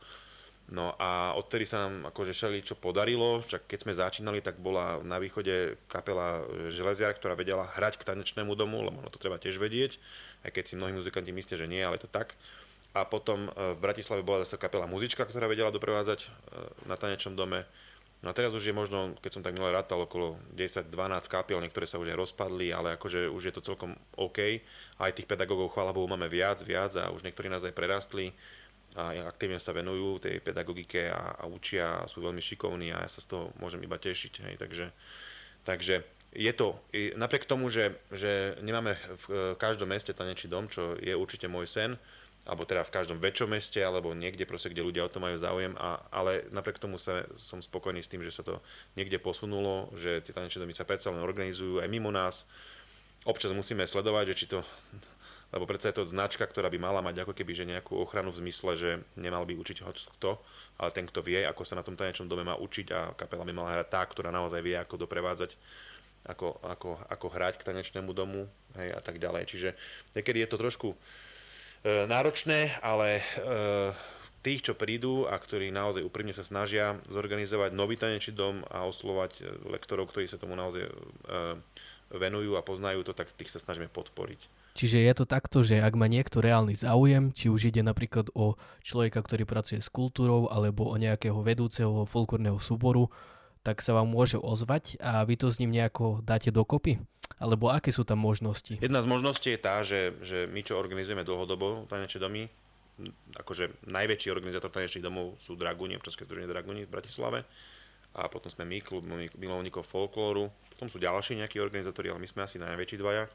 No 0.68 1.00
a 1.00 1.32
odtedy 1.40 1.64
sa 1.64 1.88
nám 1.88 2.12
akože 2.12 2.36
šeli 2.36 2.60
čo 2.60 2.76
podarilo, 2.76 3.40
čak 3.48 3.72
keď 3.72 3.80
sme 3.88 3.94
začínali, 3.96 4.44
tak 4.44 4.60
bola 4.60 5.00
na 5.00 5.16
východe 5.16 5.80
kapela 5.88 6.44
Železiar, 6.68 7.16
ktorá 7.16 7.40
vedela 7.40 7.72
hrať 7.72 7.96
k 7.96 8.08
tanečnému 8.12 8.52
domu, 8.52 8.84
lebo 8.84 9.00
no 9.00 9.08
to 9.08 9.16
treba 9.16 9.40
tiež 9.40 9.64
vedieť, 9.64 9.96
aj 10.44 10.52
keď 10.52 10.64
si 10.68 10.76
mnohí 10.76 10.92
muzikanti 10.92 11.32
myslia, 11.32 11.56
že 11.56 11.72
nie, 11.72 11.80
ale 11.80 11.96
to 11.96 12.12
tak 12.12 12.36
a 12.94 13.04
potom 13.04 13.48
e, 13.48 13.76
v 13.76 13.80
Bratislave 13.80 14.24
bola 14.24 14.44
zase 14.48 14.56
kapela 14.56 14.88
Muzička, 14.88 15.28
ktorá 15.28 15.48
vedela 15.50 15.74
doprevádzať 15.74 16.20
e, 16.24 16.28
na 16.88 16.96
tanečnom 16.96 17.36
dome. 17.36 17.68
No 18.26 18.34
a 18.34 18.38
teraz 18.38 18.50
už 18.58 18.66
je 18.66 18.74
možno, 18.74 19.14
keď 19.22 19.32
som 19.38 19.46
tak 19.46 19.54
milé 19.54 19.70
rátal, 19.70 20.02
okolo 20.02 20.42
10-12 20.58 20.90
kapiel, 21.30 21.62
niektoré 21.62 21.86
sa 21.86 22.02
už 22.02 22.10
aj 22.10 22.18
rozpadli, 22.18 22.74
ale 22.74 22.98
akože 22.98 23.30
už 23.30 23.42
je 23.46 23.54
to 23.54 23.62
celkom 23.62 23.94
OK. 24.18 24.66
Aj 24.98 25.14
tých 25.14 25.30
pedagógov, 25.30 25.70
chvála 25.70 25.94
Bohu, 25.94 26.10
máme 26.10 26.26
viac, 26.26 26.58
viac 26.66 26.98
a 26.98 27.14
už 27.14 27.22
niektorí 27.22 27.46
nás 27.46 27.62
aj 27.62 27.78
prerastli 27.78 28.34
a 28.98 29.14
aktívne 29.30 29.62
sa 29.62 29.70
venujú 29.70 30.18
tej 30.18 30.42
pedagogike 30.42 31.14
a, 31.14 31.38
a 31.38 31.46
učia 31.46 32.02
a 32.02 32.10
sú 32.10 32.26
veľmi 32.26 32.42
šikovní 32.42 32.90
a 32.90 33.06
ja 33.06 33.10
sa 33.10 33.22
z 33.22 33.30
toho 33.30 33.54
môžem 33.62 33.86
iba 33.86 34.02
tešiť. 34.02 34.34
Hej. 34.50 34.56
Takže, 34.58 34.86
takže 35.62 35.96
je 36.34 36.54
to, 36.58 36.74
napriek 37.14 37.46
tomu, 37.46 37.70
že, 37.70 37.94
že 38.10 38.58
nemáme 38.66 38.98
v 39.30 39.54
každom 39.62 39.94
meste 39.94 40.18
tanečný 40.18 40.50
dom, 40.50 40.66
čo 40.66 40.98
je 40.98 41.14
určite 41.14 41.46
môj 41.46 41.70
sen, 41.70 41.92
alebo 42.48 42.64
teda 42.64 42.88
v 42.88 42.96
každom 42.96 43.20
väčšom 43.20 43.52
meste, 43.52 43.84
alebo 43.84 44.16
niekde 44.16 44.48
proste, 44.48 44.72
kde 44.72 44.88
ľudia 44.88 45.04
o 45.04 45.12
to 45.12 45.20
majú 45.20 45.36
záujem, 45.36 45.76
a, 45.76 46.00
ale 46.16 46.48
napriek 46.56 46.80
tomu 46.80 46.96
sa, 46.96 47.28
som 47.36 47.60
spokojný 47.60 48.00
s 48.00 48.08
tým, 48.08 48.24
že 48.24 48.32
sa 48.32 48.48
to 48.48 48.64
niekde 48.96 49.20
posunulo, 49.20 49.92
že 50.00 50.24
tie 50.24 50.32
tanečné 50.32 50.64
domy 50.64 50.72
sa 50.72 50.88
predsa 50.88 51.12
len 51.12 51.20
organizujú 51.20 51.84
aj 51.84 51.92
mimo 51.92 52.08
nás. 52.08 52.48
Občas 53.28 53.52
musíme 53.52 53.84
sledovať, 53.84 54.32
že 54.32 54.38
či 54.40 54.46
to, 54.48 54.64
lebo 55.54 55.68
predsa 55.68 55.92
je 55.92 56.00
to 56.00 56.08
značka, 56.08 56.48
ktorá 56.48 56.72
by 56.72 56.80
mala 56.80 57.04
mať 57.04 57.28
ako 57.28 57.36
keby 57.36 57.52
že 57.52 57.68
nejakú 57.68 58.00
ochranu 58.00 58.32
v 58.32 58.40
zmysle, 58.48 58.72
že 58.80 58.90
nemal 59.20 59.44
by 59.44 59.52
učiť 59.60 59.84
hoď 59.84 60.08
kto, 60.16 60.40
ale 60.80 60.90
ten, 60.96 61.04
kto 61.04 61.20
vie, 61.20 61.44
ako 61.44 61.68
sa 61.68 61.76
na 61.76 61.84
tom 61.84 62.00
tanečnom 62.00 62.32
dome 62.32 62.48
má 62.48 62.56
učiť 62.56 62.88
a 62.96 63.12
kapela 63.12 63.44
by 63.44 63.52
mala 63.52 63.76
hrať 63.76 63.92
tá, 63.92 64.02
ktorá 64.08 64.32
naozaj 64.32 64.64
vie, 64.64 64.80
ako 64.80 65.04
doprevádzať 65.04 65.60
ako, 66.28 66.60
ako, 66.60 67.00
ako 67.08 67.28
hrať 67.32 67.64
k 67.64 67.66
tanečnému 67.72 68.12
domu 68.12 68.52
hej, 68.76 68.92
a 68.92 69.00
tak 69.00 69.16
ďalej. 69.16 69.48
Čiže 69.48 69.70
niekedy 70.12 70.44
je 70.44 70.50
to 70.52 70.60
trošku 70.60 70.92
náročné, 72.08 72.80
ale 72.84 73.20
e, 73.20 73.24
tých, 74.44 74.68
čo 74.68 74.74
prídu 74.74 75.28
a 75.28 75.36
ktorí 75.36 75.72
naozaj 75.72 76.04
úprimne 76.04 76.32
sa 76.32 76.46
snažia 76.46 77.00
zorganizovať 77.12 77.76
nový 77.76 77.96
tanečný 78.00 78.34
dom 78.36 78.64
a 78.68 78.88
oslovať 78.88 79.32
e, 79.40 79.44
lektorov, 79.72 80.10
ktorí 80.12 80.28
sa 80.28 80.40
tomu 80.40 80.56
naozaj 80.56 80.88
venujú 82.08 82.56
a 82.56 82.64
poznajú 82.64 83.04
to, 83.04 83.12
tak 83.12 83.28
tých 83.36 83.52
sa 83.52 83.60
snažíme 83.60 83.92
podporiť. 83.92 84.48
Čiže 84.78 85.04
je 85.04 85.14
to 85.18 85.26
takto, 85.26 85.66
že 85.66 85.82
ak 85.82 85.98
má 85.98 86.06
niekto 86.06 86.38
reálny 86.38 86.78
záujem, 86.78 87.34
či 87.34 87.50
už 87.50 87.74
ide 87.74 87.82
napríklad 87.82 88.30
o 88.38 88.56
človeka, 88.86 89.26
ktorý 89.26 89.44
pracuje 89.44 89.82
s 89.82 89.90
kultúrou, 89.90 90.54
alebo 90.54 90.86
o 90.86 90.96
nejakého 90.96 91.42
vedúceho 91.42 92.06
folklórneho 92.06 92.62
súboru, 92.62 93.10
tak 93.68 93.84
sa 93.84 93.92
vám 93.92 94.08
môže 94.08 94.40
ozvať 94.40 94.96
a 95.04 95.28
vy 95.28 95.36
to 95.36 95.52
s 95.52 95.60
ním 95.60 95.76
nejako 95.76 96.24
dáte 96.24 96.56
dokopy? 96.56 97.04
Alebo 97.36 97.68
aké 97.68 97.92
sú 97.92 98.08
tam 98.08 98.24
možnosti? 98.24 98.80
Jedna 98.80 99.04
z 99.04 99.12
možností 99.12 99.52
je 99.52 99.60
tá, 99.60 99.84
že, 99.84 100.16
že 100.24 100.48
my, 100.48 100.64
čo 100.64 100.80
organizujeme 100.80 101.28
dlhodobo 101.28 101.84
tanečné 101.92 102.24
domy, 102.24 102.48
akože 103.36 103.84
najväčší 103.84 104.32
organizátor 104.32 104.72
tanečných 104.72 105.04
domov 105.04 105.36
sú 105.44 105.60
Draguni, 105.60 106.00
občanské 106.00 106.24
združenie 106.24 106.48
Draguni 106.48 106.88
v 106.88 106.94
Bratislave 106.96 107.44
a 108.16 108.32
potom 108.32 108.48
sme 108.48 108.64
my, 108.64 108.80
klub 108.80 109.04
milovníkov 109.36 109.84
folklóru, 109.84 110.48
potom 110.72 110.88
sú 110.88 110.98
ďalší 110.98 111.36
nejakí 111.36 111.60
organizátori, 111.60 112.08
ale 112.08 112.24
my 112.24 112.30
sme 112.32 112.48
asi 112.48 112.58
najväčší 112.64 112.98
dvaja. 113.04 113.28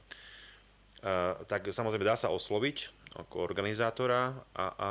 Uh, 1.03 1.35
tak 1.45 1.69
samozrejme 1.69 2.09
dá 2.09 2.17
sa 2.17 2.33
osloviť 2.33 2.89
ako 3.21 3.45
organizátora 3.45 4.33
a, 4.57 4.65
a 4.73 4.91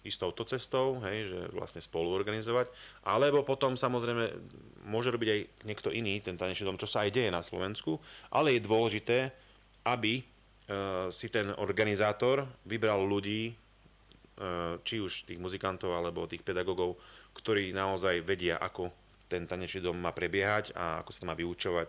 ísť 0.00 0.18
touto 0.20 0.48
cestou, 0.48 0.96
hej, 1.04 1.28
že 1.28 1.40
vlastne 1.52 1.84
spolu 1.84 2.08
organizovať, 2.16 2.72
alebo 3.04 3.44
potom 3.44 3.76
samozrejme 3.76 4.32
môže 4.88 5.12
robiť 5.12 5.28
aj 5.28 5.40
niekto 5.68 5.92
iný 5.92 6.24
ten 6.24 6.40
tanečný 6.40 6.64
dom, 6.64 6.80
čo 6.80 6.88
sa 6.88 7.04
aj 7.04 7.12
deje 7.12 7.28
na 7.28 7.44
Slovensku, 7.44 8.00
ale 8.32 8.56
je 8.56 8.64
dôležité, 8.64 9.18
aby 9.84 10.20
e, 10.20 10.24
si 11.12 11.28
ten 11.28 11.52
organizátor 11.52 12.48
vybral 12.64 13.04
ľudí, 13.04 13.52
e, 13.52 13.54
či 14.80 15.04
už 15.04 15.28
tých 15.28 15.36
muzikantov 15.36 15.92
alebo 15.92 16.24
tých 16.24 16.40
pedagógov, 16.40 16.96
ktorí 17.36 17.76
naozaj 17.76 18.24
vedia, 18.24 18.56
ako 18.56 18.88
ten 19.28 19.44
tanečný 19.44 19.84
dom 19.84 20.00
má 20.00 20.16
prebiehať 20.16 20.72
a 20.74 21.04
ako 21.04 21.10
sa 21.12 21.20
to 21.22 21.28
má 21.28 21.34
vyučovať 21.36 21.88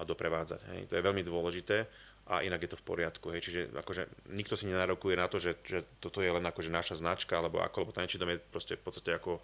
a 0.00 0.08
doprevádzať. 0.08 0.60
Hej. 0.72 0.80
To 0.88 0.94
je 0.96 1.06
veľmi 1.06 1.22
dôležité 1.22 1.86
a 2.26 2.42
inak 2.46 2.62
je 2.62 2.70
to 2.72 2.80
v 2.80 2.86
poriadku. 2.86 3.26
Hej. 3.34 3.50
Čiže 3.50 3.60
akože 3.74 4.30
nikto 4.30 4.54
si 4.54 4.70
nenarokuje 4.70 5.18
na 5.18 5.26
to, 5.26 5.42
že, 5.42 5.58
že 5.66 5.82
toto 5.98 6.22
je 6.22 6.30
len 6.30 6.44
akože 6.44 6.70
naša 6.70 6.98
značka, 6.98 7.38
alebo 7.38 7.58
ako, 7.58 7.86
lebo 7.86 7.92
tanečný 7.94 8.18
dom 8.18 8.30
je 8.32 8.38
proste 8.38 8.74
v 8.78 8.82
podstate 8.84 9.10
ako 9.14 9.42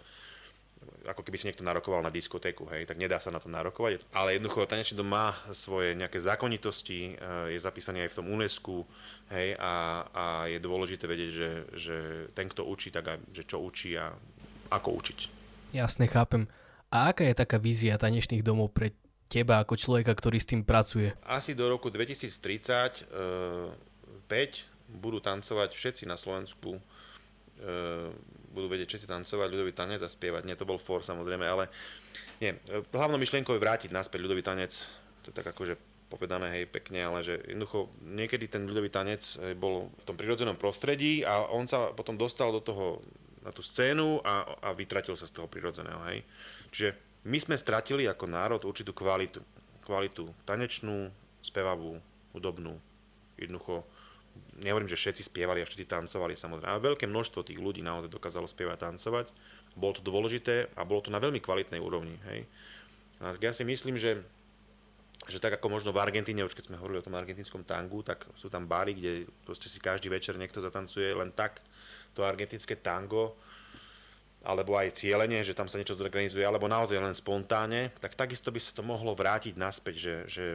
ako 1.07 1.27
keby 1.27 1.35
si 1.35 1.47
niekto 1.51 1.65
narokoval 1.65 1.99
na 1.99 2.13
diskotéku, 2.13 2.63
hej, 2.71 2.87
tak 2.87 2.95
nedá 2.95 3.19
sa 3.19 3.33
na 3.33 3.43
to 3.43 3.51
narokovať. 3.51 3.99
Ale 4.15 4.39
jednoducho 4.39 4.63
tanečný 4.63 4.95
dom 4.95 5.11
má 5.11 5.35
svoje 5.51 5.91
nejaké 5.91 6.23
zákonitosti, 6.23 7.19
je 7.51 7.59
zapísaný 7.59 8.07
aj 8.07 8.15
v 8.15 8.17
tom 8.23 8.27
UNESCO, 8.31 8.87
hej, 9.33 9.59
a, 9.59 9.73
a 10.11 10.23
je 10.47 10.59
dôležité 10.63 11.03
vedieť, 11.03 11.31
že, 11.35 11.49
že 11.75 11.95
ten, 12.31 12.47
kto 12.47 12.63
učí, 12.63 12.95
tak 12.95 13.11
aj, 13.11 13.17
že 13.35 13.43
čo 13.43 13.59
učí 13.59 13.99
a 13.99 14.15
ako 14.71 14.89
učiť. 15.03 15.19
Jasne, 15.75 16.07
chápem. 16.07 16.47
A 16.89 17.13
aká 17.13 17.27
je 17.27 17.37
taká 17.37 17.61
vízia 17.61 17.99
tanečných 18.01 18.41
domov 18.41 18.73
pre 18.73 18.95
teba 19.29 19.61
ako 19.61 19.77
človeka, 19.77 20.11
ktorý 20.17 20.41
s 20.41 20.49
tým 20.49 20.65
pracuje? 20.65 21.13
Asi 21.29 21.53
do 21.53 21.69
roku 21.69 21.93
2035 21.93 23.05
budú 24.89 25.21
tancovať 25.21 25.69
všetci 25.77 26.03
na 26.09 26.17
Slovensku 26.17 26.81
e, 27.61 28.09
budú 28.49 28.67
vedieť 28.67 28.89
všetci 28.89 29.07
tancovať 29.07 29.47
ľudový 29.53 29.73
tanec 29.77 30.01
a 30.01 30.09
spievať. 30.09 30.49
Nie, 30.49 30.57
to 30.57 30.65
bol 30.65 30.81
for 30.81 31.05
samozrejme, 31.05 31.45
ale 31.45 31.69
nie. 32.41 32.57
Hlavnou 32.89 33.21
myšlienkou 33.21 33.53
je 33.53 33.61
vrátiť 33.61 33.93
naspäť 33.93 34.25
ľudový 34.25 34.41
tanec. 34.41 34.73
To 35.21 35.29
je 35.29 35.35
tak 35.37 35.45
akože 35.53 35.77
povedané 36.09 36.49
hej 36.57 36.65
pekne, 36.65 37.05
ale 37.05 37.21
že 37.21 37.37
jednoducho 37.45 37.93
niekedy 38.01 38.49
ten 38.49 38.65
ľudový 38.65 38.89
tanec 38.89 39.21
e, 39.37 39.53
bol 39.53 39.93
v 39.93 40.03
tom 40.09 40.17
prirodzenom 40.17 40.57
prostredí 40.57 41.21
a 41.21 41.45
on 41.53 41.69
sa 41.69 41.93
potom 41.93 42.17
dostal 42.17 42.49
do 42.49 42.65
toho 42.65 43.05
na 43.45 43.55
tú 43.55 43.63
scénu 43.63 44.19
a, 44.25 44.57
a 44.59 44.69
vytratil 44.75 45.15
sa 45.15 45.29
z 45.29 45.37
toho 45.37 45.47
prirodzeného. 45.47 46.01
Hej. 46.11 46.25
Čiže 46.73 46.89
my 47.27 47.37
sme 47.39 47.55
stratili 47.59 48.07
ako 48.07 48.25
národ 48.31 48.61
určitú 48.63 48.95
kvalitu. 48.95 49.43
Kvalitu 49.83 50.31
tanečnú, 50.47 51.11
spevavú, 51.43 51.99
hudobnú. 52.31 52.79
Jednoducho 53.35 53.83
nehovorím, 54.59 54.91
že 54.91 54.99
všetci 54.99 55.27
spievali 55.31 55.63
a 55.63 55.67
všetci 55.67 55.89
tancovali 55.89 56.35
samozrejme, 56.35 56.69
ale 56.69 56.87
veľké 56.93 57.07
množstvo 57.07 57.43
tých 57.43 57.59
ľudí 57.59 57.83
naozaj 57.83 58.11
dokázalo 58.11 58.47
spievať 58.47 58.75
a 58.79 58.83
tancovať. 58.91 59.27
Bolo 59.75 59.93
to 59.95 60.03
dôležité 60.03 60.71
a 60.75 60.83
bolo 60.83 61.03
to 61.03 61.09
na 61.13 61.19
veľmi 61.19 61.39
kvalitnej 61.39 61.79
úrovni. 61.79 62.15
Hej. 62.29 62.47
A 63.19 63.35
ja 63.39 63.51
si 63.51 63.67
myslím, 63.67 63.99
že, 63.99 64.23
že 65.27 65.43
tak 65.43 65.59
ako 65.59 65.67
možno 65.67 65.91
v 65.91 65.99
Argentíne, 65.99 66.47
už 66.47 66.55
keď 66.55 66.71
sme 66.71 66.79
hovorili 66.79 67.03
o 67.03 67.05
tom 67.05 67.19
argentínskom 67.19 67.67
tangu, 67.67 67.99
tak 68.03 68.27
sú 68.39 68.47
tam 68.47 68.63
bary, 68.63 68.95
kde 68.95 69.27
proste 69.43 69.67
si 69.67 69.79
každý 69.79 70.07
večer 70.07 70.39
niekto 70.39 70.63
zatancuje 70.63 71.11
len 71.11 71.35
tak 71.35 71.59
to 72.15 72.23
argentínske 72.23 72.79
tango, 72.79 73.35
alebo 74.39 74.79
aj 74.79 74.95
cieľenie, 74.95 75.43
že 75.43 75.55
tam 75.55 75.67
sa 75.67 75.75
niečo 75.75 75.99
zorganizuje, 75.99 76.43
alebo 76.43 76.71
naozaj 76.71 76.95
len 76.95 77.15
spontánne, 77.15 77.91
tak 77.99 78.15
takisto 78.15 78.49
by 78.49 78.59
sa 78.63 78.71
to 78.71 78.83
mohlo 78.83 79.11
vrátiť 79.11 79.59
naspäť, 79.59 79.95
že, 79.99 80.15
že, 80.31 80.45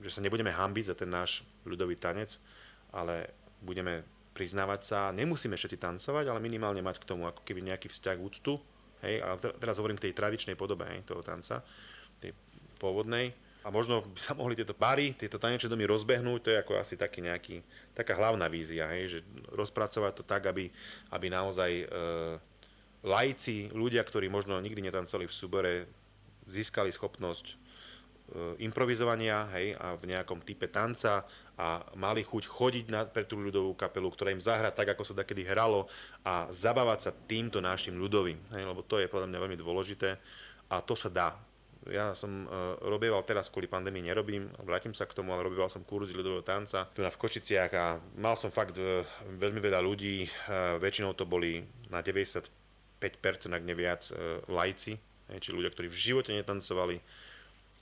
že 0.00 0.10
sa 0.10 0.24
nebudeme 0.24 0.48
hambiť 0.48 0.84
za 0.88 0.96
ten 0.96 1.12
náš 1.12 1.44
ľudový 1.68 2.00
tanec, 2.00 2.40
ale 2.96 3.28
budeme 3.60 4.08
priznávať 4.32 4.80
sa, 4.82 4.98
nemusíme 5.14 5.54
všetci 5.54 5.78
tancovať, 5.78 6.24
ale 6.26 6.42
minimálne 6.42 6.80
mať 6.80 6.98
k 7.04 7.08
tomu 7.08 7.28
ako 7.28 7.44
keby 7.44 7.70
nejaký 7.70 7.92
vzťah 7.92 8.16
úctu, 8.18 8.58
hej, 9.04 9.20
a 9.20 9.36
teraz 9.38 9.78
hovorím 9.78 10.00
k 10.00 10.10
tej 10.10 10.16
tradičnej 10.16 10.56
podobe 10.56 10.88
hej, 10.88 11.04
toho 11.06 11.20
tanca, 11.20 11.62
tej 12.18 12.34
pôvodnej, 12.80 13.36
a 13.64 13.72
možno 13.72 14.04
by 14.04 14.20
sa 14.20 14.36
mohli 14.36 14.52
tieto 14.52 14.76
páry, 14.76 15.16
tieto 15.16 15.40
tanečné 15.40 15.72
domy 15.72 15.88
rozbehnúť, 15.88 16.40
to 16.44 16.52
je 16.52 16.60
ako 16.60 16.72
asi 16.76 17.00
taký 17.00 17.24
nejaký, 17.24 17.64
taká 17.96 18.12
hlavná 18.12 18.44
vízia, 18.44 18.84
hej, 18.92 19.08
že 19.08 19.18
rozpracovať 19.56 20.12
to 20.20 20.24
tak, 20.28 20.44
aby, 20.44 20.68
aby 21.08 21.26
naozaj 21.32 21.70
e, 21.72 21.84
lajci, 23.04 23.70
ľudia, 23.70 24.00
ktorí 24.00 24.32
možno 24.32 24.56
nikdy 24.58 24.80
netancovali 24.80 25.28
v 25.28 25.36
súbore, 25.36 25.72
získali 26.48 26.88
schopnosť 26.90 27.60
E, 28.24 28.56
improvizovania 28.64 29.52
hej, 29.52 29.76
a 29.76 30.00
v 30.00 30.08
nejakom 30.08 30.40
type 30.40 30.64
tanca 30.72 31.28
a 31.60 31.84
mali 31.92 32.24
chuť 32.24 32.48
chodiť 32.48 32.84
na, 32.88 33.04
pre 33.04 33.28
tú 33.28 33.36
ľudovú 33.36 33.76
kapelu, 33.76 34.08
ktorá 34.08 34.32
im 34.32 34.40
zahra 34.40 34.72
tak, 34.72 34.96
ako 34.96 35.04
sa 35.04 35.20
takedy 35.20 35.44
hralo 35.44 35.92
a 36.24 36.48
zabávať 36.48 36.98
sa 37.04 37.10
týmto 37.12 37.60
našim 37.60 37.92
ľudovým, 37.92 38.40
hej, 38.56 38.64
lebo 38.64 38.80
to 38.80 38.96
je 38.96 39.12
podľa 39.12 39.28
mňa 39.28 39.38
veľmi 39.44 39.58
dôležité 39.60 40.16
a 40.72 40.80
to 40.80 40.96
sa 40.96 41.12
dá. 41.12 41.36
Ja 41.84 42.16
som 42.16 42.48
uh, 42.48 42.80
robieval 42.80 43.20
teraz 43.28 43.52
kvôli 43.52 43.68
pandémii 43.68 44.08
nerobím, 44.08 44.48
vrátim 44.64 44.96
sa 44.96 45.04
k 45.04 45.12
tomu, 45.12 45.36
ale 45.36 45.44
robieval 45.44 45.68
som 45.68 45.84
kurzy 45.84 46.16
ľudového 46.16 46.40
tanca 46.40 46.88
tu 46.96 47.04
na 47.04 47.12
v 47.12 47.20
Košiciach 47.20 47.70
a 47.76 48.00
mal 48.16 48.40
som 48.40 48.48
fakt 48.48 48.80
uh, 48.80 49.04
veľmi 49.36 49.60
veľa 49.60 49.84
ľudí, 49.84 50.24
uh, 50.24 50.80
väčšinou 50.80 51.12
to 51.12 51.28
boli 51.28 51.60
na 51.92 52.00
95%, 53.12 53.52
ak 53.52 53.62
neviac, 53.62 54.02
uh, 54.10 54.40
lajci, 54.48 54.96
či 55.40 55.50
ľudia, 55.52 55.72
ktorí 55.72 55.88
v 55.88 55.96
živote 55.96 56.30
netancovali, 56.32 57.00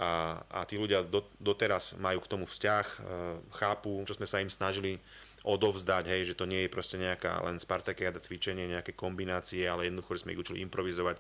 a, 0.03 0.43
a 0.51 0.61
tí 0.67 0.75
ľudia 0.75 1.07
do, 1.07 1.23
doteraz 1.39 1.95
majú 1.95 2.19
k 2.25 2.31
tomu 2.31 2.45
vzťah, 2.51 2.87
e, 2.87 2.97
chápu, 3.55 4.03
čo 4.03 4.19
sme 4.19 4.27
sa 4.27 4.43
im 4.43 4.51
snažili 4.51 4.99
odovzdať, 5.47 6.11
hej, 6.11 6.33
že 6.33 6.39
to 6.39 6.47
nie 6.47 6.67
je 6.67 6.75
proste 6.75 6.99
nejaká 6.99 7.43
len 7.47 7.59
spartakiada 7.63 8.19
cvičenie, 8.19 8.67
nejaké 8.67 8.95
kombinácie, 8.95 9.63
ale 9.67 9.87
jednoducho 9.87 10.23
sme 10.23 10.35
ich 10.35 10.43
učili 10.43 10.63
improvizovať 10.67 11.19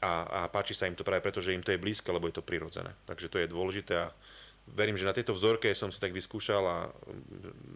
a, 0.00 0.12
a 0.24 0.40
páči 0.48 0.72
sa 0.72 0.88
im 0.88 0.96
to 0.96 1.04
práve 1.04 1.24
preto, 1.24 1.40
že 1.40 1.52
im 1.56 1.64
to 1.64 1.72
je 1.72 1.80
blízke, 1.80 2.08
lebo 2.08 2.28
je 2.28 2.36
to 2.36 2.44
prirodzené. 2.44 2.92
Takže 3.04 3.28
to 3.28 3.40
je 3.40 3.48
dôležité 3.48 4.08
a 4.08 4.12
verím, 4.72 4.96
že 4.96 5.08
na 5.08 5.16
tejto 5.16 5.36
vzorke 5.36 5.72
som 5.76 5.92
si 5.92 6.00
tak 6.00 6.16
vyskúšal 6.16 6.64
a 6.64 6.76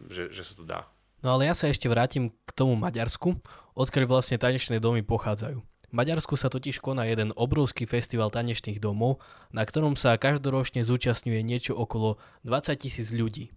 že, 0.08 0.32
že 0.32 0.42
sa 0.44 0.54
to 0.56 0.64
dá. 0.64 0.80
No 1.22 1.38
ale 1.38 1.46
ja 1.46 1.54
sa 1.54 1.70
ešte 1.70 1.86
vrátim 1.86 2.34
k 2.34 2.50
tomu 2.50 2.74
Maďarsku, 2.74 3.38
odkiaľ 3.78 4.04
vlastne 4.10 4.42
tanečné 4.42 4.82
domy 4.82 5.06
pochádzajú. 5.06 5.62
V 5.62 5.94
Maďarsku 5.94 6.34
sa 6.34 6.50
totiž 6.50 6.82
koná 6.82 7.06
jeden 7.06 7.30
obrovský 7.38 7.86
festival 7.86 8.34
tanečných 8.34 8.82
domov, 8.82 9.22
na 9.54 9.62
ktorom 9.62 9.94
sa 9.94 10.18
každoročne 10.18 10.82
zúčastňuje 10.82 11.44
niečo 11.46 11.78
okolo 11.78 12.18
20 12.42 12.74
tisíc 12.74 13.14
ľudí. 13.14 13.54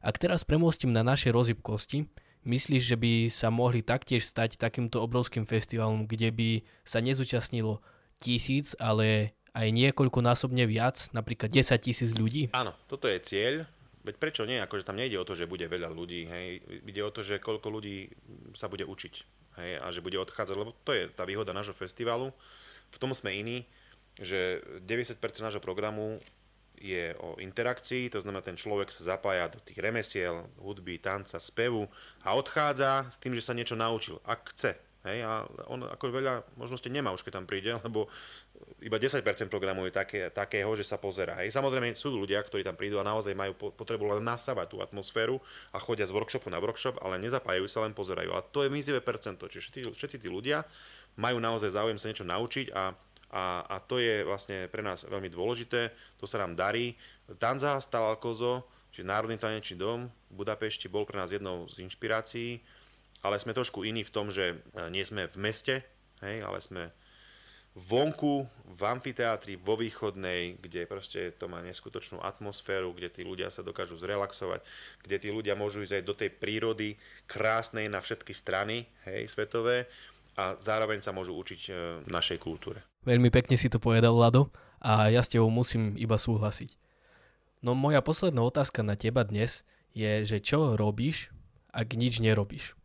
Ak 0.00 0.16
teraz 0.16 0.46
premostím 0.46 0.94
na 0.94 1.02
naše 1.02 1.34
rozybkosti, 1.34 2.06
myslíš, 2.46 2.82
že 2.86 2.96
by 2.96 3.12
sa 3.28 3.50
mohli 3.50 3.82
taktiež 3.82 4.24
stať 4.24 4.56
takýmto 4.56 5.02
obrovským 5.02 5.44
festivalom, 5.44 6.06
kde 6.06 6.30
by 6.32 6.50
sa 6.86 7.02
nezúčastnilo 7.02 7.82
tisíc, 8.22 8.78
ale 8.78 9.36
aj 9.52 9.68
niekoľkonásobne 9.74 10.64
viac, 10.70 11.10
napríklad 11.12 11.50
10 11.50 11.76
tisíc 11.82 12.14
ľudí? 12.14 12.54
Áno, 12.54 12.72
toto 12.86 13.10
je 13.10 13.18
cieľ. 13.20 13.54
Veď 14.06 14.22
prečo 14.22 14.42
nie? 14.46 14.62
Akože 14.62 14.86
tam 14.86 14.94
nejde 15.02 15.18
o 15.18 15.26
to, 15.26 15.34
že 15.34 15.50
bude 15.50 15.66
veľa 15.66 15.90
ľudí. 15.90 16.30
Hej. 16.30 16.62
Ide 16.86 17.02
o 17.02 17.10
to, 17.10 17.26
že 17.26 17.42
koľko 17.42 17.66
ľudí 17.74 18.06
sa 18.54 18.70
bude 18.70 18.86
učiť 18.86 19.14
hej, 19.58 19.70
a 19.82 19.90
že 19.90 20.04
bude 20.04 20.14
odchádzať, 20.22 20.54
lebo 20.54 20.78
to 20.86 20.94
je 20.94 21.10
tá 21.10 21.26
výhoda 21.26 21.50
nášho 21.50 21.74
festivalu. 21.74 22.30
V 22.94 23.00
tom 23.02 23.10
sme 23.10 23.34
iní, 23.34 23.66
že 24.16 24.62
90% 24.86 25.18
nášho 25.42 25.60
programu 25.60 26.22
je 26.76 27.16
o 27.18 27.40
interakcii, 27.40 28.12
to 28.12 28.20
znamená, 28.20 28.44
ten 28.44 28.56
človek 28.56 28.92
sa 28.92 29.16
zapája 29.16 29.48
do 29.48 29.58
tých 29.64 29.80
remesiel, 29.80 30.44
hudby, 30.60 31.00
tanca, 31.00 31.40
spevu 31.40 31.88
a 32.20 32.36
odchádza 32.36 33.08
s 33.08 33.16
tým, 33.16 33.32
že 33.32 33.44
sa 33.44 33.56
niečo 33.56 33.74
naučil, 33.74 34.20
ak 34.28 34.52
chce. 34.52 34.76
Hej, 35.06 35.22
a 35.22 35.46
on 35.70 35.86
ako 35.86 36.10
veľa 36.10 36.58
možnosti 36.58 36.90
nemá 36.90 37.14
už, 37.14 37.22
keď 37.22 37.38
tam 37.38 37.46
príde, 37.46 37.70
lebo 37.86 38.10
iba 38.82 38.98
10% 38.98 39.22
programu 39.46 39.86
je 39.86 39.94
také, 39.94 40.34
takého, 40.34 40.66
že 40.74 40.82
sa 40.82 40.98
pozerá. 40.98 41.38
Hej. 41.38 41.54
Samozrejme 41.54 41.94
sú 41.94 42.10
ľudia, 42.10 42.42
ktorí 42.42 42.66
tam 42.66 42.74
prídu 42.74 42.98
a 42.98 43.06
naozaj 43.06 43.30
majú 43.38 43.54
potrebu 43.54 44.18
len 44.18 44.26
nasávať 44.26 44.66
tú 44.74 44.82
atmosféru 44.82 45.38
a 45.70 45.78
chodia 45.78 46.10
z 46.10 46.12
workshopu 46.12 46.50
na 46.50 46.58
workshop, 46.58 46.98
ale 47.06 47.22
nezapájajú 47.22 47.70
sa, 47.70 47.86
len 47.86 47.94
pozerajú. 47.94 48.34
A 48.34 48.42
to 48.42 48.66
je 48.66 48.74
mizivé 48.74 48.98
percento. 48.98 49.46
Čiže 49.46 49.62
všetci, 49.70 49.80
všetci 49.94 50.16
tí 50.26 50.28
ľudia 50.28 50.66
majú 51.14 51.38
naozaj 51.38 51.70
záujem 51.70 52.02
sa 52.02 52.10
niečo 52.10 52.26
naučiť 52.26 52.74
a, 52.74 52.90
a, 53.30 53.44
a 53.62 53.76
to 53.86 54.02
je 54.02 54.26
vlastne 54.26 54.66
pre 54.68 54.82
nás 54.82 55.06
veľmi 55.06 55.30
dôležité. 55.30 55.94
To 56.18 56.26
sa 56.26 56.42
nám 56.42 56.58
darí. 56.58 56.98
Tanza 57.38 57.78
Stalalkozo, 57.78 58.66
čiže 58.90 59.06
Národný 59.06 59.38
tanečný 59.38 59.78
dom 59.78 60.10
v 60.10 60.34
Budapešti 60.34 60.90
bol 60.90 61.06
pre 61.06 61.16
nás 61.16 61.30
jednou 61.30 61.70
z 61.70 61.86
inšpirácií 61.86 62.58
ale 63.26 63.42
sme 63.42 63.50
trošku 63.50 63.82
iní 63.82 64.06
v 64.06 64.14
tom, 64.14 64.30
že 64.30 64.54
e, 64.54 64.86
nie 64.94 65.02
sme 65.02 65.26
v 65.26 65.36
meste, 65.42 65.74
hej, 66.22 66.46
ale 66.46 66.62
sme 66.62 66.82
vonku, 67.76 68.48
v 68.64 68.80
amfiteátri, 68.88 69.60
vo 69.60 69.76
východnej, 69.76 70.56
kde 70.62 70.88
proste 70.88 71.34
to 71.36 71.44
má 71.44 71.60
neskutočnú 71.60 72.24
atmosféru, 72.24 72.96
kde 72.96 73.12
tí 73.12 73.22
ľudia 73.26 73.52
sa 73.52 73.60
dokážu 73.60 74.00
zrelaxovať, 74.00 74.64
kde 75.04 75.16
tí 75.20 75.28
ľudia 75.28 75.52
môžu 75.58 75.84
ísť 75.84 76.00
aj 76.00 76.04
do 76.08 76.14
tej 76.16 76.30
prírody 76.32 76.96
krásnej 77.28 77.92
na 77.92 78.00
všetky 78.00 78.32
strany, 78.32 78.88
hej, 79.04 79.28
svetové, 79.28 79.90
a 80.36 80.56
zároveň 80.60 81.00
sa 81.00 81.16
môžu 81.16 81.32
učiť 81.36 81.60
e, 81.68 81.72
našej 82.08 82.38
kultúre. 82.40 82.84
Veľmi 83.08 83.32
pekne 83.32 83.56
si 83.56 83.72
to 83.72 83.80
povedal, 83.80 84.12
Lado, 84.12 84.52
a 84.80 85.08
ja 85.08 85.24
s 85.24 85.32
tebou 85.32 85.48
musím 85.48 85.96
iba 85.96 86.20
súhlasiť. 86.20 86.76
No 87.64 87.72
moja 87.72 88.04
posledná 88.04 88.44
otázka 88.44 88.84
na 88.84 89.00
teba 89.00 89.24
dnes 89.24 89.64
je, 89.96 90.28
že 90.28 90.44
čo 90.44 90.76
robíš, 90.76 91.32
ak 91.72 91.96
nič 91.96 92.20
nerobíš? 92.20 92.76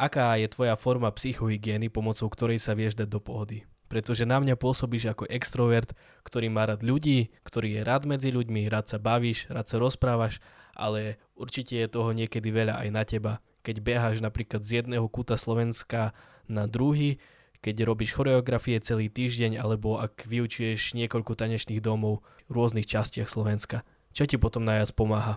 Aká 0.00 0.40
je 0.40 0.48
tvoja 0.48 0.80
forma 0.80 1.12
psychohygieny, 1.12 1.92
pomocou 1.92 2.32
ktorej 2.32 2.56
sa 2.56 2.72
vieš 2.72 2.96
dať 2.96 3.08
do 3.12 3.20
pohody. 3.20 3.68
Pretože 3.92 4.24
na 4.24 4.40
mňa 4.40 4.56
pôsobíš 4.56 5.12
ako 5.12 5.28
extrovert, 5.28 5.92
ktorý 6.24 6.48
má 6.48 6.64
rád 6.64 6.80
ľudí, 6.80 7.34
ktorý 7.44 7.76
je 7.76 7.80
rád 7.84 8.08
medzi 8.08 8.32
ľuďmi, 8.32 8.70
rád 8.72 8.96
sa 8.96 8.98
bavíš, 9.02 9.50
rád 9.52 9.68
sa 9.68 9.76
rozprávaš, 9.76 10.40
ale 10.72 11.20
určite 11.36 11.76
je 11.76 11.90
toho 11.90 12.16
niekedy 12.16 12.48
veľa 12.48 12.80
aj 12.80 12.88
na 12.88 13.02
teba. 13.04 13.32
Keď 13.60 13.76
beháš 13.84 14.24
napríklad 14.24 14.64
z 14.64 14.80
jedného 14.80 15.04
kúta 15.10 15.36
Slovenska 15.36 16.16
na 16.48 16.64
druhý, 16.64 17.20
keď 17.60 17.84
robíš 17.84 18.16
choreografie 18.16 18.80
celý 18.80 19.12
týždeň, 19.12 19.60
alebo 19.60 20.00
ak 20.00 20.24
vyučuješ 20.24 20.96
niekoľko 20.96 21.36
tanečných 21.36 21.84
domov 21.84 22.24
v 22.48 22.56
rôznych 22.56 22.88
častiach 22.88 23.28
Slovenska. 23.28 23.84
Čo 24.16 24.24
ti 24.24 24.40
potom 24.40 24.64
najviac 24.64 24.96
pomáha? 24.96 25.36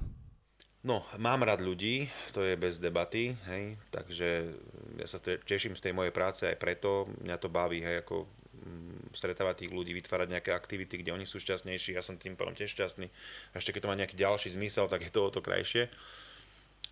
No, 0.84 1.08
mám 1.16 1.48
rád 1.48 1.64
ľudí, 1.64 2.12
to 2.36 2.44
je 2.44 2.60
bez 2.60 2.76
debaty, 2.76 3.40
hej, 3.48 3.80
takže 3.88 4.52
ja 5.00 5.08
sa 5.08 5.16
teším 5.24 5.80
z 5.80 5.84
tej 5.88 5.96
mojej 5.96 6.12
práce 6.12 6.44
aj 6.44 6.60
preto, 6.60 7.08
mňa 7.24 7.40
to 7.40 7.48
baví, 7.48 7.80
hej, 7.80 8.04
ako 8.04 8.28
mm, 8.52 9.16
stretávať 9.16 9.64
tých 9.64 9.72
ľudí, 9.72 9.96
vytvárať 9.96 10.28
nejaké 10.36 10.52
aktivity, 10.52 11.00
kde 11.00 11.16
oni 11.16 11.24
sú 11.24 11.40
šťastnejší, 11.40 11.96
ja 11.96 12.04
som 12.04 12.20
tým 12.20 12.36
pádom 12.36 12.52
tiež 12.52 12.76
šťastný. 12.76 13.08
Ešte 13.56 13.72
keď 13.72 13.80
to 13.80 13.90
má 13.90 13.96
nejaký 13.96 14.20
ďalší 14.20 14.60
zmysel, 14.60 14.92
tak 14.92 15.08
je 15.08 15.12
to 15.16 15.24
o 15.24 15.32
to 15.32 15.40
krajšie. 15.40 15.88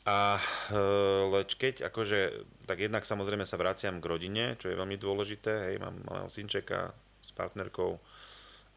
A 0.08 0.40
e, 0.72 1.44
keď 1.60 1.92
akože, 1.92 2.48
tak 2.72 2.80
jednak 2.80 3.04
samozrejme 3.04 3.44
sa 3.44 3.60
vraciam 3.60 4.00
k 4.00 4.08
rodine, 4.08 4.56
čo 4.56 4.72
je 4.72 4.80
veľmi 4.80 4.96
dôležité, 4.96 5.68
hej, 5.68 5.84
mám 5.84 6.00
malého 6.08 6.32
synčeka 6.32 6.96
s 7.20 7.36
partnerkou 7.36 8.00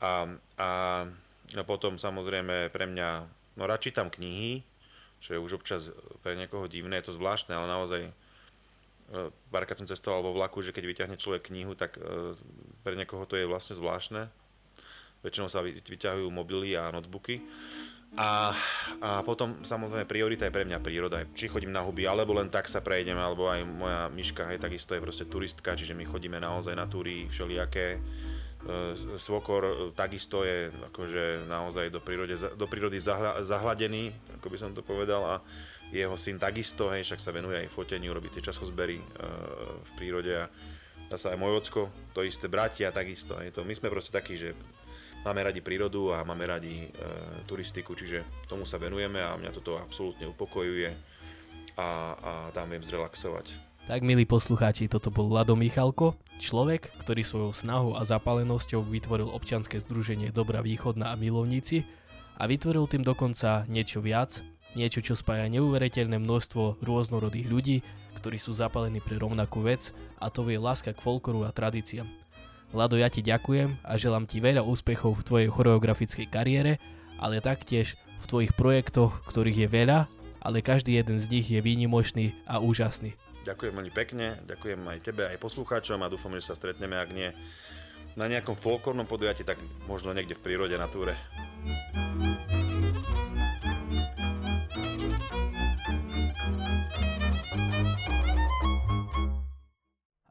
a, 0.02 0.26
a 0.58 0.70
potom 1.62 2.02
samozrejme 2.02 2.74
pre 2.74 2.90
mňa, 2.90 3.08
no 3.54 3.62
rád 3.62 3.78
čítam 3.86 4.10
knihy, 4.10 4.73
čo 5.24 5.32
je 5.32 5.40
už 5.40 5.56
občas 5.56 5.88
pre 6.20 6.36
niekoho 6.36 6.68
divné, 6.68 7.00
je 7.00 7.08
to 7.08 7.16
zvláštne, 7.16 7.56
ale 7.56 7.64
naozaj 7.64 8.00
e, 8.04 8.12
párkrát 9.48 9.80
som 9.80 9.88
cestoval 9.88 10.20
vo 10.20 10.36
vlaku, 10.36 10.60
že 10.60 10.76
keď 10.76 10.84
vyťahne 10.84 11.16
človek 11.16 11.48
knihu, 11.48 11.72
tak 11.72 11.96
e, 11.96 12.36
pre 12.84 12.92
niekoho 12.92 13.24
to 13.24 13.40
je 13.40 13.48
vlastne 13.48 13.72
zvláštne. 13.72 14.28
Väčšinou 15.24 15.48
sa 15.48 15.64
vyťahujú 15.64 16.28
mobily 16.28 16.76
a 16.76 16.92
notebooky. 16.92 17.40
A, 18.14 18.54
a 19.00 19.24
potom 19.26 19.64
samozrejme 19.66 20.06
priorita 20.06 20.46
je 20.46 20.54
pre 20.54 20.68
mňa 20.68 20.78
príroda. 20.84 21.24
Či 21.32 21.50
chodím 21.50 21.72
na 21.72 21.82
huby, 21.82 22.04
alebo 22.06 22.36
len 22.36 22.52
tak 22.52 22.70
sa 22.70 22.84
prejdeme, 22.84 23.18
alebo 23.18 23.48
aj 23.48 23.64
moja 23.64 24.06
myška, 24.12 24.46
hej, 24.52 24.60
takisto 24.60 24.92
je 24.92 25.02
proste 25.02 25.24
turistka, 25.26 25.74
čiže 25.74 25.98
my 25.98 26.04
chodíme 26.06 26.38
naozaj 26.38 26.76
na 26.76 26.86
túry 26.86 27.26
všelijaké. 27.32 27.98
E, 28.64 28.96
svokor 29.20 29.62
e, 29.64 29.72
takisto 29.92 30.40
je 30.40 30.72
akože 30.88 31.44
naozaj 31.44 31.92
do, 31.92 32.00
prírode, 32.00 32.32
do 32.32 32.64
prírody 32.64 32.96
zahla, 32.96 33.44
zahladený, 33.44 34.16
ako 34.40 34.46
by 34.48 34.56
som 34.56 34.72
to 34.72 34.80
povedal, 34.80 35.20
a 35.20 35.34
jeho 35.92 36.16
syn 36.16 36.40
takisto, 36.40 36.88
hej, 36.88 37.04
však 37.04 37.20
sa 37.20 37.28
venuje 37.28 37.60
aj 37.60 37.68
foteniu, 37.68 38.16
robí 38.16 38.32
tie 38.32 38.40
časozbery 38.40 38.96
e, 38.96 39.06
v 39.84 39.90
prírode 40.00 40.32
a 40.32 40.48
zase 41.12 41.36
aj 41.36 41.38
môj 41.38 41.60
ocko, 41.60 41.92
to 42.16 42.24
isté, 42.24 42.48
bratia 42.48 42.88
takisto. 42.88 43.36
Hej, 43.36 43.52
to, 43.52 43.68
my 43.68 43.76
sme 43.76 43.92
proste 43.92 44.16
takí, 44.16 44.40
že 44.40 44.56
máme 45.28 45.44
radi 45.44 45.60
prírodu 45.60 46.16
a 46.16 46.24
máme 46.24 46.48
radi 46.48 46.88
e, 46.88 47.44
turistiku, 47.44 47.92
čiže 47.92 48.48
tomu 48.48 48.64
sa 48.64 48.80
venujeme 48.80 49.20
a 49.20 49.36
mňa 49.36 49.52
toto 49.52 49.76
absolútne 49.76 50.24
upokojuje 50.32 50.88
a, 51.76 51.88
a 52.16 52.32
tam 52.56 52.72
viem 52.72 52.80
zrelaxovať. 52.80 53.63
Tak 53.84 54.00
milí 54.00 54.24
poslucháči, 54.24 54.88
toto 54.88 55.12
bol 55.12 55.28
Lado 55.28 55.52
Michalko, 55.52 56.16
človek, 56.40 56.88
ktorý 57.04 57.20
svojou 57.20 57.52
snahou 57.52 57.92
a 57.92 58.08
zapálenosťou 58.08 58.80
vytvoril 58.80 59.28
občianske 59.28 59.76
združenie 59.76 60.32
Dobrá 60.32 60.64
východná 60.64 61.12
a 61.12 61.20
milovníci 61.20 61.84
a 62.40 62.48
vytvoril 62.48 62.88
tým 62.88 63.04
dokonca 63.04 63.68
niečo 63.68 64.00
viac, 64.00 64.40
niečo, 64.72 65.04
čo 65.04 65.12
spája 65.12 65.52
neuveriteľné 65.52 66.16
množstvo 66.16 66.80
rôznorodých 66.80 67.44
ľudí, 67.44 67.76
ktorí 68.16 68.40
sú 68.40 68.56
zapálení 68.56 69.04
pre 69.04 69.20
rovnakú 69.20 69.60
vec 69.60 69.92
a 70.16 70.32
to 70.32 70.48
je 70.48 70.56
láska 70.56 70.96
k 70.96 71.04
folkloru 71.04 71.44
a 71.44 71.52
tradíciám. 71.52 72.08
Lado, 72.72 72.96
ja 72.96 73.12
ti 73.12 73.20
ďakujem 73.20 73.84
a 73.84 74.00
želám 74.00 74.24
ti 74.24 74.40
veľa 74.40 74.64
úspechov 74.64 75.12
v 75.20 75.26
tvojej 75.28 75.48
choreografickej 75.52 76.32
kariére, 76.32 76.80
ale 77.20 77.44
taktiež 77.44 78.00
v 78.16 78.24
tvojich 78.32 78.56
projektoch, 78.56 79.20
ktorých 79.28 79.60
je 79.60 79.68
veľa, 79.68 80.08
ale 80.40 80.64
každý 80.64 80.96
jeden 80.96 81.20
z 81.20 81.28
nich 81.28 81.52
je 81.52 81.60
výnimočný 81.60 82.32
a 82.48 82.64
úžasný. 82.64 83.12
Ďakujem 83.44 83.76
veľmi 83.76 83.92
pekne, 83.92 84.40
ďakujem 84.48 84.80
aj 84.88 84.98
tebe, 85.04 85.28
aj 85.28 85.36
poslucháčom 85.36 86.00
a 86.00 86.08
dúfam, 86.08 86.32
že 86.32 86.48
sa 86.48 86.56
stretneme, 86.56 86.96
ak 86.96 87.12
nie 87.12 87.28
na 88.16 88.24
nejakom 88.24 88.56
folklórnom 88.56 89.04
podujatí, 89.04 89.44
tak 89.44 89.60
možno 89.84 90.16
niekde 90.16 90.32
v 90.32 90.44
prírode 90.44 90.80
na 90.80 90.88
túre. 90.88 91.12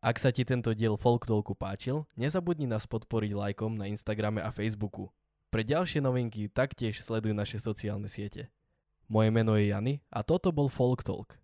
Ak 0.04 0.20
sa 0.20 0.34
ti 0.36 0.44
tento 0.44 0.74
diel 0.76 0.98
Folk 1.00 1.30
Talku 1.30 1.56
páčil, 1.56 2.04
nezabudni 2.20 2.68
nás 2.68 2.84
podporiť 2.90 3.32
lajkom 3.32 3.78
na 3.78 3.88
Instagrame 3.88 4.44
a 4.44 4.52
Facebooku. 4.52 5.14
Pre 5.48 5.62
ďalšie 5.64 6.02
novinky 6.02 6.50
taktiež 6.50 7.00
sleduj 7.00 7.32
naše 7.32 7.62
sociálne 7.62 8.10
siete. 8.10 8.50
Moje 9.08 9.30
meno 9.30 9.54
je 9.54 9.70
Jany 9.70 10.02
a 10.10 10.26
toto 10.26 10.50
bol 10.50 10.68
Folk 10.68 11.06
Talk. 11.06 11.43